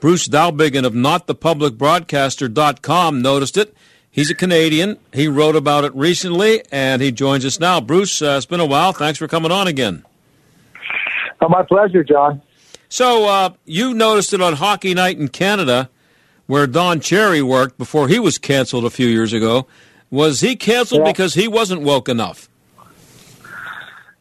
Bruce 0.00 0.28
Dowbiggin 0.28 0.86
of 0.86 0.92
NotThePublicBroadcaster.com 0.94 3.22
noticed 3.22 3.56
it. 3.56 3.74
He's 4.10 4.30
a 4.30 4.34
Canadian. 4.34 4.98
He 5.12 5.28
wrote 5.28 5.54
about 5.54 5.84
it 5.84 5.94
recently, 5.94 6.64
and 6.72 7.00
he 7.00 7.12
joins 7.12 7.44
us 7.44 7.60
now. 7.60 7.80
Bruce, 7.80 8.20
uh, 8.20 8.34
it's 8.36 8.46
been 8.46 8.58
a 8.58 8.66
while. 8.66 8.92
Thanks 8.92 9.18
for 9.18 9.28
coming 9.28 9.52
on 9.52 9.68
again. 9.68 10.04
Oh, 11.40 11.48
my 11.48 11.62
pleasure, 11.62 12.02
John. 12.02 12.42
So 12.88 13.28
uh, 13.28 13.50
you 13.64 13.94
noticed 13.94 14.32
it 14.32 14.42
on 14.42 14.54
Hockey 14.54 14.94
Night 14.94 15.16
in 15.18 15.28
Canada, 15.28 15.88
where 16.46 16.66
Don 16.66 16.98
Cherry 16.98 17.40
worked 17.40 17.78
before 17.78 18.08
he 18.08 18.18
was 18.18 18.36
canceled 18.36 18.84
a 18.84 18.90
few 18.90 19.06
years 19.06 19.32
ago. 19.32 19.68
Was 20.10 20.40
he 20.40 20.56
canceled 20.56 21.02
yeah. 21.04 21.12
because 21.12 21.34
he 21.34 21.46
wasn't 21.46 21.82
woke 21.82 22.08
enough? 22.08 22.49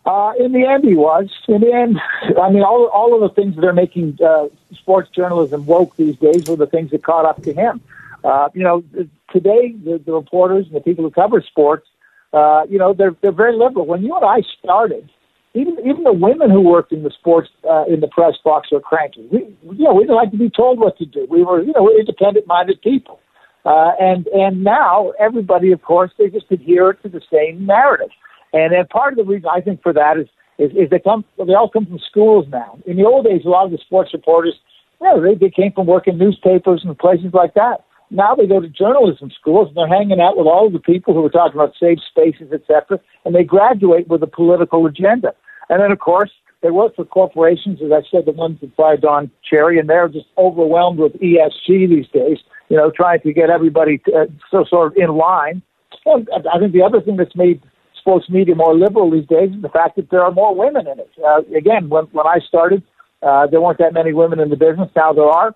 Uh, 0.06 0.34
in 0.40 0.54
the 0.54 0.66
end, 0.66 0.84
he 0.86 0.96
was. 0.96 1.30
In 1.48 1.62
the 1.62 1.72
end, 1.72 2.00
I 2.42 2.50
mean, 2.50 2.64
all 2.64 2.88
all 2.88 3.14
of 3.14 3.22
the 3.22 3.34
things 3.36 3.56
that 3.56 3.66
are 3.66 3.74
making 3.74 4.18
uh, 4.26 4.48
sports 4.74 5.10
journalism 5.10 5.66
woke 5.66 5.96
these 5.98 6.18
days 6.18 6.48
were 6.48 6.56
the 6.56 6.68
things 6.68 6.92
that 6.92 7.04
caught 7.04 7.26
up 7.26 7.44
to 7.44 7.54
him. 7.54 7.82
Uh, 8.24 8.50
you 8.54 8.64
know, 8.64 8.84
today 9.32 9.76
the, 9.84 10.02
the 10.06 10.12
reporters 10.12 10.66
and 10.68 10.76
the 10.76 10.82
people 10.82 11.04
who 11.04 11.12
cover 11.12 11.42
sports, 11.42 11.88
uh, 12.34 12.64
you 12.70 12.78
know, 12.78 12.94
they're 12.94 13.16
they're 13.22 13.32
very 13.32 13.56
liberal. 13.56 13.86
When 13.86 14.02
you 14.02 14.16
and 14.16 14.26
I 14.26 14.42
started, 14.62 15.10
even 15.54 15.78
even 15.80 16.04
the 16.04 16.14
women 16.14 16.50
who 16.50 16.62
worked 16.62 16.92
in 16.92 17.04
the 17.04 17.12
sports 17.12 17.50
uh, 17.70 17.86
in 17.86 18.00
the 18.00 18.08
press 18.08 18.36
box 18.44 18.72
were 18.72 18.80
cranky. 18.80 19.28
We, 19.32 19.40
you 19.78 19.84
know, 19.84 19.94
we 19.94 20.04
didn't 20.04 20.16
like 20.16 20.32
to 20.32 20.38
be 20.38 20.50
told 20.50 20.80
what 20.80 20.98
to 20.98 21.06
do. 21.06 21.28
We 21.30 21.44
were, 21.44 21.62
you 21.62 21.74
know, 21.74 21.84
we're 21.84 22.00
independent-minded 22.00 22.82
people. 22.82 23.20
Uh, 23.66 23.92
and 24.00 24.28
and 24.28 24.64
now 24.64 25.12
everybody, 25.20 25.72
of 25.72 25.82
course, 25.82 26.12
they 26.18 26.30
just 26.30 26.46
adhere 26.50 26.94
to 26.94 27.10
the 27.10 27.22
same 27.32 27.66
narrative. 27.66 28.10
And 28.54 28.74
then 28.74 28.86
part 28.88 29.14
of 29.14 29.18
the 29.18 29.32
reason 29.32 29.50
I 29.54 29.62
think 29.62 29.82
for 29.82 29.94
that 29.94 30.18
is 30.18 30.28
is, 30.58 30.72
is 30.72 30.90
they 30.90 31.00
come 31.00 31.24
they 31.38 31.54
all 31.54 31.70
come 31.70 31.86
from 31.86 32.00
schools 32.00 32.46
now. 32.50 32.78
In 32.86 32.98
the 32.98 33.06
old 33.06 33.26
days, 33.26 33.42
a 33.46 33.50
lot 33.50 33.66
of 33.66 33.72
the 33.72 33.78
sports 33.78 34.12
reporters, 34.14 34.56
know, 35.02 35.22
they, 35.22 35.36
they 35.36 35.50
came 35.50 35.72
from 35.72 35.88
working 35.88 36.18
newspapers 36.18 36.82
and 36.84 36.98
places 36.98 37.34
like 37.34 37.54
that. 37.54 37.86
Now 38.12 38.36
they 38.36 38.48
go 38.48 38.60
to 38.60 38.68
journalism 38.68 39.32
schools 39.40 39.68
and 39.68 39.78
they're 39.78 39.88
hanging 39.88 40.20
out 40.20 40.36
with 40.36 40.48
all 40.48 40.68
of 40.68 40.74
the 40.74 40.80
people 40.80 41.14
who 41.14 41.24
are 41.26 41.30
talking 41.30 41.60
about 41.60 41.76
safe 41.80 42.00
spaces, 42.10 42.52
etc. 42.52 43.00
And 43.24 43.36
they 43.36 43.44
graduate 43.44 44.08
with 44.08 44.24
a 44.24 44.28
political 44.28 44.86
agenda. 44.86 45.34
And 45.70 45.82
then, 45.82 45.92
of 45.92 46.00
course, 46.00 46.32
they 46.62 46.72
work 46.72 46.96
for 46.96 47.06
corporations, 47.06 47.80
as 47.82 47.92
I 47.92 48.02
said, 48.10 48.26
the 48.26 48.32
ones 48.32 48.60
that 48.62 48.76
buy 48.76 48.96
Don 48.96 49.32
Cherry, 49.48 49.80
and 49.80 49.88
they're 49.88 50.10
just 50.10 50.26
overwhelmed 50.38 51.00
with 51.00 51.14
ESG 51.14 51.88
these 51.88 52.08
days. 52.12 52.40
You 52.68 52.78
know, 52.78 52.92
trying 52.92 53.22
to 53.22 53.34
get 53.34 53.50
everybody 53.50 54.00
to, 54.00 54.14
uh, 54.14 54.26
so 54.52 54.66
sort 54.66 54.92
of 54.92 54.98
in 54.98 55.16
line. 55.16 55.62
And 56.06 56.28
I 56.54 56.60
think 56.60 56.74
the 56.74 56.84
other 56.84 57.02
thing 57.02 57.18
that's 57.18 57.36
made 57.36 57.62
sports 58.10 58.30
media 58.30 58.56
more 58.56 58.76
liberal 58.76 59.12
these 59.12 59.28
days 59.28 59.52
is 59.56 59.62
the 59.62 59.70
fact 59.70 59.96
that 59.96 60.10
there 60.10 60.24
are 60.24 60.32
more 60.32 60.56
women 60.56 60.88
in 60.88 60.98
it. 61.00 61.12
Uh, 61.24 61.42
again, 61.56 61.90
when, 61.90 62.06
when 62.06 62.26
I 62.26 62.40
started, 62.48 62.82
uh, 63.22 63.46
there 63.46 63.62
weren't 63.62 63.78
that 63.78 63.94
many 63.94 64.14
women 64.14 64.40
in 64.40 64.50
the 64.50 64.56
business. 64.56 64.90
Now 64.96 65.14
there 65.14 65.26
are. 65.26 65.56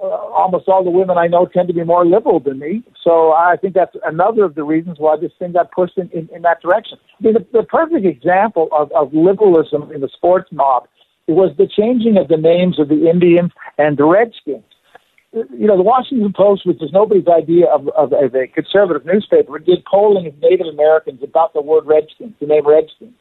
Uh, 0.00 0.06
almost 0.06 0.68
all 0.68 0.84
the 0.84 0.90
women 0.90 1.18
I 1.18 1.26
know 1.26 1.44
tend 1.44 1.66
to 1.66 1.74
be 1.74 1.82
more 1.82 2.06
liberal 2.06 2.38
than 2.38 2.60
me. 2.60 2.84
So 3.02 3.32
I 3.32 3.56
think 3.60 3.74
that's 3.74 3.96
another 4.04 4.44
of 4.44 4.54
the 4.54 4.62
reasons 4.62 4.98
why 5.00 5.16
this 5.16 5.32
thing 5.40 5.52
got 5.52 5.72
pushed 5.72 5.98
in, 5.98 6.08
in, 6.10 6.28
in 6.32 6.42
that 6.42 6.62
direction. 6.62 6.98
I 7.18 7.24
mean, 7.24 7.34
the, 7.34 7.46
the 7.52 7.64
perfect 7.64 8.06
example 8.06 8.68
of, 8.70 8.92
of 8.92 9.12
liberalism 9.12 9.90
in 9.92 10.00
the 10.00 10.08
sports 10.14 10.50
mob 10.52 10.86
was 11.26 11.50
the 11.58 11.66
changing 11.66 12.16
of 12.16 12.28
the 12.28 12.36
names 12.36 12.78
of 12.78 12.88
the 12.88 13.10
Indians 13.10 13.50
and 13.76 13.96
the 13.96 14.04
Redskins 14.04 14.62
you 15.32 15.66
know, 15.66 15.76
the 15.76 15.82
Washington 15.82 16.32
Post, 16.36 16.66
which 16.66 16.82
is 16.82 16.90
nobody's 16.92 17.26
idea 17.26 17.66
of, 17.66 17.88
of, 17.88 18.12
of 18.12 18.34
a 18.34 18.46
conservative 18.46 19.06
newspaper, 19.06 19.58
did 19.58 19.84
polling 19.84 20.26
of 20.26 20.38
Native 20.38 20.66
Americans 20.66 21.20
about 21.22 21.54
the 21.54 21.62
word 21.62 21.84
Redskins, 21.86 22.34
the 22.40 22.46
name 22.46 22.66
Redskins. 22.66 23.14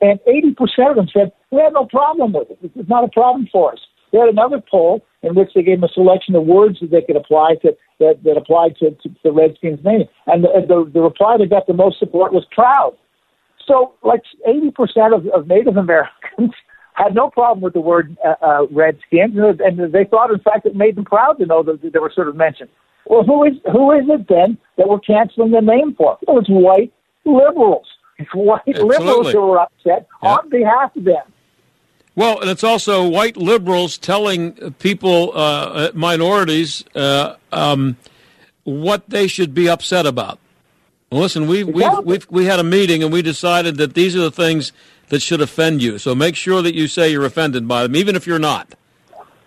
And 0.00 0.18
80% 0.28 0.90
of 0.90 0.96
them 0.96 1.08
said, 1.12 1.32
we 1.50 1.60
have 1.62 1.72
no 1.72 1.86
problem 1.86 2.32
with 2.32 2.50
it. 2.50 2.58
It's 2.62 2.88
not 2.88 3.04
a 3.04 3.08
problem 3.08 3.48
for 3.50 3.72
us. 3.72 3.78
They 4.12 4.18
had 4.18 4.28
another 4.28 4.62
poll 4.70 5.04
in 5.22 5.34
which 5.34 5.50
they 5.54 5.62
gave 5.62 5.80
them 5.80 5.88
a 5.88 5.92
selection 5.92 6.34
of 6.34 6.44
words 6.44 6.78
that 6.80 6.90
they 6.90 7.02
could 7.02 7.16
apply 7.16 7.56
to, 7.62 7.76
that, 8.00 8.22
that 8.24 8.36
applied 8.36 8.76
to, 8.76 8.90
to 8.90 9.08
the 9.24 9.32
Redskins 9.32 9.84
name. 9.84 10.04
And 10.26 10.44
the, 10.44 10.48
the, 10.66 10.90
the 10.92 11.00
reply 11.00 11.36
that 11.38 11.50
got 11.50 11.66
the 11.66 11.74
most 11.74 11.98
support 11.98 12.32
was 12.32 12.44
proud. 12.50 12.96
So, 13.66 13.94
like 14.02 14.22
80% 14.46 15.14
of, 15.14 15.26
of 15.28 15.48
Native 15.48 15.76
Americans 15.76 16.52
had 16.96 17.14
no 17.14 17.30
problem 17.30 17.60
with 17.60 17.74
the 17.74 17.80
word 17.80 18.16
uh, 18.24 18.34
uh, 18.42 18.66
Redskins, 18.70 19.36
and 19.36 19.92
they 19.92 20.04
thought, 20.04 20.30
in 20.30 20.40
fact, 20.40 20.66
it 20.66 20.74
made 20.74 20.96
them 20.96 21.04
proud 21.04 21.34
to 21.34 21.46
know 21.46 21.62
that 21.62 21.80
they 21.82 21.98
were 21.98 22.12
sort 22.14 22.28
of 22.28 22.36
mentioned. 22.36 22.70
Well, 23.06 23.22
who 23.22 23.44
is 23.44 23.52
who 23.70 23.92
is 23.92 24.04
it 24.08 24.26
then 24.28 24.58
that 24.78 24.88
we're 24.88 24.98
canceling 25.00 25.52
the 25.52 25.60
name 25.60 25.94
for? 25.94 26.18
Well, 26.26 26.38
it's 26.38 26.48
white 26.48 26.92
liberals. 27.24 27.86
It's 28.18 28.30
white 28.34 28.62
Absolutely. 28.66 28.98
liberals 28.98 29.32
who 29.32 29.52
are 29.52 29.60
upset 29.60 30.08
yeah. 30.22 30.28
on 30.28 30.48
behalf 30.48 30.96
of 30.96 31.04
them. 31.04 31.32
Well, 32.16 32.40
and 32.40 32.48
it's 32.48 32.64
also 32.64 33.06
white 33.06 33.36
liberals 33.36 33.98
telling 33.98 34.72
people, 34.78 35.32
uh, 35.36 35.90
minorities, 35.92 36.82
uh, 36.94 37.36
um, 37.52 37.98
what 38.64 39.08
they 39.10 39.28
should 39.28 39.52
be 39.52 39.68
upset 39.68 40.06
about. 40.06 40.38
Well, 41.12 41.20
listen, 41.20 41.46
we 41.46 41.62
we 41.62 41.88
we 42.04 42.18
we 42.30 42.46
had 42.46 42.58
a 42.58 42.64
meeting 42.64 43.02
and 43.02 43.12
we 43.12 43.22
decided 43.22 43.76
that 43.76 43.94
these 43.94 44.16
are 44.16 44.20
the 44.20 44.30
things 44.30 44.72
that 45.08 45.22
should 45.22 45.40
offend 45.40 45.82
you. 45.82 45.98
So 45.98 46.14
make 46.14 46.36
sure 46.36 46.62
that 46.62 46.74
you 46.74 46.88
say 46.88 47.10
you're 47.10 47.24
offended 47.24 47.66
by 47.68 47.82
them, 47.82 47.96
even 47.96 48.16
if 48.16 48.26
you're 48.26 48.38
not. 48.38 48.74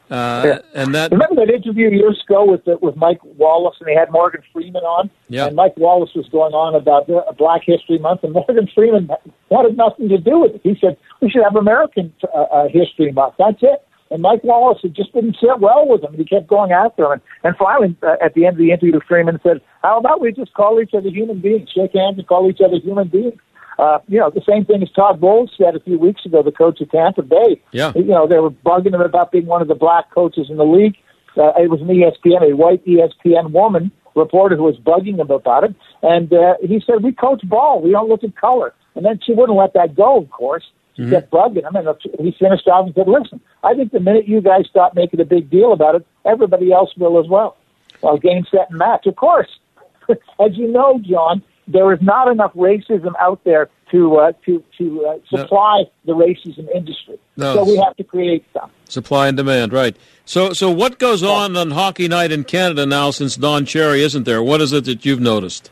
Uh, 0.09 0.41
yeah. 0.43 0.59
And 0.73 0.95
that 0.95 1.11
remember 1.11 1.45
that 1.45 1.53
interview 1.53 1.89
years 1.89 2.23
ago 2.27 2.43
with 2.43 2.65
the, 2.65 2.77
with 2.77 2.95
Mike 2.95 3.19
Wallace, 3.23 3.75
and 3.79 3.87
they 3.87 3.93
had 3.93 4.11
Morgan 4.11 4.41
Freeman 4.51 4.81
on. 4.81 5.11
Yeah. 5.27 5.45
And 5.45 5.55
Mike 5.55 5.77
Wallace 5.77 6.09
was 6.15 6.27
going 6.29 6.53
on 6.53 6.73
about 6.73 7.05
the 7.05 7.23
Black 7.37 7.61
History 7.63 7.99
Month, 7.99 8.23
and 8.23 8.33
Morgan 8.33 8.67
Freeman 8.73 9.09
wanted 9.49 9.77
nothing 9.77 10.09
to 10.09 10.17
do 10.17 10.39
with 10.39 10.55
it. 10.55 10.61
He 10.63 10.75
said 10.81 10.97
we 11.21 11.29
should 11.29 11.43
have 11.43 11.55
American 11.55 12.11
uh, 12.33 12.41
uh, 12.41 12.67
History 12.69 13.11
Month. 13.11 13.35
That's 13.37 13.61
it. 13.61 13.85
And 14.11 14.23
Mike 14.23 14.43
Wallace 14.43 14.79
it 14.83 14.93
just 14.93 15.13
didn't 15.13 15.37
sit 15.39 15.59
well 15.59 15.87
with 15.87 16.03
him. 16.03 16.15
And 16.15 16.19
he 16.19 16.25
kept 16.25 16.47
going 16.47 16.71
after 16.71 17.05
him. 17.05 17.11
And, 17.11 17.21
and 17.43 17.55
finally, 17.57 17.95
uh, 18.01 18.15
at 18.19 18.33
the 18.33 18.47
end 18.47 18.55
of 18.55 18.57
the 18.57 18.71
interview, 18.71 18.99
Freeman 19.07 19.39
said, 19.43 19.61
"How 19.83 19.99
about 19.99 20.21
we 20.21 20.31
just 20.31 20.55
call 20.55 20.81
each 20.81 20.95
other 20.95 21.09
human 21.09 21.39
beings, 21.39 21.69
shake 21.69 21.93
hands, 21.93 22.17
and 22.17 22.27
call 22.27 22.49
each 22.49 22.61
other 22.65 22.77
human 22.77 23.09
beings?" 23.09 23.39
Uh, 23.79 23.99
you 24.07 24.19
know, 24.19 24.29
the 24.29 24.41
same 24.47 24.65
thing 24.65 24.83
as 24.83 24.91
Todd 24.91 25.21
Bowles 25.21 25.51
said 25.57 25.73
a 25.75 25.79
few 25.79 25.97
weeks 25.97 26.25
ago, 26.25 26.43
the 26.43 26.51
coach 26.51 26.81
of 26.81 26.91
Tampa 26.91 27.21
Bay. 27.23 27.61
Yeah. 27.71 27.93
You 27.95 28.03
know, 28.03 28.27
they 28.27 28.39
were 28.39 28.49
bugging 28.51 28.93
him 28.93 29.01
about 29.01 29.31
being 29.31 29.45
one 29.45 29.61
of 29.61 29.69
the 29.69 29.75
black 29.85 30.11
coaches 30.11 30.47
in 30.49 30.57
the 30.57 30.65
league. 30.65 30.97
Uh, 31.37 31.53
it 31.57 31.69
was 31.69 31.79
an 31.79 31.87
ESPN, 31.87 32.51
a 32.51 32.55
white 32.55 32.83
ESPN 32.85 33.51
woman 33.51 33.91
reporter 34.15 34.57
who 34.57 34.63
was 34.63 34.75
bugging 34.77 35.17
him 35.17 35.29
about 35.31 35.63
it. 35.63 35.73
And 36.03 36.33
uh, 36.33 36.55
he 36.61 36.81
said, 36.85 37.03
we 37.03 37.13
coach 37.13 37.41
ball. 37.47 37.81
We 37.81 37.91
don't 37.91 38.09
look 38.09 38.23
at 38.23 38.35
color. 38.35 38.73
And 38.95 39.05
then 39.05 39.19
she 39.25 39.33
wouldn't 39.33 39.57
let 39.57 39.73
that 39.75 39.95
go, 39.95 40.17
of 40.17 40.29
course. 40.29 40.65
She 40.97 41.03
Mhm. 41.03 41.11
kept 41.11 41.31
bugging 41.31 41.63
him. 41.63 41.75
And 41.77 41.87
he 42.19 42.31
finished 42.37 42.67
off 42.67 42.85
and 42.87 42.95
said, 42.95 43.07
listen, 43.07 43.39
I 43.63 43.73
think 43.75 43.93
the 43.93 44.01
minute 44.01 44.27
you 44.27 44.41
guys 44.41 44.65
stop 44.69 44.93
making 44.95 45.21
a 45.21 45.25
big 45.25 45.49
deal 45.49 45.71
about 45.71 45.95
it, 45.95 46.05
everybody 46.25 46.73
else 46.73 46.91
will 46.97 47.17
as 47.17 47.27
well. 47.29 47.55
Well, 48.01 48.17
game, 48.17 48.43
set, 48.51 48.69
and 48.71 48.77
match. 48.77 49.05
Of 49.05 49.15
course. 49.15 49.47
As 50.09 50.57
you 50.57 50.67
know, 50.67 50.99
John, 51.01 51.41
there 51.69 51.93
is 51.93 52.01
not 52.01 52.27
enough 52.29 52.53
racism 52.53 53.13
out 53.19 53.43
there 53.43 53.69
to 53.91 54.17
uh, 54.17 54.31
to 54.45 54.63
to 54.77 55.05
uh, 55.05 55.17
No. 55.31 55.41
supply 55.43 55.83
the 56.05 56.13
racism 56.13 56.67
industry. 56.75 57.17
No. 57.37 57.55
So 57.55 57.63
we 57.63 57.77
have 57.77 57.95
to 57.97 58.03
create 58.03 58.43
some. 58.53 58.69
Supply 58.87 59.27
and 59.27 59.37
demand, 59.37 59.71
right? 59.71 59.95
So, 60.25 60.53
so 60.53 60.69
what 60.69 60.99
goes 60.99 61.23
on 61.23 61.55
on 61.55 61.71
Hockey 61.71 62.07
Night 62.07 62.31
in 62.31 62.43
Canada 62.43 62.85
now 62.85 63.11
since 63.11 63.35
Don 63.35 63.65
Cherry 63.65 64.01
isn't 64.03 64.23
there? 64.25 64.43
What 64.43 64.61
is 64.61 64.73
it 64.73 64.85
that 64.85 65.05
you've 65.05 65.19
noticed? 65.19 65.71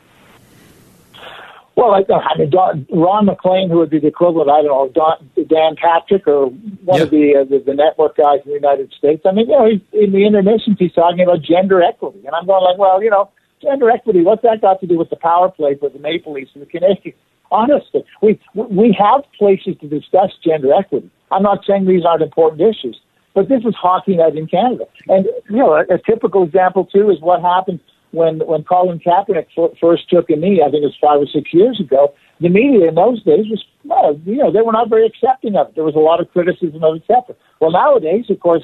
Well, 1.76 1.92
I, 1.94 2.04
I 2.12 2.38
mean, 2.40 2.50
Don, 2.50 2.88
Ron 2.92 3.26
MacLean, 3.26 3.70
who 3.70 3.78
would 3.78 3.92
be 3.92 4.00
the 4.00 4.08
equivalent, 4.08 4.50
I 4.50 4.64
don't 4.64 4.66
know, 4.66 4.90
Don, 4.96 5.48
Dan 5.48 5.76
Patrick 5.76 6.28
or 6.28 6.48
one 6.48 7.02
of 7.02 7.12
the, 7.12 7.36
uh, 7.36 7.44
the 7.44 7.60
the 7.60 7.76
network 7.76 8.18
guys 8.18 8.40
in 8.46 8.50
the 8.50 8.56
United 8.56 8.92
States. 8.98 9.22
I 9.28 9.32
mean, 9.32 9.48
you 9.48 9.56
know, 9.56 9.70
he's, 9.70 9.82
in 9.94 10.12
the 10.12 10.26
intermissions, 10.26 10.78
he's 10.80 10.94
talking 10.94 11.22
about 11.22 11.44
gender 11.44 11.84
equity, 11.84 12.26
and 12.26 12.34
I'm 12.34 12.48
going 12.48 12.64
like, 12.64 12.80
well, 12.80 13.04
you 13.04 13.12
know, 13.12 13.30
gender 13.62 13.90
equity. 13.90 14.22
What's 14.22 14.44
that 14.44 14.62
got 14.62 14.80
to 14.82 14.88
do 14.88 14.98
with 14.98 15.10
the 15.10 15.16
power 15.16 15.50
play 15.50 15.76
for 15.76 15.90
the 15.90 16.00
Maple 16.00 16.34
Leafs 16.34 16.52
and 16.54 16.62
the 16.62 16.68
Canadiens? 16.68 17.16
Honestly, 17.50 18.04
we 18.22 18.40
we 18.54 18.96
have 19.00 19.24
places 19.38 19.76
to 19.80 19.88
discuss 19.88 20.32
gender 20.44 20.74
equity. 20.74 21.10
I'm 21.32 21.44
not 21.44 21.64
saying 21.66 21.86
these 21.86 22.04
aren't 22.06 22.22
important 22.22 22.62
issues, 22.62 23.00
but 23.34 23.48
this 23.48 23.64
is 23.64 23.74
hockey 23.76 24.18
night 24.18 24.36
in 24.36 24.48
Canada, 24.48 24.84
and 25.08 25.26
you 25.50 25.58
know, 25.58 25.74
a, 25.74 25.82
a 25.94 25.98
typical 25.98 26.44
example 26.44 26.86
too 26.86 27.10
is 27.10 27.22
what 27.22 27.42
happened 27.42 27.80
when 28.12 28.40
when 28.40 28.64
Colin 28.64 29.00
Kaepernick 29.00 29.48
f- 29.58 29.78
first 29.80 30.10
took 30.10 30.30
a 30.30 30.36
knee. 30.36 30.62
I 30.62 30.70
think 30.70 30.84
it 30.84 30.92
was 30.92 30.98
five 31.02 31.22
or 31.22 31.28
six 31.28 31.54
years 31.54 31.80
ago. 31.80 32.14
The 32.40 32.50
media 32.50 32.88
in 32.88 32.96
those 32.96 33.24
days 33.24 33.46
was, 33.50 33.64
well, 33.84 34.20
you 34.26 34.38
know, 34.38 34.52
they 34.52 34.62
were 34.62 34.72
not 34.72 34.90
very 34.90 35.08
accepting 35.08 35.56
of 35.56 35.70
it. 35.70 35.76
There 35.76 35.84
was 35.84 35.96
a 35.96 36.00
lot 36.00 36.22
of 36.22 36.32
criticism 36.32 36.84
of 36.84 36.96
it, 36.96 37.04
etc. 37.10 37.36
Well, 37.60 37.72
nowadays, 37.72 38.26
of 38.30 38.40
course, 38.40 38.64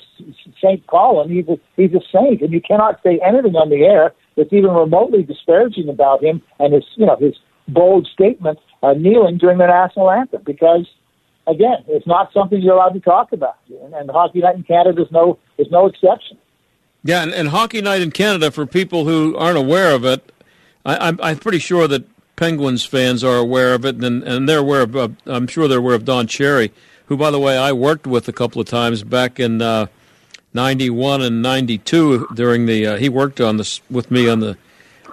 Saint 0.61 0.85
Colin, 0.85 1.31
he's 1.31 1.47
a, 1.47 1.57
he's 1.75 1.93
a 1.93 2.01
saint, 2.11 2.41
and 2.41 2.53
you 2.53 2.61
cannot 2.61 2.99
say 3.01 3.19
anything 3.25 3.55
on 3.55 3.69
the 3.69 3.83
air 3.83 4.13
that's 4.35 4.53
even 4.53 4.71
remotely 4.71 5.23
disparaging 5.23 5.89
about 5.89 6.23
him 6.23 6.41
and 6.59 6.73
his, 6.73 6.83
you 6.95 7.05
know, 7.05 7.15
his 7.17 7.35
bold 7.67 8.07
statement 8.13 8.59
uh, 8.81 8.93
kneeling 8.93 9.37
during 9.37 9.57
the 9.57 9.67
national 9.67 10.09
anthem 10.09 10.41
because. 10.45 10.87
Again, 11.45 11.83
it's 11.89 12.07
not 12.07 12.31
something 12.31 12.61
you're 12.61 12.75
allowed 12.75 12.93
to 12.93 13.01
talk 13.01 13.33
about, 13.33 13.57
and, 13.67 13.93
and 13.93 14.09
Hockey 14.09 14.39
Night 14.39 14.55
in 14.55 14.63
Canada 14.63 15.01
is 15.01 15.11
no 15.11 15.37
is 15.57 15.67
no 15.71 15.87
exception. 15.87 16.37
Yeah, 17.03 17.21
and, 17.21 17.33
and 17.33 17.49
Hockey 17.49 17.81
Night 17.81 18.01
in 18.01 18.11
Canada, 18.11 18.49
for 18.49 18.65
people 18.65 19.03
who 19.03 19.35
aren't 19.35 19.57
aware 19.57 19.93
of 19.93 20.05
it, 20.05 20.31
I, 20.85 21.09
I'm, 21.09 21.19
I'm 21.21 21.37
pretty 21.37 21.59
sure 21.59 21.85
that 21.89 22.05
Penguins 22.37 22.85
fans 22.85 23.25
are 23.25 23.35
aware 23.35 23.73
of 23.73 23.83
it, 23.83 24.01
and, 24.01 24.23
and 24.23 24.47
they're 24.47 24.59
aware 24.59 24.83
of, 24.83 24.95
uh, 24.95 25.09
I'm 25.25 25.47
sure 25.47 25.67
they're 25.67 25.79
aware 25.79 25.95
of 25.95 26.05
Don 26.05 26.27
Cherry, 26.27 26.71
who, 27.07 27.17
by 27.17 27.29
the 27.29 27.39
way, 27.39 27.57
I 27.57 27.73
worked 27.73 28.07
with 28.07 28.29
a 28.29 28.33
couple 28.33 28.61
of 28.61 28.67
times 28.67 29.03
back 29.03 29.37
in 29.37 29.61
uh, 29.61 29.87
91 30.53 31.21
and 31.21 31.41
92 31.41 32.27
during 32.33 32.65
the, 32.65 32.87
uh, 32.87 32.97
he 32.97 33.09
worked 33.09 33.41
on 33.41 33.57
this 33.57 33.81
with 33.89 34.11
me 34.11 34.29
on 34.29 34.39
the 34.39 34.57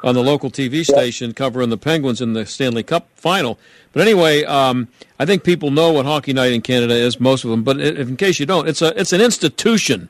on 0.03 0.15
the 0.15 0.23
local 0.23 0.51
TV 0.51 0.85
station 0.85 1.35
covering 1.35 1.69
the 1.69 1.77
Penguins 1.77 2.21
in 2.21 2.33
the 2.33 2.47
Stanley 2.47 2.83
Cup 2.83 3.09
final. 3.15 3.59
But 3.93 4.03
anyway, 4.03 4.45
um, 4.45 4.89
I 5.19 5.27
think 5.27 5.45
people 5.45 5.71
know 5.71 5.93
what 5.93 6.07
Hockey 6.07 6.33
Night 6.33 6.53
in 6.53 6.63
Canada 6.63 6.95
is, 6.95 7.21
most 7.21 7.45
of 7.45 7.51
them. 7.51 7.63
But 7.63 7.81
in 7.81 8.17
case 8.17 8.41
you 8.41 8.47
don't, 8.47 8.69
it's 8.69 8.83
a 8.83 8.99
it's 8.99 9.13
an 9.13 9.21
institution 9.21 10.09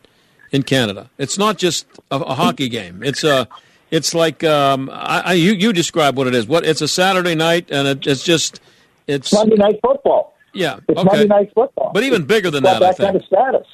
in 0.53 0.63
Canada. 0.63 1.11
It's 1.19 1.39
not 1.39 1.59
just 1.59 1.87
a, 2.11 2.17
a 2.17 2.35
hockey 2.35 2.69
game. 2.69 3.03
It's 3.03 3.25
a 3.25 3.49
it's 3.91 4.15
like 4.15 4.45
um, 4.45 4.91
I, 4.93 5.21
I, 5.21 5.33
you 5.33 5.53
you 5.53 5.73
describe 5.73 6.17
what 6.17 6.27
it 6.27 6.35
is. 6.35 6.47
What 6.47 6.65
it's 6.65 6.83
a 6.83 6.89
Saturday 6.89 7.35
night, 7.35 7.69
and 7.71 7.89
it, 7.89 8.07
it's 8.07 8.23
just 8.23 8.61
it's 9.07 9.33
Monday 9.33 9.57
night 9.57 9.81
football. 9.83 10.35
Yeah, 10.53 10.81
It's 10.89 10.99
okay. 10.99 11.09
Monday 11.09 11.27
night 11.27 11.53
football. 11.55 11.93
But 11.95 12.03
even 12.03 12.25
bigger 12.25 12.51
than 12.51 12.65
It's 12.65 12.73
that, 12.79 12.83
I 12.83 12.93
that 12.93 12.99
kind 12.99 13.17
of 13.17 13.25
status. 13.25 13.67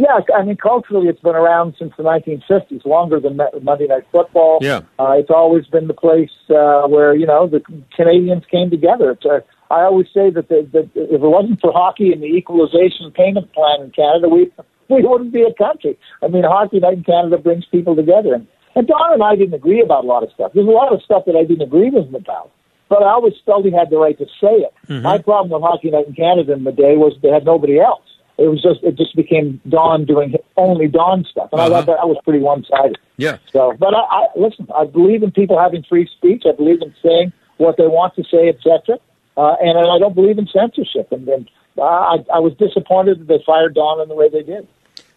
Yeah, 0.00 0.20
I 0.34 0.42
mean, 0.44 0.56
culturally, 0.56 1.08
it's 1.08 1.20
been 1.20 1.34
around 1.34 1.74
since 1.78 1.92
the 1.98 2.02
1950s, 2.02 2.86
longer 2.86 3.20
than 3.20 3.38
Monday 3.62 3.86
Night 3.86 4.04
Football. 4.10 4.58
Yeah. 4.62 4.80
Uh, 4.98 5.12
it's 5.18 5.28
always 5.28 5.66
been 5.66 5.88
the 5.88 5.94
place 5.94 6.30
uh, 6.48 6.88
where 6.88 7.14
you 7.14 7.26
know 7.26 7.46
the 7.46 7.60
Canadians 7.94 8.44
came 8.50 8.70
together. 8.70 9.10
It's, 9.10 9.26
uh, 9.26 9.40
I 9.70 9.82
always 9.82 10.06
say 10.06 10.30
that, 10.30 10.48
the, 10.48 10.66
that 10.72 10.88
if 10.94 11.20
it 11.22 11.32
wasn't 11.36 11.60
for 11.60 11.70
hockey 11.70 12.12
and 12.12 12.22
the 12.22 12.26
equalization 12.26 13.12
payment 13.12 13.52
plan 13.52 13.82
in 13.82 13.90
Canada, 13.90 14.30
we 14.30 14.50
we 14.88 15.02
wouldn't 15.02 15.34
be 15.34 15.42
a 15.42 15.52
country. 15.52 15.98
I 16.22 16.28
mean, 16.28 16.44
Hockey 16.44 16.80
Night 16.80 16.94
in 16.94 17.04
Canada 17.04 17.36
brings 17.36 17.66
people 17.66 17.94
together. 17.94 18.32
And, 18.32 18.46
and 18.74 18.86
Don 18.86 19.12
and 19.12 19.22
I 19.22 19.36
didn't 19.36 19.54
agree 19.54 19.82
about 19.82 20.04
a 20.04 20.06
lot 20.06 20.22
of 20.22 20.30
stuff. 20.32 20.52
There's 20.54 20.66
a 20.66 20.70
lot 20.70 20.94
of 20.94 21.02
stuff 21.02 21.24
that 21.26 21.36
I 21.36 21.44
didn't 21.44 21.62
agree 21.62 21.90
with 21.90 22.08
him 22.08 22.14
about, 22.14 22.50
but 22.88 23.02
I 23.02 23.10
always 23.10 23.34
felt 23.44 23.66
he 23.66 23.70
had 23.70 23.90
the 23.90 23.98
right 23.98 24.16
to 24.16 24.24
say 24.40 24.64
it. 24.64 24.72
Mm-hmm. 24.88 25.02
My 25.02 25.18
problem 25.18 25.52
with 25.52 25.68
Hockey 25.68 25.90
Night 25.90 26.08
in 26.08 26.14
Canada 26.14 26.54
in 26.54 26.64
the 26.64 26.72
day 26.72 26.96
was 26.96 27.12
they 27.22 27.28
had 27.28 27.44
nobody 27.44 27.78
else. 27.78 28.09
It 28.40 28.48
was 28.48 28.62
just 28.62 28.82
it 28.82 28.96
just 28.96 29.14
became 29.14 29.60
Don 29.68 30.06
doing 30.06 30.34
only 30.56 30.88
Don 30.88 31.24
stuff, 31.30 31.50
and 31.52 31.60
I 31.60 31.68
thought 31.68 31.86
that, 31.86 31.98
that 31.98 32.08
was 32.08 32.16
pretty 32.24 32.40
one 32.40 32.64
sided. 32.64 32.98
Yeah. 33.18 33.36
So, 33.52 33.76
but 33.78 33.94
I, 33.94 34.00
I 34.00 34.26
listen. 34.34 34.66
I 34.74 34.86
believe 34.86 35.22
in 35.22 35.30
people 35.30 35.58
having 35.58 35.84
free 35.88 36.08
speech. 36.16 36.44
I 36.48 36.52
believe 36.56 36.80
in 36.80 36.94
saying 37.02 37.32
what 37.58 37.76
they 37.76 37.86
want 37.86 38.14
to 38.16 38.24
say, 38.24 38.48
etc. 38.48 38.98
Uh, 39.36 39.56
and 39.60 39.78
I 39.78 39.98
don't 39.98 40.14
believe 40.14 40.38
in 40.38 40.46
censorship. 40.48 41.12
And, 41.12 41.28
and 41.28 41.50
uh, 41.78 41.82
I, 41.82 42.16
I 42.34 42.38
was 42.40 42.54
disappointed 42.58 43.20
that 43.20 43.28
they 43.28 43.42
fired 43.46 43.74
Don 43.74 44.00
in 44.00 44.08
the 44.08 44.14
way 44.14 44.28
they 44.28 44.42
did. 44.42 44.66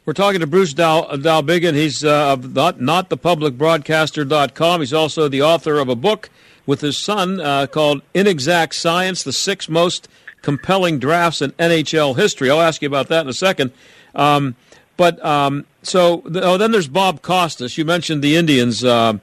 We're 0.05 0.13
talking 0.13 0.41
to 0.41 0.47
Bruce 0.47 0.73
Dal, 0.73 1.07
Dowbiggin. 1.17 1.75
He's 1.75 2.03
uh, 2.03 2.35
not, 2.35 2.81
not 2.81 3.09
thepublicbroadcaster.com. 3.09 4.81
He's 4.81 4.93
also 4.93 5.29
the 5.29 5.41
author 5.41 5.79
of 5.79 5.87
a 5.87 5.95
book 5.95 6.29
with 6.65 6.81
his 6.81 6.97
son 6.97 7.39
uh, 7.39 7.67
called 7.67 8.01
Inexact 8.13 8.75
Science, 8.75 9.23
the 9.23 9.33
six 9.33 9.69
most 9.69 10.09
compelling 10.43 10.99
drafts 10.99 11.41
in 11.41 11.51
NHL 11.53 12.15
history. 12.15 12.51
I'll 12.51 12.61
ask 12.61 12.81
you 12.83 12.87
about 12.87 13.07
that 13.07 13.21
in 13.21 13.27
a 13.29 13.33
second. 13.33 13.71
Um, 14.13 14.55
but 14.95 15.23
um, 15.25 15.65
so, 15.81 16.21
oh, 16.35 16.57
then 16.57 16.71
there's 16.71 16.87
Bob 16.87 17.23
Costas. 17.23 17.75
You 17.79 17.85
mentioned 17.85 18.21
the 18.21 18.35
Indians. 18.35 18.83
Uh, 18.83 19.17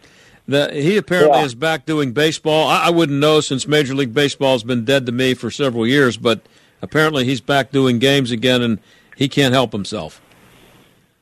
the, 0.48 0.72
he 0.72 0.96
apparently 0.96 1.38
Yeah. 1.38 1.44
is 1.44 1.54
back 1.54 1.86
doing 1.86 2.10
baseball. 2.10 2.66
I, 2.66 2.86
I 2.86 2.90
wouldn't 2.90 3.20
know 3.20 3.40
since 3.40 3.68
Major 3.68 3.94
League 3.94 4.12
Baseball 4.12 4.52
has 4.52 4.64
been 4.64 4.84
dead 4.84 5.06
to 5.06 5.12
me 5.12 5.34
for 5.34 5.48
several 5.48 5.86
years, 5.86 6.16
but 6.16 6.40
apparently 6.82 7.24
he's 7.24 7.40
back 7.40 7.70
doing 7.70 8.00
games 8.00 8.32
again, 8.32 8.60
and 8.62 8.80
he 9.16 9.28
can't 9.28 9.54
help 9.54 9.70
himself. 9.70 10.20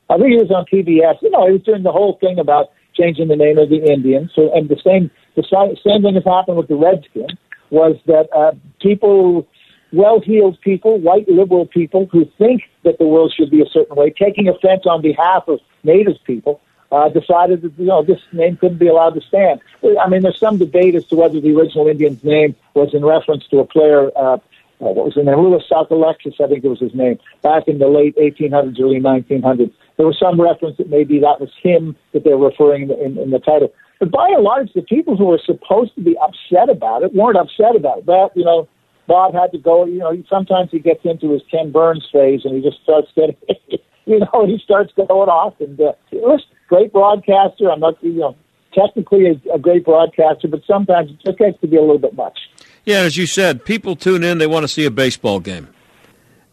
I 0.09 0.17
think 0.17 0.29
he 0.31 0.37
was 0.37 0.49
on 0.49 0.65
PBS. 0.65 1.21
You 1.21 1.29
know, 1.29 1.45
he 1.45 1.53
was 1.53 1.61
doing 1.61 1.83
the 1.83 1.91
whole 1.91 2.17
thing 2.19 2.39
about 2.39 2.71
changing 2.95 3.27
the 3.27 3.35
name 3.35 3.59
of 3.59 3.69
the 3.69 3.83
Indians. 3.91 4.31
So, 4.33 4.51
and 4.55 4.67
the 4.67 4.79
same 4.83 5.11
the 5.35 5.43
same 5.85 6.01
thing 6.01 6.15
has 6.15 6.23
happened 6.25 6.57
with 6.57 6.67
the 6.67 6.75
Redskins. 6.75 7.37
Was 7.69 7.97
that 8.07 8.27
uh, 8.35 8.53
people, 8.81 9.47
well-heeled 9.91 10.59
people, 10.61 10.99
white 10.99 11.27
liberal 11.27 11.65
people 11.65 12.07
who 12.11 12.25
think 12.37 12.63
that 12.83 12.97
the 12.99 13.07
world 13.07 13.33
should 13.35 13.49
be 13.49 13.61
a 13.61 13.65
certain 13.65 13.95
way, 13.95 14.11
taking 14.11 14.47
offense 14.47 14.85
on 14.85 15.01
behalf 15.01 15.47
of 15.47 15.59
Native 15.83 16.17
people, 16.25 16.61
uh, 16.91 17.09
decided 17.09 17.61
that 17.61 17.71
you 17.77 17.85
know 17.85 18.03
this 18.03 18.19
name 18.31 18.57
couldn't 18.57 18.77
be 18.77 18.87
allowed 18.87 19.13
to 19.13 19.21
stand. 19.21 19.61
I 19.99 20.09
mean, 20.09 20.21
there's 20.21 20.39
some 20.39 20.57
debate 20.57 20.95
as 20.95 21.05
to 21.07 21.15
whether 21.15 21.39
the 21.39 21.55
original 21.55 21.87
Indian's 21.87 22.23
name 22.23 22.55
was 22.73 22.93
in 22.93 23.05
reference 23.05 23.47
to 23.47 23.59
a 23.59 23.65
player. 23.65 24.11
Uh, 24.15 24.37
uh, 24.81 24.85
what 24.85 25.05
was 25.05 25.15
his 25.15 25.25
name? 25.25 25.35
Louis 25.35 25.61
Sockalexis, 25.69 26.39
I 26.39 26.47
think 26.47 26.63
it 26.63 26.69
was 26.69 26.79
his 26.79 26.95
name, 26.95 27.19
back 27.41 27.67
in 27.67 27.79
the 27.79 27.87
late 27.87 28.15
1800s, 28.15 28.79
early 28.79 29.01
1900s. 29.01 29.73
There 29.97 30.05
was 30.05 30.17
some 30.17 30.39
reference 30.39 30.77
that 30.77 30.89
maybe 30.89 31.19
that 31.19 31.41
was 31.41 31.51
him 31.61 31.97
that 32.13 32.23
they're 32.23 32.37
referring 32.37 32.83
in, 32.83 32.91
in, 32.91 33.17
in 33.17 33.29
the 33.31 33.39
title. 33.39 33.73
But 33.99 34.11
by 34.11 34.29
and 34.29 34.41
large, 34.41 34.71
the 34.71 34.81
people 34.81 35.17
who 35.17 35.25
were 35.25 35.41
supposed 35.45 35.95
to 35.95 36.01
be 36.01 36.17
upset 36.17 36.69
about 36.69 37.03
it 37.03 37.13
weren't 37.13 37.37
upset 37.37 37.75
about 37.75 37.99
it. 37.99 38.05
But, 38.05 38.35
you 38.37 38.45
know, 38.45 38.69
Bob 39.09 39.33
had 39.33 39.51
to 39.51 39.57
go, 39.57 39.85
you 39.85 39.97
know, 39.97 40.13
he, 40.13 40.23
sometimes 40.29 40.69
he 40.71 40.79
gets 40.79 41.01
into 41.03 41.33
his 41.33 41.41
Ken 41.51 41.71
Burns 41.71 42.07
phase 42.13 42.41
and 42.45 42.55
he 42.55 42.61
just 42.61 42.81
starts 42.83 43.09
getting, 43.15 43.35
you 44.05 44.19
know, 44.19 44.45
he 44.45 44.57
starts 44.63 44.93
going 44.95 45.09
off. 45.09 45.59
And, 45.59 45.81
uh, 45.81 45.93
listen, 46.13 46.47
great 46.69 46.93
broadcaster. 46.93 47.69
I'm 47.69 47.81
not, 47.81 48.01
you 48.01 48.13
know, 48.13 48.35
technically 48.73 49.25
a, 49.27 49.55
a 49.55 49.59
great 49.59 49.83
broadcaster, 49.83 50.47
but 50.47 50.61
sometimes 50.65 51.09
it 51.09 51.17
just 51.25 51.39
gets 51.39 51.59
to 51.61 51.67
be 51.67 51.75
a 51.75 51.81
little 51.81 51.97
bit 51.97 52.13
much. 52.15 52.37
Yeah, 52.85 52.99
as 52.99 53.17
you 53.17 53.25
said, 53.25 53.65
people 53.65 53.95
tune 53.95 54.23
in, 54.23 54.37
they 54.37 54.47
want 54.47 54.63
to 54.63 54.67
see 54.67 54.85
a 54.85 54.91
baseball 54.91 55.39
game. 55.39 55.67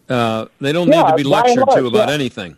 Uh, 0.09 0.46
they 0.61 0.72
don't 0.72 0.88
Yeah, 0.88 1.02
need 1.02 1.09
to 1.11 1.16
be 1.16 1.24
lectured 1.24 1.68
to 1.68 1.86
about 1.86 2.09
yeah. 2.09 2.14
anything. 2.14 2.57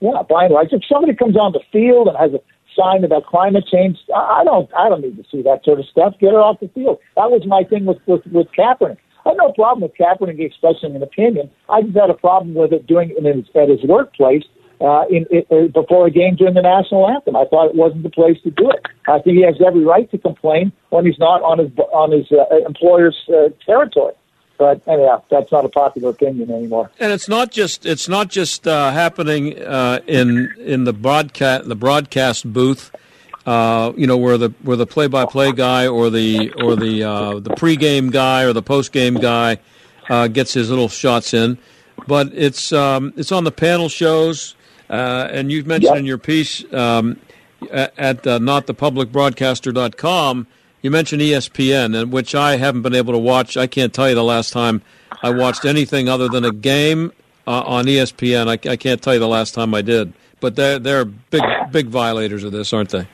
Yeah, 0.00 0.22
by 0.28 0.44
and 0.44 0.54
large, 0.54 0.68
if 0.72 0.82
somebody 0.90 1.14
comes 1.14 1.36
on 1.36 1.52
the 1.52 1.60
field 1.72 2.08
and 2.08 2.16
has 2.16 2.32
a 2.32 2.40
sign 2.76 3.04
about 3.04 3.26
climate 3.26 3.64
change, 3.70 3.98
I 4.14 4.42
don't, 4.44 4.70
I 4.74 4.88
don't 4.88 5.02
need 5.02 5.16
to 5.16 5.24
see 5.30 5.42
that 5.42 5.64
sort 5.64 5.80
of 5.80 5.86
stuff. 5.86 6.14
Get 6.20 6.32
her 6.32 6.40
off 6.40 6.60
the 6.60 6.68
field. 6.68 6.98
That 7.16 7.30
was 7.30 7.42
my 7.46 7.64
thing 7.64 7.86
with 7.86 7.98
with, 8.06 8.26
with 8.26 8.48
Kaepernick. 8.56 8.98
I 9.24 9.30
have 9.30 9.38
no 9.38 9.52
problem 9.52 9.82
with 9.82 9.92
Kaepernick 9.98 10.40
expressing 10.40 10.96
an 10.96 11.02
opinion. 11.02 11.50
I 11.68 11.82
just 11.82 11.96
had 11.96 12.10
a 12.10 12.14
problem 12.14 12.54
with 12.54 12.72
it 12.72 12.86
doing 12.86 13.10
it 13.10 13.18
in 13.18 13.24
his, 13.24 13.44
at 13.54 13.68
his 13.68 13.82
workplace 13.84 14.44
uh, 14.80 15.04
in, 15.10 15.26
in, 15.30 15.70
before 15.72 16.06
a 16.06 16.10
game 16.10 16.36
during 16.36 16.54
the 16.54 16.62
national 16.62 17.08
anthem. 17.08 17.36
I 17.36 17.44
thought 17.44 17.68
it 17.68 17.74
wasn't 17.76 18.02
the 18.02 18.10
place 18.10 18.38
to 18.44 18.50
do 18.50 18.70
it. 18.70 18.86
I 19.08 19.18
think 19.20 19.36
he 19.36 19.42
has 19.44 19.56
every 19.64 19.84
right 19.84 20.10
to 20.10 20.18
complain 20.18 20.72
when 20.88 21.04
he's 21.04 21.18
not 21.18 21.42
on 21.42 21.58
his 21.58 21.70
on 21.92 22.12
his 22.12 22.26
uh, 22.32 22.64
employer's 22.66 23.16
uh, 23.28 23.50
territory. 23.64 24.14
But 24.60 24.80
anyhow, 24.86 25.24
that's 25.30 25.50
not 25.50 25.64
a 25.64 25.70
popular 25.70 26.10
opinion 26.10 26.50
anymore. 26.50 26.90
And 27.00 27.14
it's 27.14 27.30
not 27.30 27.50
just 27.50 27.86
it's 27.86 28.10
not 28.10 28.28
just 28.28 28.68
uh, 28.68 28.92
happening 28.92 29.58
uh, 29.58 30.00
in 30.06 30.54
in 30.58 30.84
the 30.84 30.92
broadcast 30.92 31.66
the 31.66 31.74
broadcast 31.74 32.52
booth. 32.52 32.94
Uh, 33.46 33.94
you 33.96 34.06
know 34.06 34.18
where 34.18 34.36
the 34.36 34.50
where 34.62 34.76
the 34.76 34.86
play 34.86 35.06
by 35.06 35.24
play 35.24 35.50
guy 35.50 35.86
or 35.86 36.10
the 36.10 36.52
or 36.62 36.76
the 36.76 37.02
uh, 37.02 37.40
the 37.40 37.54
pregame 37.54 38.12
guy 38.12 38.42
or 38.42 38.52
the 38.52 38.62
postgame 38.62 39.18
guy 39.18 39.56
uh, 40.10 40.28
gets 40.28 40.52
his 40.52 40.68
little 40.68 40.90
shots 40.90 41.32
in, 41.32 41.56
but 42.06 42.30
it's 42.34 42.70
um, 42.70 43.14
it's 43.16 43.32
on 43.32 43.44
the 43.44 43.52
panel 43.52 43.88
shows. 43.88 44.56
Uh, 44.90 45.26
and 45.30 45.50
you've 45.50 45.66
mentioned 45.66 45.94
yep. 45.94 46.00
in 46.00 46.04
your 46.04 46.18
piece 46.18 46.70
um, 46.74 47.18
at, 47.70 48.26
uh, 48.26 48.38
notthepublicbroadcaster.com 48.40 50.46
you 50.82 50.90
mentioned 50.90 51.22
ESPN, 51.22 52.10
which 52.10 52.34
I 52.34 52.56
haven't 52.56 52.82
been 52.82 52.94
able 52.94 53.12
to 53.12 53.18
watch. 53.18 53.56
I 53.56 53.66
can't 53.66 53.92
tell 53.92 54.08
you 54.08 54.14
the 54.14 54.24
last 54.24 54.52
time 54.52 54.82
I 55.22 55.30
watched 55.30 55.64
anything 55.64 56.08
other 56.08 56.28
than 56.28 56.44
a 56.44 56.52
game 56.52 57.12
uh, 57.46 57.62
on 57.62 57.84
ESPN. 57.86 58.48
I, 58.48 58.70
I, 58.70 58.76
can't 58.76 59.02
tell 59.02 59.14
you 59.14 59.20
the 59.20 59.28
last 59.28 59.54
time 59.54 59.74
I 59.74 59.82
did. 59.82 60.12
But 60.40 60.56
they're 60.56 60.78
they're 60.78 61.04
big 61.04 61.42
big 61.70 61.88
violators 61.88 62.44
of 62.44 62.52
this, 62.52 62.72
aren't 62.72 62.90
they? 62.90 63.06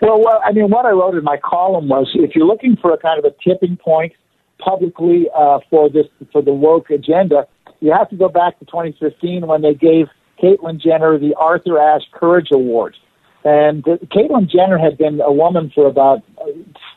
Well, 0.00 0.20
well, 0.20 0.40
I 0.44 0.50
mean, 0.50 0.68
what 0.68 0.84
I 0.84 0.90
wrote 0.90 1.14
in 1.14 1.22
my 1.22 1.36
column 1.36 1.88
was 1.88 2.10
if 2.14 2.34
you're 2.34 2.46
looking 2.46 2.76
for 2.76 2.92
a 2.92 2.98
kind 2.98 3.20
of 3.20 3.24
a 3.24 3.34
tipping 3.48 3.76
point 3.76 4.12
publicly 4.58 5.28
uh, 5.36 5.60
for 5.70 5.88
this 5.88 6.06
for 6.32 6.42
the 6.42 6.52
woke 6.52 6.90
agenda, 6.90 7.46
you 7.78 7.92
have 7.92 8.08
to 8.10 8.16
go 8.16 8.28
back 8.28 8.58
to 8.58 8.64
2015 8.64 9.46
when 9.46 9.62
they 9.62 9.74
gave 9.74 10.08
Caitlyn 10.42 10.80
Jenner 10.80 11.18
the 11.18 11.34
Arthur 11.34 11.78
Ashe 11.78 12.08
Courage 12.12 12.48
Award. 12.52 12.96
And 13.44 13.86
uh, 13.86 13.96
Caitlyn 14.14 14.48
Jenner 14.48 14.78
had 14.78 14.96
been 14.96 15.20
a 15.20 15.32
woman 15.32 15.70
for 15.74 15.86
about 15.86 16.22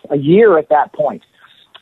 a 0.10 0.18
year 0.18 0.58
at 0.58 0.70
that 0.70 0.94
point. 0.94 1.24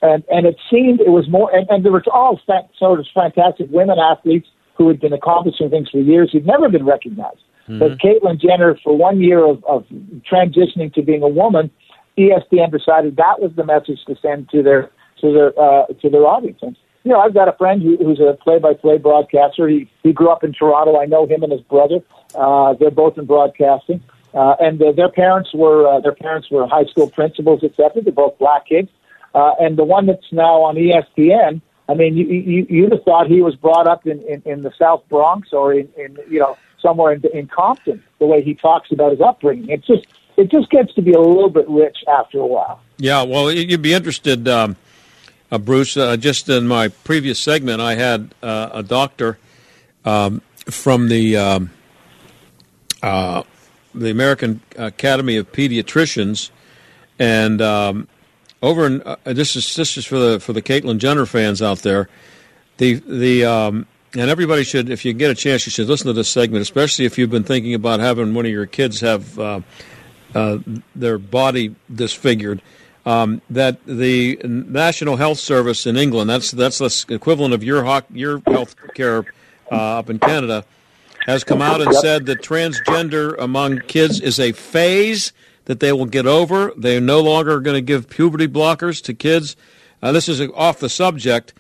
And, 0.02 0.24
and 0.30 0.46
it 0.46 0.58
seemed 0.70 1.00
it 1.00 1.10
was 1.10 1.30
more, 1.30 1.54
and, 1.56 1.68
and 1.70 1.86
there 1.86 1.92
were 1.92 2.04
all 2.12 2.40
fa- 2.46 2.68
sort 2.78 3.00
of 3.00 3.06
fantastic 3.14 3.68
women 3.70 3.98
athletes 4.00 4.48
who 4.76 4.88
had 4.88 5.00
been 5.00 5.14
accomplishing 5.14 5.70
things 5.70 5.90
for 5.90 6.00
years 6.00 6.32
who'd 6.32 6.46
never 6.46 6.70
been 6.70 6.86
recognized. 6.86 7.40
Mm-hmm. 7.70 7.80
But 7.80 7.98
Caitlyn 8.00 8.40
Jenner, 8.40 8.78
for 8.84 8.98
one 8.98 9.22
year 9.22 9.46
of, 9.46 9.64
of 9.66 9.86
transitioning 10.30 10.94
to 10.94 11.02
being 11.02 11.24
a 11.24 11.30
woman, 11.30 11.72
ESPN 12.18 12.72
decided 12.72 13.16
that 13.16 13.40
was 13.40 13.52
the 13.56 13.66
message 13.66 14.00
to 14.08 14.16
send 14.22 14.50
to 14.50 14.62
their 14.62 14.92
to 15.22 15.32
their 15.32 15.60
uh, 15.60 15.86
to 16.02 16.10
their 16.10 16.26
audience. 16.28 16.60
And, 16.62 16.76
you 17.04 17.12
know, 17.12 17.20
I've 17.20 17.34
got 17.34 17.48
a 17.48 17.54
friend 17.54 17.82
who, 17.82 17.98
who's 17.98 18.20
a 18.20 18.38
play-by-play 18.44 18.98
broadcaster. 18.98 19.68
He 19.68 19.90
he 20.04 20.12
grew 20.12 20.30
up 20.30 20.44
in 20.44 20.54
Toronto. 20.54 21.00
I 21.00 21.06
know 21.06 21.26
him 21.26 21.44
and 21.44 21.52
his 21.52 21.62
brother. 21.62 22.00
Uh, 22.36 22.74
they're 22.74 22.92
both 22.92 23.18
in 23.18 23.26
broadcasting. 23.26 24.04
Uh, 24.34 24.56
and 24.60 24.82
uh, 24.82 24.92
their 24.92 25.10
parents 25.10 25.54
were 25.54 25.88
uh, 25.88 26.00
their 26.00 26.16
parents 26.16 26.50
were 26.50 26.68
high 26.68 26.86
school 26.86 27.08
principals, 27.10 27.64
etc. 27.64 28.02
They're 28.02 28.12
both 28.12 28.38
black 28.40 28.68
kids. 28.68 28.90
Uh, 29.36 29.54
and 29.60 29.78
the 29.78 29.84
one 29.84 30.06
that's 30.06 30.32
now 30.32 30.62
on 30.62 30.76
ESPN, 30.76 31.62
I 31.90 31.94
mean, 31.94 32.16
you, 32.16 32.26
you 32.26 32.66
you'd 32.70 32.92
have 32.92 33.04
thought 33.04 33.28
he 33.28 33.42
was 33.42 33.56
brought 33.56 33.88
up 33.88 34.06
in, 34.08 34.22
in, 34.24 34.42
in 34.46 34.62
the 34.62 34.72
South 34.78 35.04
Bronx 35.10 35.50
or 35.52 35.74
in, 35.74 35.90
in 35.98 36.18
you 36.30 36.40
know 36.40 36.58
somewhere 36.82 37.14
in, 37.14 37.24
in 37.34 37.48
Compton. 37.48 38.04
The 38.20 38.26
way 38.26 38.42
he 38.42 38.56
talks 38.56 38.92
about 38.92 39.12
his 39.12 39.22
upbringing, 39.22 39.70
it's 39.70 39.86
just 39.86 40.06
it 40.38 40.50
just 40.50 40.70
gets 40.70 40.94
to 40.96 41.02
be 41.02 41.14
a 41.14 41.20
little 41.20 41.50
bit 41.50 41.70
rich 41.70 41.98
after 42.08 42.40
a 42.40 42.46
while. 42.46 42.80
Yeah, 42.98 43.24
well, 43.24 43.52
you'd 43.52 43.82
be 43.82 43.94
interested, 43.94 44.48
um, 44.48 44.78
uh, 45.52 45.58
Bruce. 45.58 45.98
Uh, 45.98 46.18
just 46.18 46.50
in 46.50 46.68
my 46.68 46.88
previous 46.88 47.40
segment, 47.40 47.82
I 47.82 47.96
had 47.96 48.34
uh, 48.42 48.70
a 48.74 48.84
doctor 48.84 49.38
um, 50.06 50.42
from 50.66 51.10
the. 51.10 51.38
Um, 51.38 51.72
uh, 53.02 53.44
the 53.94 54.10
American 54.10 54.62
Academy 54.78 55.38
of 55.38 55.52
Pediatricians, 55.52 56.50
and 57.20 57.62
um, 57.62 58.08
over 58.62 58.86
in 58.86 59.02
uh, 59.04 59.18
this 59.26 59.56
is 59.56 59.76
this 59.76 59.98
is 59.98 60.06
for 60.06 60.18
the 60.18 60.40
for 60.40 60.54
the 60.54 60.62
Caitlyn 60.62 60.98
Jenner 60.98 61.26
fans 61.26 61.62
out 61.62 61.80
there. 61.80 62.10
The 62.78 62.96
the 62.96 63.46
um, 63.46 63.88
and 64.16 64.30
everybody 64.30 64.64
should, 64.64 64.90
if 64.90 65.06
you 65.06 65.14
get 65.14 65.32
a 65.32 65.36
chance, 65.36 65.66
you 65.66 65.72
should 65.72 65.88
listen 65.88 66.08
to 66.08 66.14
this 66.14 66.30
segment, 66.30 66.62
especially 66.62 67.06
if 67.06 67.18
you've 67.18 67.32
been 67.32 67.44
thinking 67.44 67.74
about 67.74 68.00
having 68.00 68.34
one 68.34 68.46
of 68.46 68.52
your 68.52 68.68
kids 68.68 69.02
have 69.02 69.40
uh, 69.40 69.62
uh, 70.36 70.60
their 70.96 71.18
body 71.18 71.76
disfigured. 71.94 72.62
Um, 73.06 73.42
that 73.50 73.86
the 73.86 74.40
National 74.46 75.18
Health 75.18 75.40
Service 75.40 75.86
in 75.86 75.98
England, 75.98 76.30
that's 76.30 76.52
that's 76.52 76.78
the 76.78 77.06
equivalent 77.14 77.54
of 77.54 77.64
your 77.64 77.84
your 78.12 78.42
health 78.48 78.76
care 78.94 79.26
uh, 79.72 80.00
up 80.00 80.10
in 80.10 80.20
Canada 80.20 80.64
has 81.26 81.44
come 81.44 81.62
out 81.62 81.82
and 81.82 81.92
yep. 81.92 82.02
said 82.02 82.26
that 82.26 82.42
transgender 82.42 83.36
among 83.40 83.80
kids 83.80 84.20
is 84.20 84.40
a 84.40 84.52
phase 84.52 85.34
that 85.66 85.80
they 85.80 85.92
will 85.92 86.06
get 86.06 86.26
over. 86.26 86.74
They're 86.78 87.02
no 87.02 87.22
longer 87.22 87.60
going 87.60 87.76
to 87.76 87.82
give 87.82 88.10
puberty 88.10 88.48
blockers 88.48 89.02
to 89.04 89.14
kids. 89.14 89.56
Uh, 90.02 90.12
this 90.12 90.28
is 90.28 90.42
off 90.54 90.80
the 90.80 90.90
subject, 90.90 91.54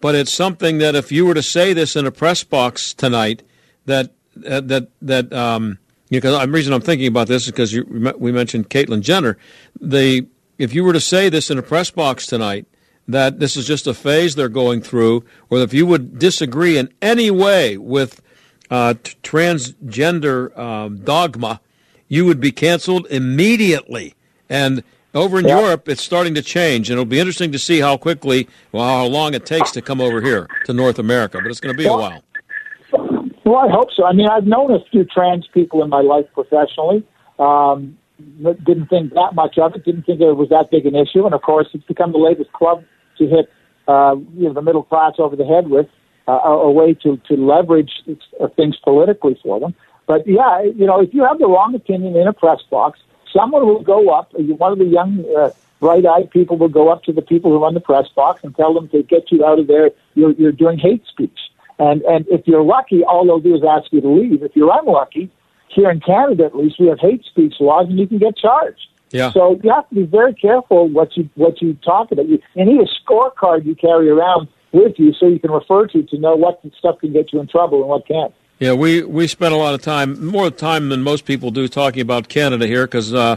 but 0.00 0.14
it's 0.14 0.32
something 0.32 0.78
that 0.78 0.94
if 0.94 1.12
you 1.12 1.26
were 1.26 1.34
to 1.34 1.42
say 1.42 1.72
this 1.74 1.94
in 1.94 2.06
a 2.06 2.10
press 2.10 2.42
box 2.42 2.94
tonight, 2.94 3.42
that 3.84 4.12
uh, 4.46 4.60
that 4.62 4.88
that 5.02 5.30
um, 5.32 5.78
because 6.08 6.40
the 6.40 6.50
reason 6.50 6.72
I'm 6.72 6.80
thinking 6.80 7.06
about 7.06 7.28
this 7.28 7.44
is 7.44 7.50
because 7.50 7.74
we 8.18 8.32
mentioned 8.32 8.70
Caitlyn 8.70 9.02
Jenner. 9.02 9.36
The 9.78 10.26
if 10.56 10.74
you 10.74 10.84
were 10.84 10.94
to 10.94 11.00
say 11.00 11.28
this 11.28 11.50
in 11.50 11.58
a 11.58 11.62
press 11.62 11.90
box 11.90 12.24
tonight, 12.26 12.66
that 13.08 13.40
this 13.40 13.56
is 13.56 13.66
just 13.66 13.86
a 13.86 13.92
phase 13.92 14.34
they're 14.34 14.48
going 14.48 14.80
through, 14.80 15.24
or 15.50 15.58
if 15.58 15.74
you 15.74 15.84
would 15.84 16.18
disagree 16.18 16.78
in 16.78 16.92
any 17.02 17.30
way 17.30 17.76
with 17.76 18.21
uh, 18.72 18.94
t- 18.94 19.14
transgender 19.22 20.56
um, 20.58 20.96
dogma, 21.04 21.60
you 22.08 22.24
would 22.24 22.40
be 22.40 22.50
canceled 22.50 23.06
immediately. 23.10 24.14
And 24.48 24.82
over 25.12 25.38
in 25.38 25.46
Europe, 25.46 25.90
it's 25.90 26.02
starting 26.02 26.34
to 26.36 26.42
change, 26.42 26.88
and 26.88 26.94
it'll 26.94 27.04
be 27.04 27.18
interesting 27.18 27.52
to 27.52 27.58
see 27.58 27.80
how 27.80 27.98
quickly, 27.98 28.48
well, 28.72 28.84
how 28.84 29.04
long 29.04 29.34
it 29.34 29.44
takes 29.44 29.72
to 29.72 29.82
come 29.82 30.00
over 30.00 30.22
here 30.22 30.48
to 30.64 30.72
North 30.72 30.98
America. 30.98 31.38
But 31.42 31.50
it's 31.50 31.60
going 31.60 31.76
to 31.76 31.78
be 31.78 31.84
well, 31.84 31.98
a 31.98 32.00
while. 32.00 32.22
Well, 33.44 33.56
I 33.56 33.68
hope 33.70 33.90
so. 33.94 34.06
I 34.06 34.14
mean, 34.14 34.28
I've 34.28 34.46
known 34.46 34.72
a 34.72 34.82
few 34.90 35.04
trans 35.04 35.46
people 35.52 35.82
in 35.84 35.90
my 35.90 36.00
life 36.00 36.24
professionally. 36.32 37.06
Um, 37.38 37.98
didn't 38.64 38.86
think 38.86 39.12
that 39.12 39.32
much 39.34 39.58
of 39.58 39.74
it. 39.74 39.84
Didn't 39.84 40.04
think 40.04 40.22
it 40.22 40.32
was 40.32 40.48
that 40.48 40.70
big 40.70 40.86
an 40.86 40.96
issue. 40.96 41.26
And 41.26 41.34
of 41.34 41.42
course, 41.42 41.66
it's 41.74 41.84
become 41.84 42.12
the 42.12 42.18
latest 42.18 42.52
club 42.52 42.84
to 43.18 43.26
hit 43.26 43.50
uh, 43.86 44.14
you 44.34 44.44
know 44.44 44.54
the 44.54 44.62
middle 44.62 44.82
class 44.82 45.14
over 45.18 45.36
the 45.36 45.44
head 45.44 45.68
with 45.68 45.88
uh, 46.28 46.32
a 46.32 46.70
way 46.70 46.94
to, 46.94 47.16
to 47.28 47.34
leverage 47.36 47.92
uh, 48.40 48.48
things 48.48 48.76
politically 48.82 49.38
for 49.42 49.60
them. 49.60 49.74
But 50.06 50.26
yeah, 50.26 50.62
you 50.62 50.86
know, 50.86 51.00
if 51.00 51.14
you 51.14 51.24
have 51.24 51.38
the 51.38 51.46
wrong 51.46 51.74
opinion 51.74 52.16
in 52.16 52.26
a 52.26 52.32
press 52.32 52.60
box, 52.70 53.00
someone 53.32 53.66
will 53.66 53.82
go 53.82 54.10
up, 54.10 54.32
one 54.34 54.72
of 54.72 54.78
the 54.78 54.84
young, 54.84 55.24
uh, 55.36 55.50
bright-eyed 55.80 56.30
people 56.30 56.56
will 56.56 56.68
go 56.68 56.90
up 56.90 57.02
to 57.04 57.12
the 57.12 57.22
people 57.22 57.50
who 57.50 57.62
run 57.62 57.74
the 57.74 57.80
press 57.80 58.08
box 58.14 58.44
and 58.44 58.54
tell 58.54 58.74
them 58.74 58.88
to 58.90 59.02
get 59.02 59.32
you 59.32 59.44
out 59.44 59.58
of 59.58 59.66
there. 59.66 59.90
You're, 60.14 60.32
you're 60.32 60.52
doing 60.52 60.78
hate 60.78 61.04
speech. 61.06 61.38
And, 61.78 62.02
and 62.02 62.26
if 62.28 62.46
you're 62.46 62.62
lucky, 62.62 63.02
all 63.02 63.24
they'll 63.24 63.40
do 63.40 63.54
is 63.54 63.62
ask 63.68 63.92
you 63.92 64.00
to 64.00 64.08
leave. 64.08 64.42
If 64.42 64.54
you're 64.54 64.72
unlucky, 64.72 65.30
here 65.68 65.90
in 65.90 66.00
Canada 66.00 66.44
at 66.44 66.56
least, 66.56 66.78
we 66.78 66.86
have 66.86 67.00
hate 67.00 67.24
speech 67.24 67.54
laws 67.58 67.86
and 67.88 67.98
you 67.98 68.06
can 68.06 68.18
get 68.18 68.36
charged. 68.36 68.86
Yeah. 69.10 69.30
So 69.32 69.58
you 69.62 69.70
have 69.70 69.88
to 69.90 69.94
be 69.94 70.02
very 70.04 70.34
careful 70.34 70.88
what 70.88 71.16
you 71.16 71.28
what 71.34 71.60
you 71.60 71.74
talk 71.84 72.12
about. 72.12 72.28
You, 72.28 72.40
you 72.54 72.64
need 72.64 72.80
a 72.80 72.88
scorecard 73.10 73.66
you 73.66 73.74
carry 73.74 74.08
around 74.08 74.48
with 74.72 74.98
you 74.98 75.12
so 75.14 75.26
you 75.26 75.38
can 75.38 75.50
refer 75.50 75.86
to 75.88 76.02
to 76.02 76.18
know 76.18 76.34
what 76.34 76.60
stuff 76.78 76.98
can 77.00 77.12
get 77.12 77.32
you 77.32 77.40
in 77.40 77.46
trouble 77.46 77.80
and 77.80 77.88
what 77.88 78.06
can't. 78.06 78.34
Yeah, 78.58 78.74
we, 78.74 79.02
we 79.02 79.26
spent 79.26 79.52
a 79.52 79.56
lot 79.56 79.74
of 79.74 79.82
time, 79.82 80.24
more 80.24 80.48
time 80.50 80.88
than 80.88 81.02
most 81.02 81.24
people 81.24 81.50
do, 81.50 81.66
talking 81.66 82.00
about 82.00 82.28
Canada 82.28 82.66
here 82.66 82.86
because 82.86 83.12
uh, 83.12 83.36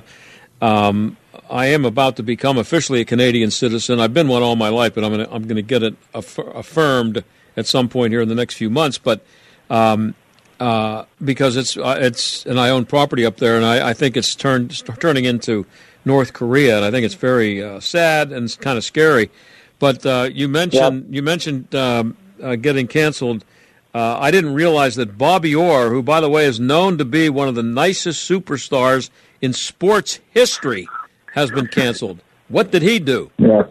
um, 0.62 1.18
I 1.50 1.68
am 1.68 1.84
about 1.84 2.18
to 2.18 2.24
become 2.24 2.58
officially 2.58 3.02
a 3.02 3.06
Canadian 3.06 3.50
citizen. 3.50 4.00
I've 4.00 4.14
been 4.14 4.28
one 4.28 4.44
all 4.44 4.56
my 4.56 4.70
life, 4.70 4.94
but 4.94 5.04
I'm 5.04 5.14
going 5.14 5.26
to 5.26 5.34
I'm 5.34 5.48
to 5.48 5.62
get 5.62 5.84
it 5.84 5.96
aff- 6.14 6.38
affirmed 6.38 7.24
at 7.58 7.66
some 7.66 7.90
point 7.90 8.12
here 8.12 8.22
in 8.22 8.30
the 8.30 8.36
next 8.36 8.56
few 8.56 8.70
months. 8.70 8.98
But 8.98 9.26
um, 9.70 10.14
uh, 10.60 11.06
because 11.24 11.58
it's 11.58 11.76
uh, 11.76 11.98
it's 12.00 12.46
and 12.46 12.60
I 12.60 12.70
own 12.70 12.86
property 12.86 13.26
up 13.26 13.38
there, 13.38 13.56
and 13.56 13.66
I, 13.66 13.90
I 13.90 13.94
think 13.94 14.16
it's 14.16 14.36
turned 14.36 14.72
turning 15.00 15.26
into 15.26 15.66
North 16.06 16.34
Korea, 16.34 16.78
and 16.78 16.86
I 16.86 16.92
think 16.92 17.06
it's 17.06 17.16
very 17.16 17.64
uh, 17.64 17.80
sad 17.80 18.32
and 18.32 18.56
kind 18.60 18.78
of 18.78 18.84
scary. 18.84 19.30
But 19.80 20.06
uh, 20.06 20.30
you 20.32 20.48
mentioned 20.48 21.14
you 21.14 21.22
mentioned 21.22 21.74
um, 21.76 22.18
uh, 22.42 22.56
getting 22.56 22.88
canceled. 22.88 23.44
Uh, 23.94 24.18
I 24.20 24.30
didn't 24.32 24.54
realize 24.54 24.96
that 24.96 25.18
Bobby 25.18 25.56
Orr, 25.56 25.90
who 25.90 26.04
by 26.04 26.20
the 26.22 26.30
way 26.30 26.46
is 26.46 26.60
known 26.60 26.98
to 26.98 27.06
be 27.06 27.30
one 27.30 27.48
of 27.48 27.56
the 27.56 27.64
nicest 27.64 28.30
superstars 28.30 29.10
in 29.42 29.54
sports 29.54 30.20
history, 30.32 30.88
has 31.34 31.52
been 31.52 31.68
canceled. 31.68 32.22
What 32.48 32.72
did 32.72 32.82
he 32.82 33.00
do? 33.00 33.32
Yeah. 33.38 33.64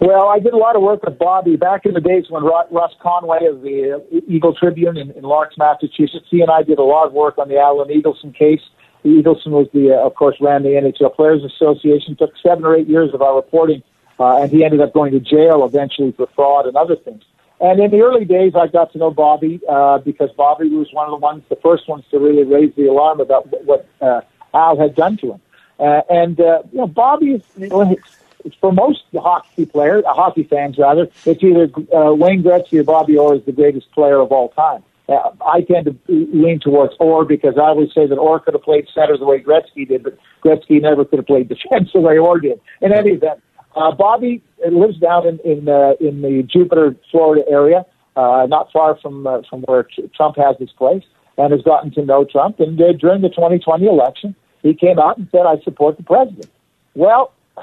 Well, 0.00 0.28
I 0.28 0.38
did 0.38 0.52
a 0.52 0.56
lot 0.58 0.76
of 0.76 0.82
work 0.82 1.02
with 1.02 1.18
Bobby 1.18 1.56
back 1.56 1.86
in 1.86 1.94
the 1.94 2.00
days 2.00 2.26
when 2.28 2.44
Russ 2.44 2.92
Conway 3.00 3.46
of 3.46 3.62
the 3.62 3.96
uh, 3.96 4.20
Eagle 4.28 4.54
Tribune 4.54 4.96
in, 4.98 5.10
in 5.12 5.22
Lawrence, 5.22 5.54
Massachusetts. 5.56 6.26
He 6.30 6.42
and 6.42 6.50
I 6.50 6.62
did 6.62 6.78
a 6.78 6.82
lot 6.82 7.06
of 7.06 7.12
work 7.12 7.38
on 7.38 7.48
the 7.48 7.58
Alan 7.58 7.88
Eagleson 7.88 8.36
case. 8.36 8.60
Eagleson 9.04 9.48
was 9.48 9.68
the, 9.72 9.92
uh, 9.92 10.06
of 10.06 10.14
course, 10.14 10.36
ran 10.40 10.62
the 10.62 10.70
NHL 10.70 11.14
Players 11.14 11.42
Association. 11.44 12.16
Took 12.16 12.32
seven 12.42 12.64
or 12.64 12.76
eight 12.76 12.88
years 12.88 13.14
of 13.14 13.22
our 13.22 13.36
reporting 13.36 13.82
uh, 14.18 14.42
and 14.42 14.50
he 14.50 14.64
ended 14.64 14.80
up 14.80 14.92
going 14.92 15.12
to 15.12 15.20
jail 15.20 15.64
eventually 15.64 16.12
for 16.12 16.26
fraud 16.34 16.66
and 16.66 16.76
other 16.76 16.96
things. 16.96 17.22
And 17.60 17.80
in 17.80 17.90
the 17.90 18.00
early 18.02 18.24
days, 18.24 18.52
I 18.54 18.66
got 18.66 18.92
to 18.92 18.98
know 18.98 19.10
Bobby 19.10 19.60
uh, 19.68 19.98
because 19.98 20.30
Bobby 20.36 20.68
was 20.68 20.92
one 20.92 21.06
of 21.06 21.12
the 21.12 21.16
ones, 21.16 21.42
the 21.48 21.56
first 21.56 21.88
ones 21.88 22.04
to 22.10 22.18
really 22.18 22.44
raise 22.44 22.74
the 22.76 22.86
alarm 22.86 23.20
about 23.20 23.46
what 23.64 23.88
uh, 24.00 24.20
Al 24.52 24.78
had 24.78 24.94
done 24.94 25.16
to 25.18 25.32
him. 25.32 25.40
Uh, 25.78 26.02
and 26.10 26.40
uh, 26.40 26.62
you 26.72 26.78
know, 26.78 26.86
Bobby 26.86 27.42
you 27.56 27.68
know, 27.68 27.96
for 28.60 28.72
most 28.72 29.02
hockey 29.14 29.66
players, 29.66 30.04
uh, 30.06 30.14
hockey 30.14 30.44
fans 30.44 30.78
rather, 30.78 31.08
it's 31.24 31.42
either 31.42 31.70
uh, 31.94 32.14
Wayne 32.14 32.42
Gretzky 32.42 32.80
or 32.80 32.84
Bobby 32.84 33.16
Orr 33.16 33.36
is 33.36 33.44
the 33.44 33.52
greatest 33.52 33.90
player 33.92 34.18
of 34.18 34.32
all 34.32 34.50
time. 34.50 34.82
Uh, 35.08 35.30
I 35.46 35.60
tend 35.62 35.86
to 35.86 35.96
lean 36.08 36.58
towards 36.58 36.94
Orr 36.98 37.24
because 37.24 37.56
I 37.56 37.68
always 37.68 37.92
say 37.94 38.06
that 38.06 38.16
Orr 38.16 38.40
could 38.40 38.54
have 38.54 38.62
played 38.62 38.88
center 38.92 39.16
the 39.16 39.24
way 39.24 39.40
Gretzky 39.40 39.86
did, 39.86 40.02
but 40.02 40.18
Gretzky 40.42 40.82
never 40.82 41.04
could 41.04 41.20
have 41.20 41.26
played 41.26 41.48
defense 41.48 41.90
the 41.94 42.00
way 42.00 42.18
Orr 42.18 42.40
did. 42.40 42.60
In 42.80 42.92
any 42.92 43.10
event, 43.10 43.40
uh, 43.76 43.94
Bobby 43.94 44.42
lives 44.70 44.98
down 44.98 45.26
in 45.26 45.38
in, 45.44 45.68
uh, 45.68 45.92
in 46.00 46.22
the 46.22 46.42
Jupiter, 46.42 46.96
Florida 47.10 47.44
area, 47.48 47.84
uh, 48.16 48.46
not 48.48 48.72
far 48.72 48.98
from 49.00 49.26
uh, 49.26 49.42
from 49.48 49.62
where 49.62 49.86
Trump 50.16 50.36
has 50.36 50.56
his 50.58 50.70
place, 50.70 51.04
and 51.36 51.52
has 51.52 51.62
gotten 51.62 51.90
to 51.92 52.04
know 52.04 52.24
Trump. 52.24 52.58
And 52.58 52.80
uh, 52.80 52.92
during 52.92 53.22
the 53.22 53.28
2020 53.28 53.86
election, 53.86 54.34
he 54.62 54.74
came 54.74 54.98
out 54.98 55.18
and 55.18 55.28
said, 55.30 55.42
"I 55.46 55.60
support 55.62 55.98
the 55.98 56.02
president." 56.02 56.50
Well, 56.94 57.34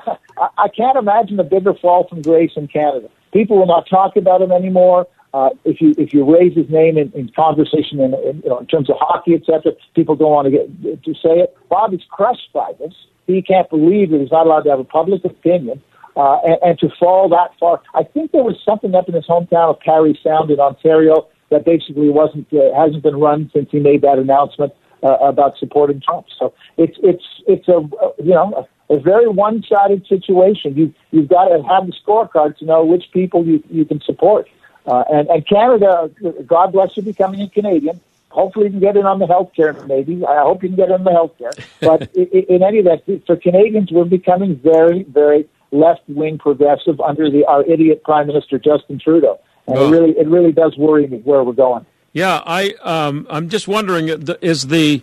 I 0.57 0.68
can't 0.76 0.97
imagine 0.97 1.39
a 1.39 1.43
bigger 1.43 1.74
fall 1.74 2.07
from 2.07 2.22
grace 2.22 2.51
in 2.55 2.68
Canada. 2.68 3.09
People 3.32 3.57
will 3.57 3.66
not 3.66 3.89
talk 3.89 4.16
about 4.16 4.41
him 4.41 4.51
anymore. 4.51 5.07
Uh, 5.34 5.49
if 5.66 5.82
you 5.82 5.95
if 5.97 6.14
you 6.14 6.24
raise 6.32 6.55
his 6.55 6.70
name 6.70 6.95
in, 6.95 7.11
in 7.14 7.28
conversation 7.36 7.99
in, 7.99 8.14
in, 8.14 8.41
you 8.43 8.49
know, 8.49 8.59
in 8.59 8.68
terms 8.68 8.88
of 8.88 8.95
hockey, 8.99 9.34
etc., 9.34 9.72
people 9.95 10.16
don't 10.16 10.30
want 10.30 10.45
to 10.45 10.51
get 10.51 11.03
to 11.03 11.14
say 11.16 11.39
it. 11.39 11.57
Bob 11.70 11.91
is 11.91 12.01
crushed 12.11 12.53
by 12.53 12.72
this. 12.78 12.93
He 13.26 13.41
can't 13.41 13.68
believe 13.70 14.11
that 14.11 14.22
he's 14.22 14.32
not 14.32 14.45
allowed 14.45 14.61
to 14.61 14.70
have 14.70 14.80
a 14.80 14.84
public 14.84 15.26
opinion. 15.26 15.82
Uh, 16.16 16.38
and, 16.45 16.57
and 16.64 16.80
to 16.80 16.89
fall 16.99 17.28
that 17.30 17.57
far, 17.59 17.82
I 17.95 18.03
think 18.03 18.32
there 18.32 18.43
was 18.43 18.55
something 18.64 18.93
up 18.93 19.07
in 19.09 19.16
his 19.16 19.26
hometown 19.26 19.72
of 19.72 19.80
Parry 19.80 20.20
Sound 20.24 20.51
in 20.51 20.59
Ontario 20.59 21.28
that 21.49 21.66
basically 21.66 22.09
wasn't 22.09 22.47
uh, 22.53 22.74
hasn't 22.76 23.03
been 23.03 23.16
run 23.16 23.49
since 23.53 23.70
he 23.72 23.80
made 23.80 24.01
that 24.01 24.20
announcement 24.20 24.74
uh, 25.03 25.18
about 25.22 25.57
supporting 25.57 26.01
Trump. 26.01 26.28
So 26.38 26.53
it's 26.78 26.97
it's 27.01 27.24
it's 27.47 27.68
a 27.68 27.82
you 28.22 28.34
know 28.34 28.68
a 28.89 28.99
very 28.99 29.28
one-sided 29.28 30.05
situation. 30.07 30.76
You 30.76 30.93
you've 31.11 31.30
got 31.30 31.45
to 31.45 31.64
have 31.64 31.88
the 31.88 31.93
scorecard 31.93 32.57
to 32.57 32.66
know 32.66 32.84
which 32.86 33.05
people 33.11 33.45
you 33.45 33.64
you 33.70 33.86
can 33.86 34.01
support. 34.01 34.47
Uh, 34.86 35.03
and 35.11 35.28
and 35.30 35.47
Canada, 35.47 36.11
God 36.45 36.74
bless 36.74 36.95
you, 36.97 37.03
becoming 37.03 37.41
a 37.41 37.49
Canadian. 37.49 37.99
Hopefully, 38.30 38.66
you 38.66 38.72
can 38.72 38.80
get 38.80 38.97
in 38.97 39.05
on 39.05 39.20
the 39.20 39.28
health 39.28 39.51
care. 39.55 39.74
Maybe 39.86 40.26
I 40.26 40.41
hope 40.41 40.64
you 40.64 40.70
can 40.70 40.76
get 40.76 40.89
in 40.89 40.95
on 40.95 41.03
the 41.03 41.11
health 41.11 41.38
care. 41.38 41.51
But 41.82 42.14
in, 42.16 42.28
in 42.28 42.64
any 42.64 42.80
event, 42.80 43.03
for 43.28 43.36
Canadians, 43.36 43.91
we're 43.91 44.05
becoming 44.05 44.59
very 44.64 45.03
very 45.03 45.47
left-wing 45.74 46.38
progressive 46.38 47.00
under 47.02 47.30
the 47.30 47.46
our 47.46 47.64
idiot 47.64 48.04
Prime 48.04 48.28
Minister 48.28 48.58
Justin 48.60 49.00
Trudeau, 49.00 49.40
and 49.68 49.78
oh. 49.78 49.88
it 49.88 49.92
really 49.92 50.12
it 50.12 50.28
really 50.28 50.52
does 50.52 50.78
worry 50.78 51.08
me 51.08 51.20
where 51.20 51.44
we're 51.44 51.54
going. 51.54 51.86
Yeah, 52.14 52.42
I 52.46 52.74
um, 52.84 53.28
I'm 53.30 53.50
just 53.50 53.68
wondering 53.68 54.08
is 54.42 54.68
the 54.68 55.02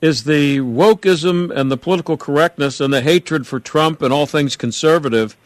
is 0.00 0.24
the 0.24 0.58
wokeism 0.58 1.50
and 1.54 1.70
the 1.70 1.76
political 1.76 2.16
correctness 2.16 2.80
and 2.80 2.92
the 2.92 3.00
hatred 3.00 3.46
for 3.46 3.60
Trump 3.60 4.02
and 4.02 4.12
all 4.12 4.26
things 4.26 4.56
conservative, 4.56 5.36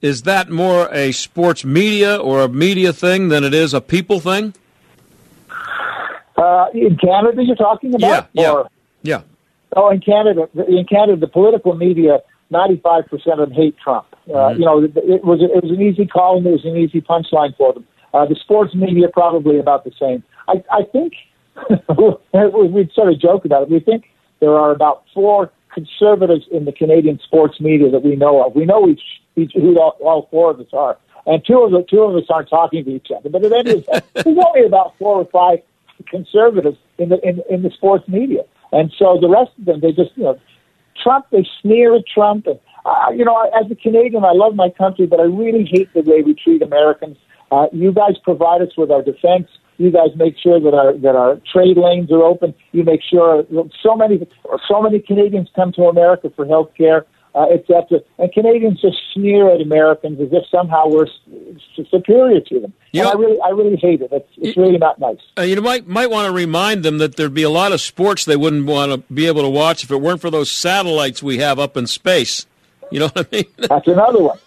is 0.00 0.22
that 0.22 0.48
more 0.48 0.88
a 0.92 1.12
sports 1.12 1.64
media 1.64 2.16
or 2.16 2.42
a 2.42 2.48
media 2.48 2.92
thing 2.92 3.28
than 3.28 3.44
it 3.44 3.52
is 3.52 3.74
a 3.74 3.80
people 3.80 4.20
thing? 4.20 4.54
Uh, 6.36 6.66
in 6.72 6.96
Canada, 6.96 7.42
you're 7.42 7.56
talking 7.56 7.94
about? 7.94 8.28
Yeah, 8.32 8.52
or, 8.52 8.70
yeah, 9.02 9.16
yeah. 9.16 9.22
Oh, 9.76 9.90
in 9.90 10.00
Canada, 10.00 10.48
in 10.68 10.84
Canada, 10.84 11.16
the 11.20 11.28
political 11.28 11.74
media, 11.74 12.20
95% 12.52 13.04
of 13.32 13.38
them 13.38 13.52
hate 13.52 13.76
Trump. 13.78 14.06
Uh, 14.28 14.32
mm-hmm. 14.32 14.60
You 14.60 14.66
know, 14.66 14.84
it 14.84 15.24
was 15.24 15.40
it 15.42 15.62
was 15.62 15.72
an 15.72 15.82
easy 15.82 16.06
call 16.06 16.38
and 16.38 16.46
it 16.46 16.50
was 16.50 16.64
an 16.64 16.76
easy 16.76 17.00
punchline 17.00 17.56
for 17.56 17.72
them. 17.72 17.86
Uh, 18.12 18.26
the 18.26 18.36
sports 18.36 18.74
media 18.74 19.08
probably 19.12 19.58
about 19.58 19.84
the 19.84 19.92
same. 20.00 20.22
I, 20.48 20.62
I 20.72 20.82
think 20.82 21.12
we 21.68 22.90
sort 22.94 23.12
of 23.12 23.20
joke 23.20 23.44
about 23.44 23.62
it. 23.62 23.70
We 23.70 23.80
think 23.80 24.04
there 24.40 24.54
are 24.58 24.72
about 24.72 25.04
four 25.14 25.52
conservatives 25.72 26.44
in 26.50 26.64
the 26.64 26.72
Canadian 26.72 27.20
sports 27.24 27.60
media 27.60 27.90
that 27.90 28.02
we 28.02 28.16
know 28.16 28.44
of. 28.44 28.54
We 28.54 28.64
know 28.64 28.88
each, 28.88 29.02
each 29.36 29.52
who 29.54 29.78
all, 29.78 29.96
all 30.00 30.28
four 30.30 30.50
of 30.50 30.60
us 30.60 30.66
are, 30.72 30.98
and 31.26 31.44
two 31.46 31.60
of 31.60 31.70
the 31.70 31.84
two 31.88 32.00
of 32.02 32.16
us 32.16 32.24
aren't 32.28 32.50
talking 32.50 32.84
to 32.84 32.90
each 32.90 33.08
other. 33.16 33.28
But 33.28 33.44
at 33.44 33.52
any 33.52 33.74
rate, 33.74 33.86
there's 34.14 34.26
only 34.26 34.66
about 34.66 34.94
four 34.98 35.16
or 35.16 35.26
five 35.26 35.60
conservatives 36.08 36.78
in 36.98 37.10
the 37.10 37.20
in, 37.26 37.42
in 37.48 37.62
the 37.62 37.70
sports 37.70 38.08
media, 38.08 38.42
and 38.72 38.92
so 38.98 39.18
the 39.20 39.28
rest 39.28 39.50
of 39.58 39.66
them 39.66 39.80
they 39.80 39.92
just 39.92 40.16
you 40.16 40.24
know 40.24 40.40
Trump. 41.02 41.26
They 41.30 41.46
sneer 41.60 41.96
at 41.96 42.06
Trump, 42.06 42.46
and 42.46 42.58
uh, 42.84 43.10
you 43.14 43.24
know 43.24 43.36
as 43.60 43.70
a 43.70 43.74
Canadian, 43.74 44.24
I 44.24 44.32
love 44.32 44.54
my 44.54 44.70
country, 44.70 45.06
but 45.06 45.20
I 45.20 45.24
really 45.24 45.64
hate 45.70 45.92
the 45.94 46.02
way 46.02 46.22
we 46.22 46.34
treat 46.34 46.62
Americans. 46.62 47.16
Uh, 47.50 47.66
you 47.72 47.92
guys 47.92 48.16
provide 48.22 48.62
us 48.62 48.76
with 48.76 48.90
our 48.90 49.02
defense. 49.02 49.48
You 49.78 49.90
guys 49.90 50.10
make 50.16 50.36
sure 50.38 50.60
that 50.60 50.74
our 50.74 50.92
that 50.98 51.16
our 51.16 51.40
trade 51.50 51.76
lanes 51.76 52.12
are 52.12 52.22
open. 52.22 52.54
You 52.72 52.84
make 52.84 53.00
sure 53.02 53.44
so 53.82 53.96
many 53.96 54.26
so 54.68 54.82
many 54.82 55.00
Canadians 55.00 55.48
come 55.56 55.72
to 55.72 55.84
America 55.84 56.30
for 56.36 56.46
health 56.46 56.70
care, 56.76 57.06
uh, 57.34 57.46
etc. 57.52 58.00
And 58.18 58.32
Canadians 58.32 58.80
just 58.80 58.98
sneer 59.14 59.52
at 59.52 59.60
Americans 59.60 60.20
as 60.20 60.28
if 60.32 60.44
somehow 60.50 60.88
we're 60.88 61.06
superior 61.90 62.40
to 62.40 62.60
them. 62.60 62.72
You 62.92 63.02
know, 63.02 63.10
I 63.10 63.14
really 63.14 63.38
I 63.40 63.48
really 63.50 63.76
hate 63.76 64.02
it. 64.02 64.10
It's, 64.12 64.28
it's 64.36 64.56
really 64.56 64.78
not 64.78 64.98
nice. 64.98 65.18
Uh, 65.38 65.42
you 65.42 65.60
might 65.60 65.86
might 65.86 66.10
want 66.10 66.26
to 66.26 66.32
remind 66.32 66.82
them 66.82 66.98
that 66.98 67.16
there'd 67.16 67.34
be 67.34 67.42
a 67.42 67.50
lot 67.50 67.72
of 67.72 67.80
sports 67.80 68.24
they 68.24 68.36
wouldn't 68.36 68.66
want 68.66 68.92
to 68.92 69.14
be 69.14 69.26
able 69.26 69.42
to 69.42 69.48
watch 69.48 69.84
if 69.84 69.90
it 69.90 69.96
weren't 69.96 70.20
for 70.20 70.30
those 70.30 70.50
satellites 70.50 71.22
we 71.22 71.38
have 71.38 71.58
up 71.58 71.76
in 71.76 71.86
space. 71.86 72.46
You 72.90 73.00
know 73.00 73.08
what 73.08 73.28
I 73.32 73.36
mean? 73.36 73.44
That's 73.68 73.88
another 73.88 74.20
one. 74.20 74.38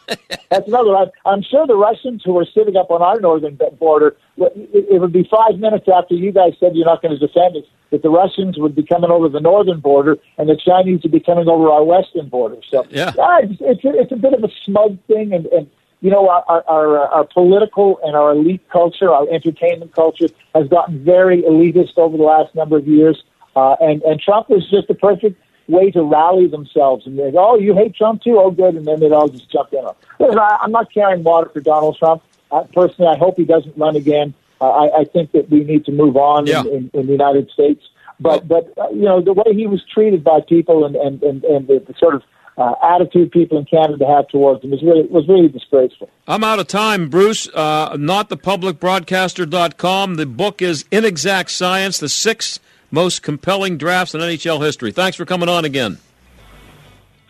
That's 0.50 0.68
another 0.68 0.92
one. 0.92 1.12
I'm 1.26 1.42
sure 1.42 1.66
the 1.66 1.76
Russians 1.76 2.22
who 2.24 2.38
are 2.38 2.46
sitting 2.46 2.76
up 2.76 2.92
on 2.92 3.02
our 3.02 3.20
northern 3.20 3.58
border, 3.80 4.16
it 4.38 5.02
would 5.02 5.14
be 5.14 5.28
five 5.30 5.60
minutes 5.60 5.88
after 5.94 6.16
you 6.16 6.32
guys 6.32 6.54
said 6.60 6.76
you're 6.76 6.86
not 6.86 7.02
going 7.02 7.18
to 7.18 7.28
defend 7.28 7.58
us, 7.58 7.64
that 7.92 8.02
the 8.02 8.10
Russians 8.10 8.58
would 8.58 8.76
be 8.76 8.84
coming 8.84 9.12
over 9.12 9.30
the 9.30 9.40
northern 9.40 9.80
border 9.80 10.18
and 10.38 10.50
the 10.50 10.58
Chinese 10.58 11.04
would 11.04 11.12
be 11.12 11.20
coming 11.20 11.48
over 11.48 11.70
our 11.70 11.84
western 11.84 12.28
border. 12.28 12.58
So 12.70 12.86
yeah, 12.90 13.14
yeah 13.16 13.40
it's, 13.44 13.62
it's, 13.62 13.86
a, 13.86 14.00
it's 14.00 14.12
a 14.12 14.16
bit 14.16 14.34
of 14.34 14.44
a 14.44 14.50
smug 14.66 14.98
thing, 15.06 15.34
and, 15.34 15.46
and 15.48 15.70
you 16.02 16.10
know, 16.10 16.28
our, 16.28 16.44
our, 16.48 16.64
our, 16.68 16.98
our 17.00 17.24
political 17.24 18.00
and 18.04 18.16
our 18.16 18.32
elite 18.32 18.68
culture, 18.70 19.10
our 19.10 19.26
entertainment 19.30 19.94
culture 19.94 20.28
has 20.54 20.68
gotten 20.68 21.02
very 21.04 21.44
elitist 21.44 21.98
over 21.98 22.18
the 22.18 22.24
last 22.24 22.54
number 22.56 22.78
of 22.78 22.86
years. 22.88 23.24
Uh, 23.56 23.76
and, 23.80 24.02
and 24.02 24.20
Trump 24.20 24.50
was 24.50 24.70
just 24.70 24.90
the 24.90 24.96
perfect 24.96 25.40
way 25.68 25.92
to 25.92 26.04
rally 26.04 26.48
themselves 26.48 27.08
and 27.08 27.18
they 27.18 27.32
go, 27.32 27.52
oh, 27.52 27.58
you 27.58 27.74
hate 27.74 27.96
Trump 27.96 28.22
too? 28.22 28.38
Oh, 28.38 28.52
good. 28.52 28.76
And 28.76 28.86
then 28.86 29.00
they'd 29.00 29.12
all 29.12 29.28
just 29.28 29.52
jump 29.52 29.74
in. 29.74 29.86
Listen, 30.20 30.40
I, 30.40 30.60
I'm 30.62 30.72
not 30.72 30.94
carrying 30.94 31.24
water 31.24 31.50
for 31.50 31.62
Donald 31.62 31.98
Trump. 31.98 32.22
I, 32.52 32.64
personally, 32.74 33.12
I 33.14 33.18
hope 33.18 33.38
he 33.38 33.46
doesn't 33.46 33.78
run 33.78 33.96
again. 33.96 34.34
Uh, 34.60 34.70
I, 34.70 35.02
I 35.02 35.04
think 35.06 35.32
that 35.32 35.50
we 35.50 35.64
need 35.64 35.86
to 35.86 35.92
move 35.92 36.18
on 36.18 36.48
yeah. 36.48 36.62
in, 36.62 36.68
in, 36.68 36.92
in 36.94 37.06
the 37.08 37.14
United 37.14 37.50
States. 37.50 37.84
But, 38.20 38.48
but 38.48 38.74
uh, 38.78 38.90
you 38.90 39.04
know, 39.04 39.22
the 39.22 39.34
way 39.34 39.54
he 39.54 39.68
was 39.68 39.84
treated 39.92 40.24
by 40.24 40.40
people 40.48 40.86
and, 40.86 40.96
and, 40.96 41.22
and, 41.24 41.44
and 41.44 41.68
the, 41.68 41.84
the 41.86 41.94
sort 41.98 42.16
of 42.16 42.24
uh, 42.58 42.74
attitude 42.84 43.32
people 43.32 43.58
in 43.58 43.66
Canada 43.66 44.06
have 44.06 44.28
towards 44.28 44.64
him 44.64 44.70
was 44.72 44.84
really 44.84 45.08
was 45.08 45.28
really 45.28 45.48
disgraceful. 45.48 46.08
I'm 46.28 46.44
out 46.44 46.60
of 46.60 46.68
time, 46.68 47.10
Bruce. 47.10 47.50
Uh, 47.54 47.98
notthepublicbroadcaster.com. 47.98 50.16
The 50.16 50.28
book 50.28 50.62
is 50.62 50.86
Inexact 50.92 51.50
Science: 51.50 51.98
The 51.98 52.10
Six 52.10 52.60
most 52.94 53.24
compelling 53.24 53.78
drafts 53.78 54.14
in 54.14 54.22
NHL 54.22 54.64
history. 54.64 54.92
Thanks 54.92 55.18
for 55.18 55.26
coming 55.26 55.50
on 55.50 55.66
again. 55.66 55.98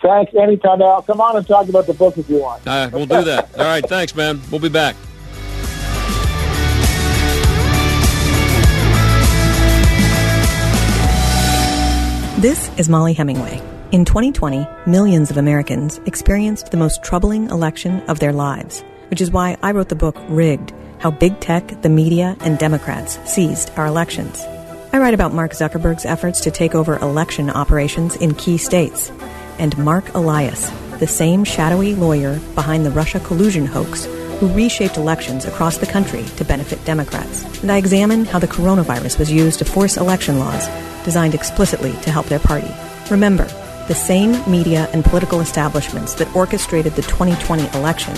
Thanks. 0.01 0.34
Anytime, 0.36 0.82
Al. 0.82 1.01
Come 1.01 1.22
on 1.22 1.38
and 1.38 1.47
talk 1.47 1.70
about 1.70 1.88
the 1.88 1.93
book 1.93 2.18
if 2.18 2.30
you 2.30 2.41
want. 2.41 2.68
Uh, 2.68 2.89
we'll 2.91 3.05
do 3.05 3.24
that. 3.24 3.57
All 3.57 3.64
right. 3.64 3.88
Thanks, 3.88 4.14
man. 4.14 4.41
We'll 4.51 4.59
be 4.59 4.68
back. 4.68 4.97
This 12.41 12.70
is 12.78 12.89
Mollie 12.89 13.14
Hemingway. 13.14 13.61
In 13.93 14.03
2020, 14.03 14.68
millions 14.86 15.32
of 15.32 15.38
Americans 15.38 16.01
experienced 16.05 16.72
the 16.72 16.78
most 16.78 17.01
troubling 17.03 17.49
election 17.49 18.01
of 18.09 18.20
their 18.20 18.34
lives, 18.34 18.84
which 19.09 19.22
is 19.22 19.32
why 19.32 19.55
I 19.61 19.72
wrote 19.72 19.88
the 19.88 19.95
book 19.95 20.18
Rigged 20.28 20.74
How 20.99 21.11
Big 21.11 21.39
Tech, 21.39 21.82
the 21.84 21.89
Media, 21.89 22.36
and 22.41 22.59
Democrats 22.59 23.18
Seized 23.24 23.72
Our 23.78 23.86
Elections. 23.86 24.43
I 24.94 25.00
write 25.00 25.16
about 25.16 25.34
Mark 25.34 25.54
Zuckerberg's 25.54 26.06
efforts 26.06 26.39
to 26.41 26.52
take 26.52 26.76
over 26.76 27.00
election 27.00 27.50
operations 27.50 28.16
in 28.16 28.36
key 28.36 28.60
states, 28.60 29.12
and 29.58 29.76
Marc 29.76 30.14
Elias, 30.14 30.70
the 31.00 31.08
same 31.08 31.44
shadowy 31.44 31.96
lawyer 31.96 32.38
behind 32.54 32.86
the 32.86 32.91
Russia 32.91 33.20
collusion 33.20 33.66
hoax 33.66 34.06
who 34.39 34.50
reshaped 34.50 34.98
elections 34.98 35.46
across 35.46 35.78
the 35.78 35.88
country 35.88 36.24
to 36.38 36.46
benefit 36.46 36.86
Democrats. 36.86 37.44
And 37.64 37.72
I 37.72 37.78
examine 37.78 38.26
how 38.26 38.38
the 38.38 38.48
coronavirus 38.48 39.18
was 39.18 39.32
used 39.32 39.58
to 39.60 39.66
force 39.66 39.98
election 39.98 40.38
laws 40.38 40.70
designed 41.04 41.34
explicitly 41.34 41.94
to 42.04 42.12
help 42.12 42.28
their 42.28 42.38
party. 42.38 42.70
Remember, 43.10 43.46
the 43.88 43.96
same 43.96 44.48
media 44.48 44.88
and 44.94 45.04
political 45.04 45.41
establishments 45.41 46.14
that 46.14 46.36
orchestrated 46.36 46.94
the 46.94 47.02
2020 47.02 47.66
election 47.76 48.16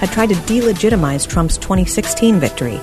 had 0.00 0.10
tried 0.10 0.30
to 0.30 0.34
delegitimize 0.34 1.24
Trump's 1.28 1.56
2016 1.56 2.40
victory 2.40 2.80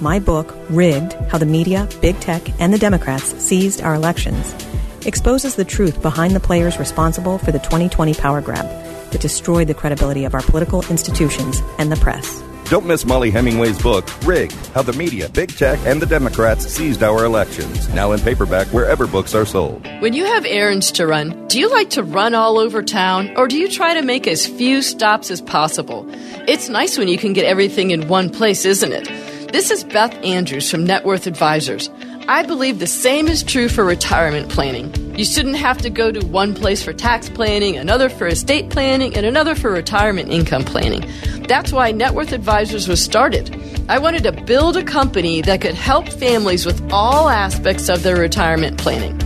my 0.00 0.18
book, 0.18 0.54
Rigged 0.70 1.14
How 1.30 1.38
the 1.38 1.46
Media, 1.46 1.88
Big 2.00 2.18
Tech, 2.20 2.42
and 2.60 2.72
the 2.72 2.78
Democrats 2.78 3.32
Seized 3.42 3.82
Our 3.82 3.94
Elections, 3.94 4.54
exposes 5.06 5.56
the 5.56 5.64
truth 5.64 6.02
behind 6.02 6.34
the 6.34 6.40
players 6.40 6.78
responsible 6.78 7.38
for 7.38 7.52
the 7.52 7.58
2020 7.58 8.14
power 8.14 8.40
grab 8.40 8.66
that 9.10 9.20
destroyed 9.20 9.68
the 9.68 9.74
credibility 9.74 10.24
of 10.24 10.34
our 10.34 10.42
political 10.42 10.84
institutions 10.90 11.62
and 11.78 11.90
the 11.90 11.96
press. 11.96 12.42
Don't 12.68 12.84
miss 12.84 13.06
Mollie 13.06 13.30
Hemingway's 13.30 13.80
book, 13.80 14.06
Rigged 14.26 14.54
How 14.74 14.82
the 14.82 14.92
Media, 14.92 15.30
Big 15.30 15.56
Tech, 15.56 15.78
and 15.86 16.02
the 16.02 16.06
Democrats 16.06 16.66
Seized 16.66 17.02
Our 17.02 17.24
Elections. 17.24 17.88
Now 17.94 18.12
in 18.12 18.20
paperback 18.20 18.66
wherever 18.68 19.06
books 19.06 19.34
are 19.34 19.46
sold. 19.46 19.86
When 20.00 20.12
you 20.12 20.26
have 20.26 20.44
errands 20.44 20.92
to 20.92 21.06
run, 21.06 21.48
do 21.48 21.58
you 21.58 21.70
like 21.70 21.88
to 21.90 22.02
run 22.02 22.34
all 22.34 22.58
over 22.58 22.82
town 22.82 23.34
or 23.38 23.48
do 23.48 23.56
you 23.56 23.68
try 23.68 23.94
to 23.94 24.02
make 24.02 24.26
as 24.26 24.46
few 24.46 24.82
stops 24.82 25.30
as 25.30 25.40
possible? 25.40 26.04
It's 26.46 26.68
nice 26.68 26.98
when 26.98 27.08
you 27.08 27.16
can 27.16 27.32
get 27.32 27.46
everything 27.46 27.90
in 27.90 28.06
one 28.06 28.28
place, 28.28 28.66
isn't 28.66 28.92
it? 28.92 29.27
This 29.50 29.70
is 29.70 29.82
Beth 29.82 30.12
Andrews 30.22 30.70
from 30.70 30.84
Net 30.84 31.06
Worth 31.06 31.26
Advisors. 31.26 31.88
I 32.28 32.42
believe 32.42 32.80
the 32.80 32.86
same 32.86 33.28
is 33.28 33.42
true 33.42 33.70
for 33.70 33.82
retirement 33.82 34.50
planning. 34.50 34.92
You 35.16 35.24
shouldn't 35.24 35.56
have 35.56 35.78
to 35.78 35.88
go 35.88 36.12
to 36.12 36.26
one 36.26 36.54
place 36.54 36.82
for 36.82 36.92
tax 36.92 37.30
planning, 37.30 37.74
another 37.78 38.10
for 38.10 38.26
estate 38.26 38.68
planning, 38.68 39.16
and 39.16 39.24
another 39.24 39.54
for 39.54 39.70
retirement 39.70 40.30
income 40.30 40.64
planning. 40.64 41.10
That's 41.48 41.72
why 41.72 41.92
Net 41.92 42.12
Worth 42.12 42.32
Advisors 42.32 42.88
was 42.88 43.02
started. 43.02 43.50
I 43.88 43.98
wanted 43.98 44.24
to 44.24 44.32
build 44.32 44.76
a 44.76 44.84
company 44.84 45.40
that 45.40 45.62
could 45.62 45.74
help 45.74 46.10
families 46.10 46.66
with 46.66 46.86
all 46.92 47.30
aspects 47.30 47.88
of 47.88 48.02
their 48.02 48.16
retirement 48.16 48.76
planning. 48.76 49.18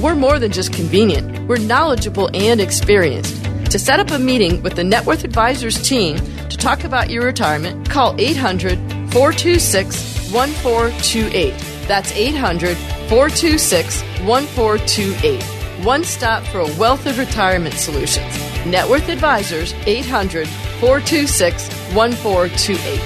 We're 0.00 0.14
more 0.14 0.38
than 0.38 0.52
just 0.52 0.72
convenient, 0.72 1.48
we're 1.48 1.58
knowledgeable 1.58 2.30
and 2.32 2.60
experienced. 2.60 3.42
To 3.72 3.80
set 3.80 3.98
up 3.98 4.12
a 4.12 4.20
meeting 4.20 4.62
with 4.62 4.76
the 4.76 4.84
Net 4.84 5.04
Worth 5.04 5.24
Advisors 5.24 5.82
team 5.82 6.18
to 6.48 6.56
talk 6.56 6.84
about 6.84 7.10
your 7.10 7.24
retirement, 7.24 7.90
call 7.90 8.14
800 8.20 8.93
426 9.14 10.32
1428. 10.32 11.54
That's 11.86 12.10
800 12.10 12.76
426 13.08 14.02
1428. 14.26 15.42
One 15.84 16.02
stop 16.02 16.42
for 16.44 16.58
a 16.58 16.76
wealth 16.76 17.06
of 17.06 17.16
retirement 17.16 17.76
solutions. 17.76 18.36
Net 18.66 18.88
Worth 18.88 19.08
Advisors, 19.08 19.72
800 19.86 20.48
426 20.80 21.68
1428. 21.94 23.00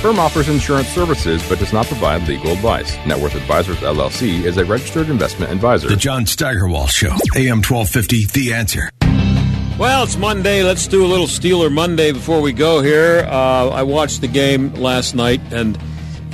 Firm 0.00 0.20
offers 0.20 0.48
insurance 0.48 0.86
services 0.88 1.46
but 1.48 1.58
does 1.58 1.72
not 1.72 1.86
provide 1.86 2.28
legal 2.28 2.52
advice. 2.52 2.96
Net 3.04 3.18
Worth 3.18 3.34
Advisors 3.34 3.78
LLC 3.78 4.44
is 4.44 4.56
a 4.56 4.64
registered 4.64 5.08
investment 5.10 5.50
advisor. 5.50 5.88
The 5.88 5.96
John 5.96 6.26
Steigerwald 6.26 6.90
Show, 6.90 7.16
AM 7.34 7.60
1250, 7.60 8.26
The 8.26 8.54
Answer. 8.54 8.90
Well, 9.80 10.02
it's 10.04 10.18
Monday. 10.18 10.62
Let's 10.62 10.86
do 10.86 11.06
a 11.06 11.08
little 11.08 11.26
Steeler 11.26 11.72
Monday 11.72 12.12
before 12.12 12.42
we 12.42 12.52
go 12.52 12.82
here. 12.82 13.20
Uh, 13.26 13.70
I 13.70 13.82
watched 13.82 14.20
the 14.20 14.28
game 14.28 14.74
last 14.74 15.14
night, 15.14 15.40
and 15.50 15.78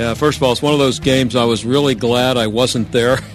uh, 0.01 0.15
first 0.15 0.39
of 0.39 0.43
all, 0.43 0.51
it's 0.51 0.61
one 0.61 0.73
of 0.73 0.81
those 0.81 0.99
games 0.99 1.37
I 1.37 1.45
was 1.45 1.65
really 1.65 1.95
glad 1.95 2.37
I 2.37 2.49
wasn't 2.49 2.91
there. 2.91 3.21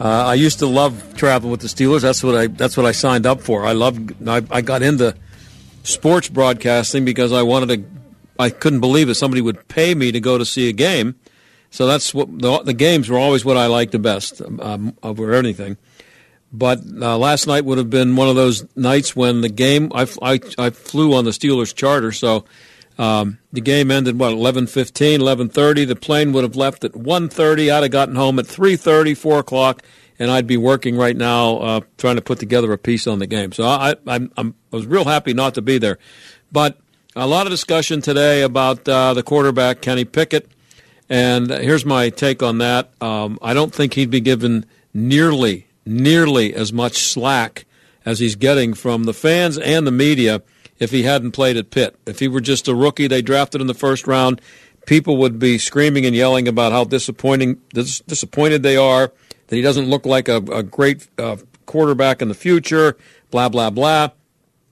Uh, 0.00 0.26
I 0.26 0.34
used 0.34 0.58
to 0.58 0.66
love 0.66 1.14
traveling 1.16 1.52
with 1.52 1.60
the 1.60 1.68
Steelers. 1.68 2.00
That's 2.00 2.24
what 2.24 2.34
I 2.34 2.48
that's 2.48 2.76
what 2.76 2.86
I 2.86 2.90
signed 2.90 3.24
up 3.24 3.40
for. 3.40 3.64
I 3.64 3.70
loved. 3.70 4.28
I, 4.28 4.42
I 4.50 4.60
got 4.60 4.82
into 4.82 5.14
sports 5.84 6.28
broadcasting 6.28 7.04
because 7.04 7.30
I 7.30 7.42
wanted 7.42 7.68
to. 7.68 7.88
I 8.36 8.50
couldn't 8.50 8.80
believe 8.80 9.06
that 9.06 9.14
somebody 9.14 9.42
would 9.42 9.68
pay 9.68 9.94
me 9.94 10.10
to 10.10 10.18
go 10.18 10.38
to 10.38 10.44
see 10.44 10.68
a 10.68 10.72
game. 10.72 11.14
So 11.70 11.86
that's 11.86 12.12
what 12.12 12.36
the, 12.36 12.62
the 12.64 12.74
games 12.74 13.08
were 13.08 13.18
always 13.18 13.44
what 13.44 13.56
I 13.56 13.66
liked 13.66 13.92
the 13.92 14.00
best 14.00 14.42
um, 14.60 14.96
over 15.04 15.34
anything. 15.34 15.76
But 16.52 16.80
uh, 17.00 17.16
last 17.16 17.46
night 17.46 17.64
would 17.64 17.78
have 17.78 17.88
been 17.88 18.14
one 18.14 18.28
of 18.28 18.36
those 18.36 18.66
nights 18.76 19.16
when 19.16 19.40
the 19.40 19.48
game. 19.48 19.90
I, 19.94 20.06
I, 20.20 20.40
I 20.58 20.70
flew 20.70 21.14
on 21.14 21.24
the 21.24 21.30
Steelers 21.30 21.74
charter, 21.74 22.12
so 22.12 22.44
um, 22.98 23.38
the 23.52 23.62
game 23.62 23.90
ended 23.90 24.18
what 24.18 24.32
11:15, 24.32 25.18
11:30. 25.18 25.88
The 25.88 25.96
plane 25.96 26.32
would 26.32 26.44
have 26.44 26.56
left 26.56 26.84
at 26.84 26.92
1:30. 26.92 27.72
I'd 27.72 27.82
have 27.82 27.90
gotten 27.90 28.16
home 28.16 28.38
at 28.38 28.44
3:30, 28.44 29.16
4 29.16 29.38
o'clock, 29.38 29.82
and 30.18 30.30
I'd 30.30 30.46
be 30.46 30.58
working 30.58 30.96
right 30.96 31.16
now 31.16 31.56
uh, 31.56 31.80
trying 31.96 32.16
to 32.16 32.22
put 32.22 32.38
together 32.38 32.70
a 32.72 32.78
piece 32.78 33.06
on 33.06 33.18
the 33.18 33.26
game. 33.26 33.52
So 33.52 33.64
I, 33.64 33.92
I, 34.06 34.28
I'm, 34.36 34.54
I 34.72 34.76
was 34.76 34.86
real 34.86 35.04
happy 35.04 35.32
not 35.32 35.54
to 35.54 35.62
be 35.62 35.78
there. 35.78 35.98
But 36.50 36.78
a 37.16 37.26
lot 37.26 37.46
of 37.46 37.50
discussion 37.50 38.02
today 38.02 38.42
about 38.42 38.86
uh, 38.86 39.14
the 39.14 39.22
quarterback 39.22 39.80
Kenny 39.80 40.04
Pickett, 40.04 40.50
and 41.08 41.48
here's 41.48 41.86
my 41.86 42.10
take 42.10 42.42
on 42.42 42.58
that. 42.58 42.92
Um, 43.00 43.38
I 43.40 43.54
don't 43.54 43.74
think 43.74 43.94
he'd 43.94 44.10
be 44.10 44.20
given 44.20 44.66
nearly 44.92 45.66
nearly 45.84 46.54
as 46.54 46.72
much 46.72 46.98
slack 46.98 47.64
as 48.04 48.18
he's 48.18 48.36
getting 48.36 48.74
from 48.74 49.04
the 49.04 49.14
fans 49.14 49.58
and 49.58 49.86
the 49.86 49.92
media 49.92 50.42
if 50.78 50.90
he 50.90 51.04
hadn't 51.04 51.32
played 51.32 51.56
at 51.56 51.70
Pitt. 51.70 51.96
If 52.06 52.18
he 52.18 52.28
were 52.28 52.40
just 52.40 52.68
a 52.68 52.74
rookie 52.74 53.06
they 53.06 53.22
drafted 53.22 53.60
in 53.60 53.66
the 53.66 53.74
first 53.74 54.06
round, 54.06 54.40
people 54.86 55.16
would 55.18 55.38
be 55.38 55.58
screaming 55.58 56.04
and 56.06 56.14
yelling 56.14 56.48
about 56.48 56.72
how 56.72 56.84
disappointing 56.84 57.60
dis- 57.72 58.00
disappointed 58.00 58.62
they 58.62 58.76
are 58.76 59.12
that 59.46 59.56
he 59.56 59.62
doesn't 59.62 59.88
look 59.88 60.06
like 60.06 60.28
a, 60.28 60.36
a 60.36 60.62
great 60.62 61.08
uh, 61.18 61.36
quarterback 61.66 62.22
in 62.22 62.28
the 62.28 62.34
future. 62.34 62.96
Blah 63.30 63.48
blah 63.48 63.70
blah. 63.70 64.08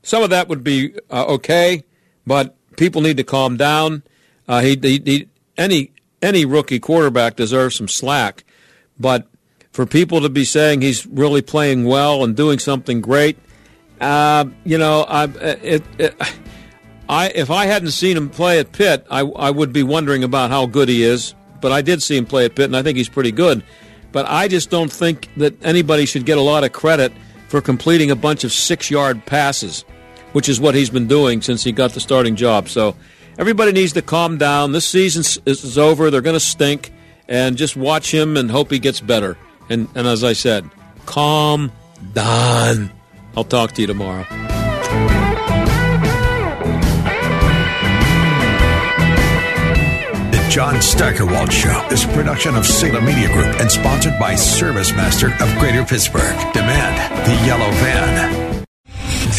Some 0.02 0.22
of 0.22 0.30
that 0.30 0.48
would 0.48 0.64
be 0.64 0.94
uh, 1.10 1.26
okay, 1.26 1.84
but 2.26 2.56
people 2.76 3.02
need 3.02 3.18
to 3.18 3.24
calm 3.24 3.56
down. 3.56 4.02
Uh, 4.48 4.60
he, 4.62 4.78
he, 4.80 5.02
he, 5.04 5.28
any 5.56 5.92
any 6.22 6.44
rookie 6.44 6.80
quarterback 6.80 7.36
deserves 7.36 7.76
some 7.76 7.88
slack, 7.88 8.44
but 8.98 9.28
for 9.72 9.86
people 9.86 10.20
to 10.20 10.28
be 10.28 10.44
saying 10.44 10.82
he's 10.82 11.06
really 11.06 11.42
playing 11.42 11.84
well 11.84 12.24
and 12.24 12.36
doing 12.36 12.58
something 12.58 13.00
great 13.00 13.38
uh, 14.00 14.46
you 14.64 14.78
know, 14.78 15.02
I, 15.02 15.24
it, 15.24 15.82
it, 15.98 16.16
I, 17.08 17.28
if 17.34 17.50
I 17.50 17.66
hadn't 17.66 17.90
seen 17.90 18.16
him 18.16 18.30
play 18.30 18.58
at 18.58 18.72
Pitt, 18.72 19.06
I, 19.10 19.20
I 19.20 19.50
would 19.50 19.72
be 19.72 19.82
wondering 19.82 20.24
about 20.24 20.50
how 20.50 20.66
good 20.66 20.88
he 20.88 21.02
is. 21.02 21.34
But 21.60 21.72
I 21.72 21.82
did 21.82 22.02
see 22.02 22.16
him 22.16 22.24
play 22.24 22.46
at 22.46 22.54
Pitt, 22.54 22.64
and 22.64 22.76
I 22.76 22.82
think 22.82 22.96
he's 22.96 23.10
pretty 23.10 23.32
good. 23.32 23.62
But 24.12 24.26
I 24.26 24.48
just 24.48 24.70
don't 24.70 24.90
think 24.90 25.28
that 25.36 25.62
anybody 25.62 26.06
should 26.06 26.24
get 26.24 26.38
a 26.38 26.40
lot 26.40 26.64
of 26.64 26.72
credit 26.72 27.12
for 27.48 27.60
completing 27.60 28.10
a 28.10 28.16
bunch 28.16 28.44
of 28.44 28.52
six 28.52 28.90
yard 28.90 29.24
passes, 29.26 29.84
which 30.32 30.48
is 30.48 30.58
what 30.58 30.74
he's 30.74 30.88
been 30.88 31.06
doing 31.06 31.42
since 31.42 31.62
he 31.62 31.72
got 31.72 31.92
the 31.92 32.00
starting 32.00 32.36
job. 32.36 32.70
So 32.70 32.96
everybody 33.38 33.72
needs 33.72 33.92
to 33.92 34.02
calm 34.02 34.38
down. 34.38 34.72
This 34.72 34.86
season 34.86 35.42
is 35.44 35.76
over. 35.76 36.10
They're 36.10 36.22
going 36.22 36.34
to 36.34 36.40
stink. 36.40 36.92
And 37.28 37.56
just 37.56 37.76
watch 37.76 38.12
him 38.12 38.36
and 38.36 38.50
hope 38.50 38.72
he 38.72 38.80
gets 38.80 39.00
better. 39.00 39.36
And, 39.70 39.88
and 39.94 40.06
as 40.06 40.24
I 40.24 40.32
said, 40.32 40.68
calm 41.06 41.70
down. 42.12 42.90
I'll 43.36 43.44
talk 43.44 43.72
to 43.72 43.80
you 43.80 43.86
tomorrow. 43.86 44.26
The 50.30 50.46
John 50.50 50.82
Steigerwald 50.82 51.52
Show 51.52 51.86
is 51.92 52.04
a 52.04 52.08
production 52.08 52.56
of 52.56 52.66
Salem 52.66 53.04
Media 53.04 53.32
Group 53.32 53.60
and 53.60 53.70
sponsored 53.70 54.18
by 54.18 54.34
ServiceMaster 54.34 55.40
of 55.40 55.58
Greater 55.60 55.84
Pittsburgh. 55.84 56.36
Demand 56.52 57.26
the 57.26 57.46
yellow 57.46 57.70
van. 57.70 58.49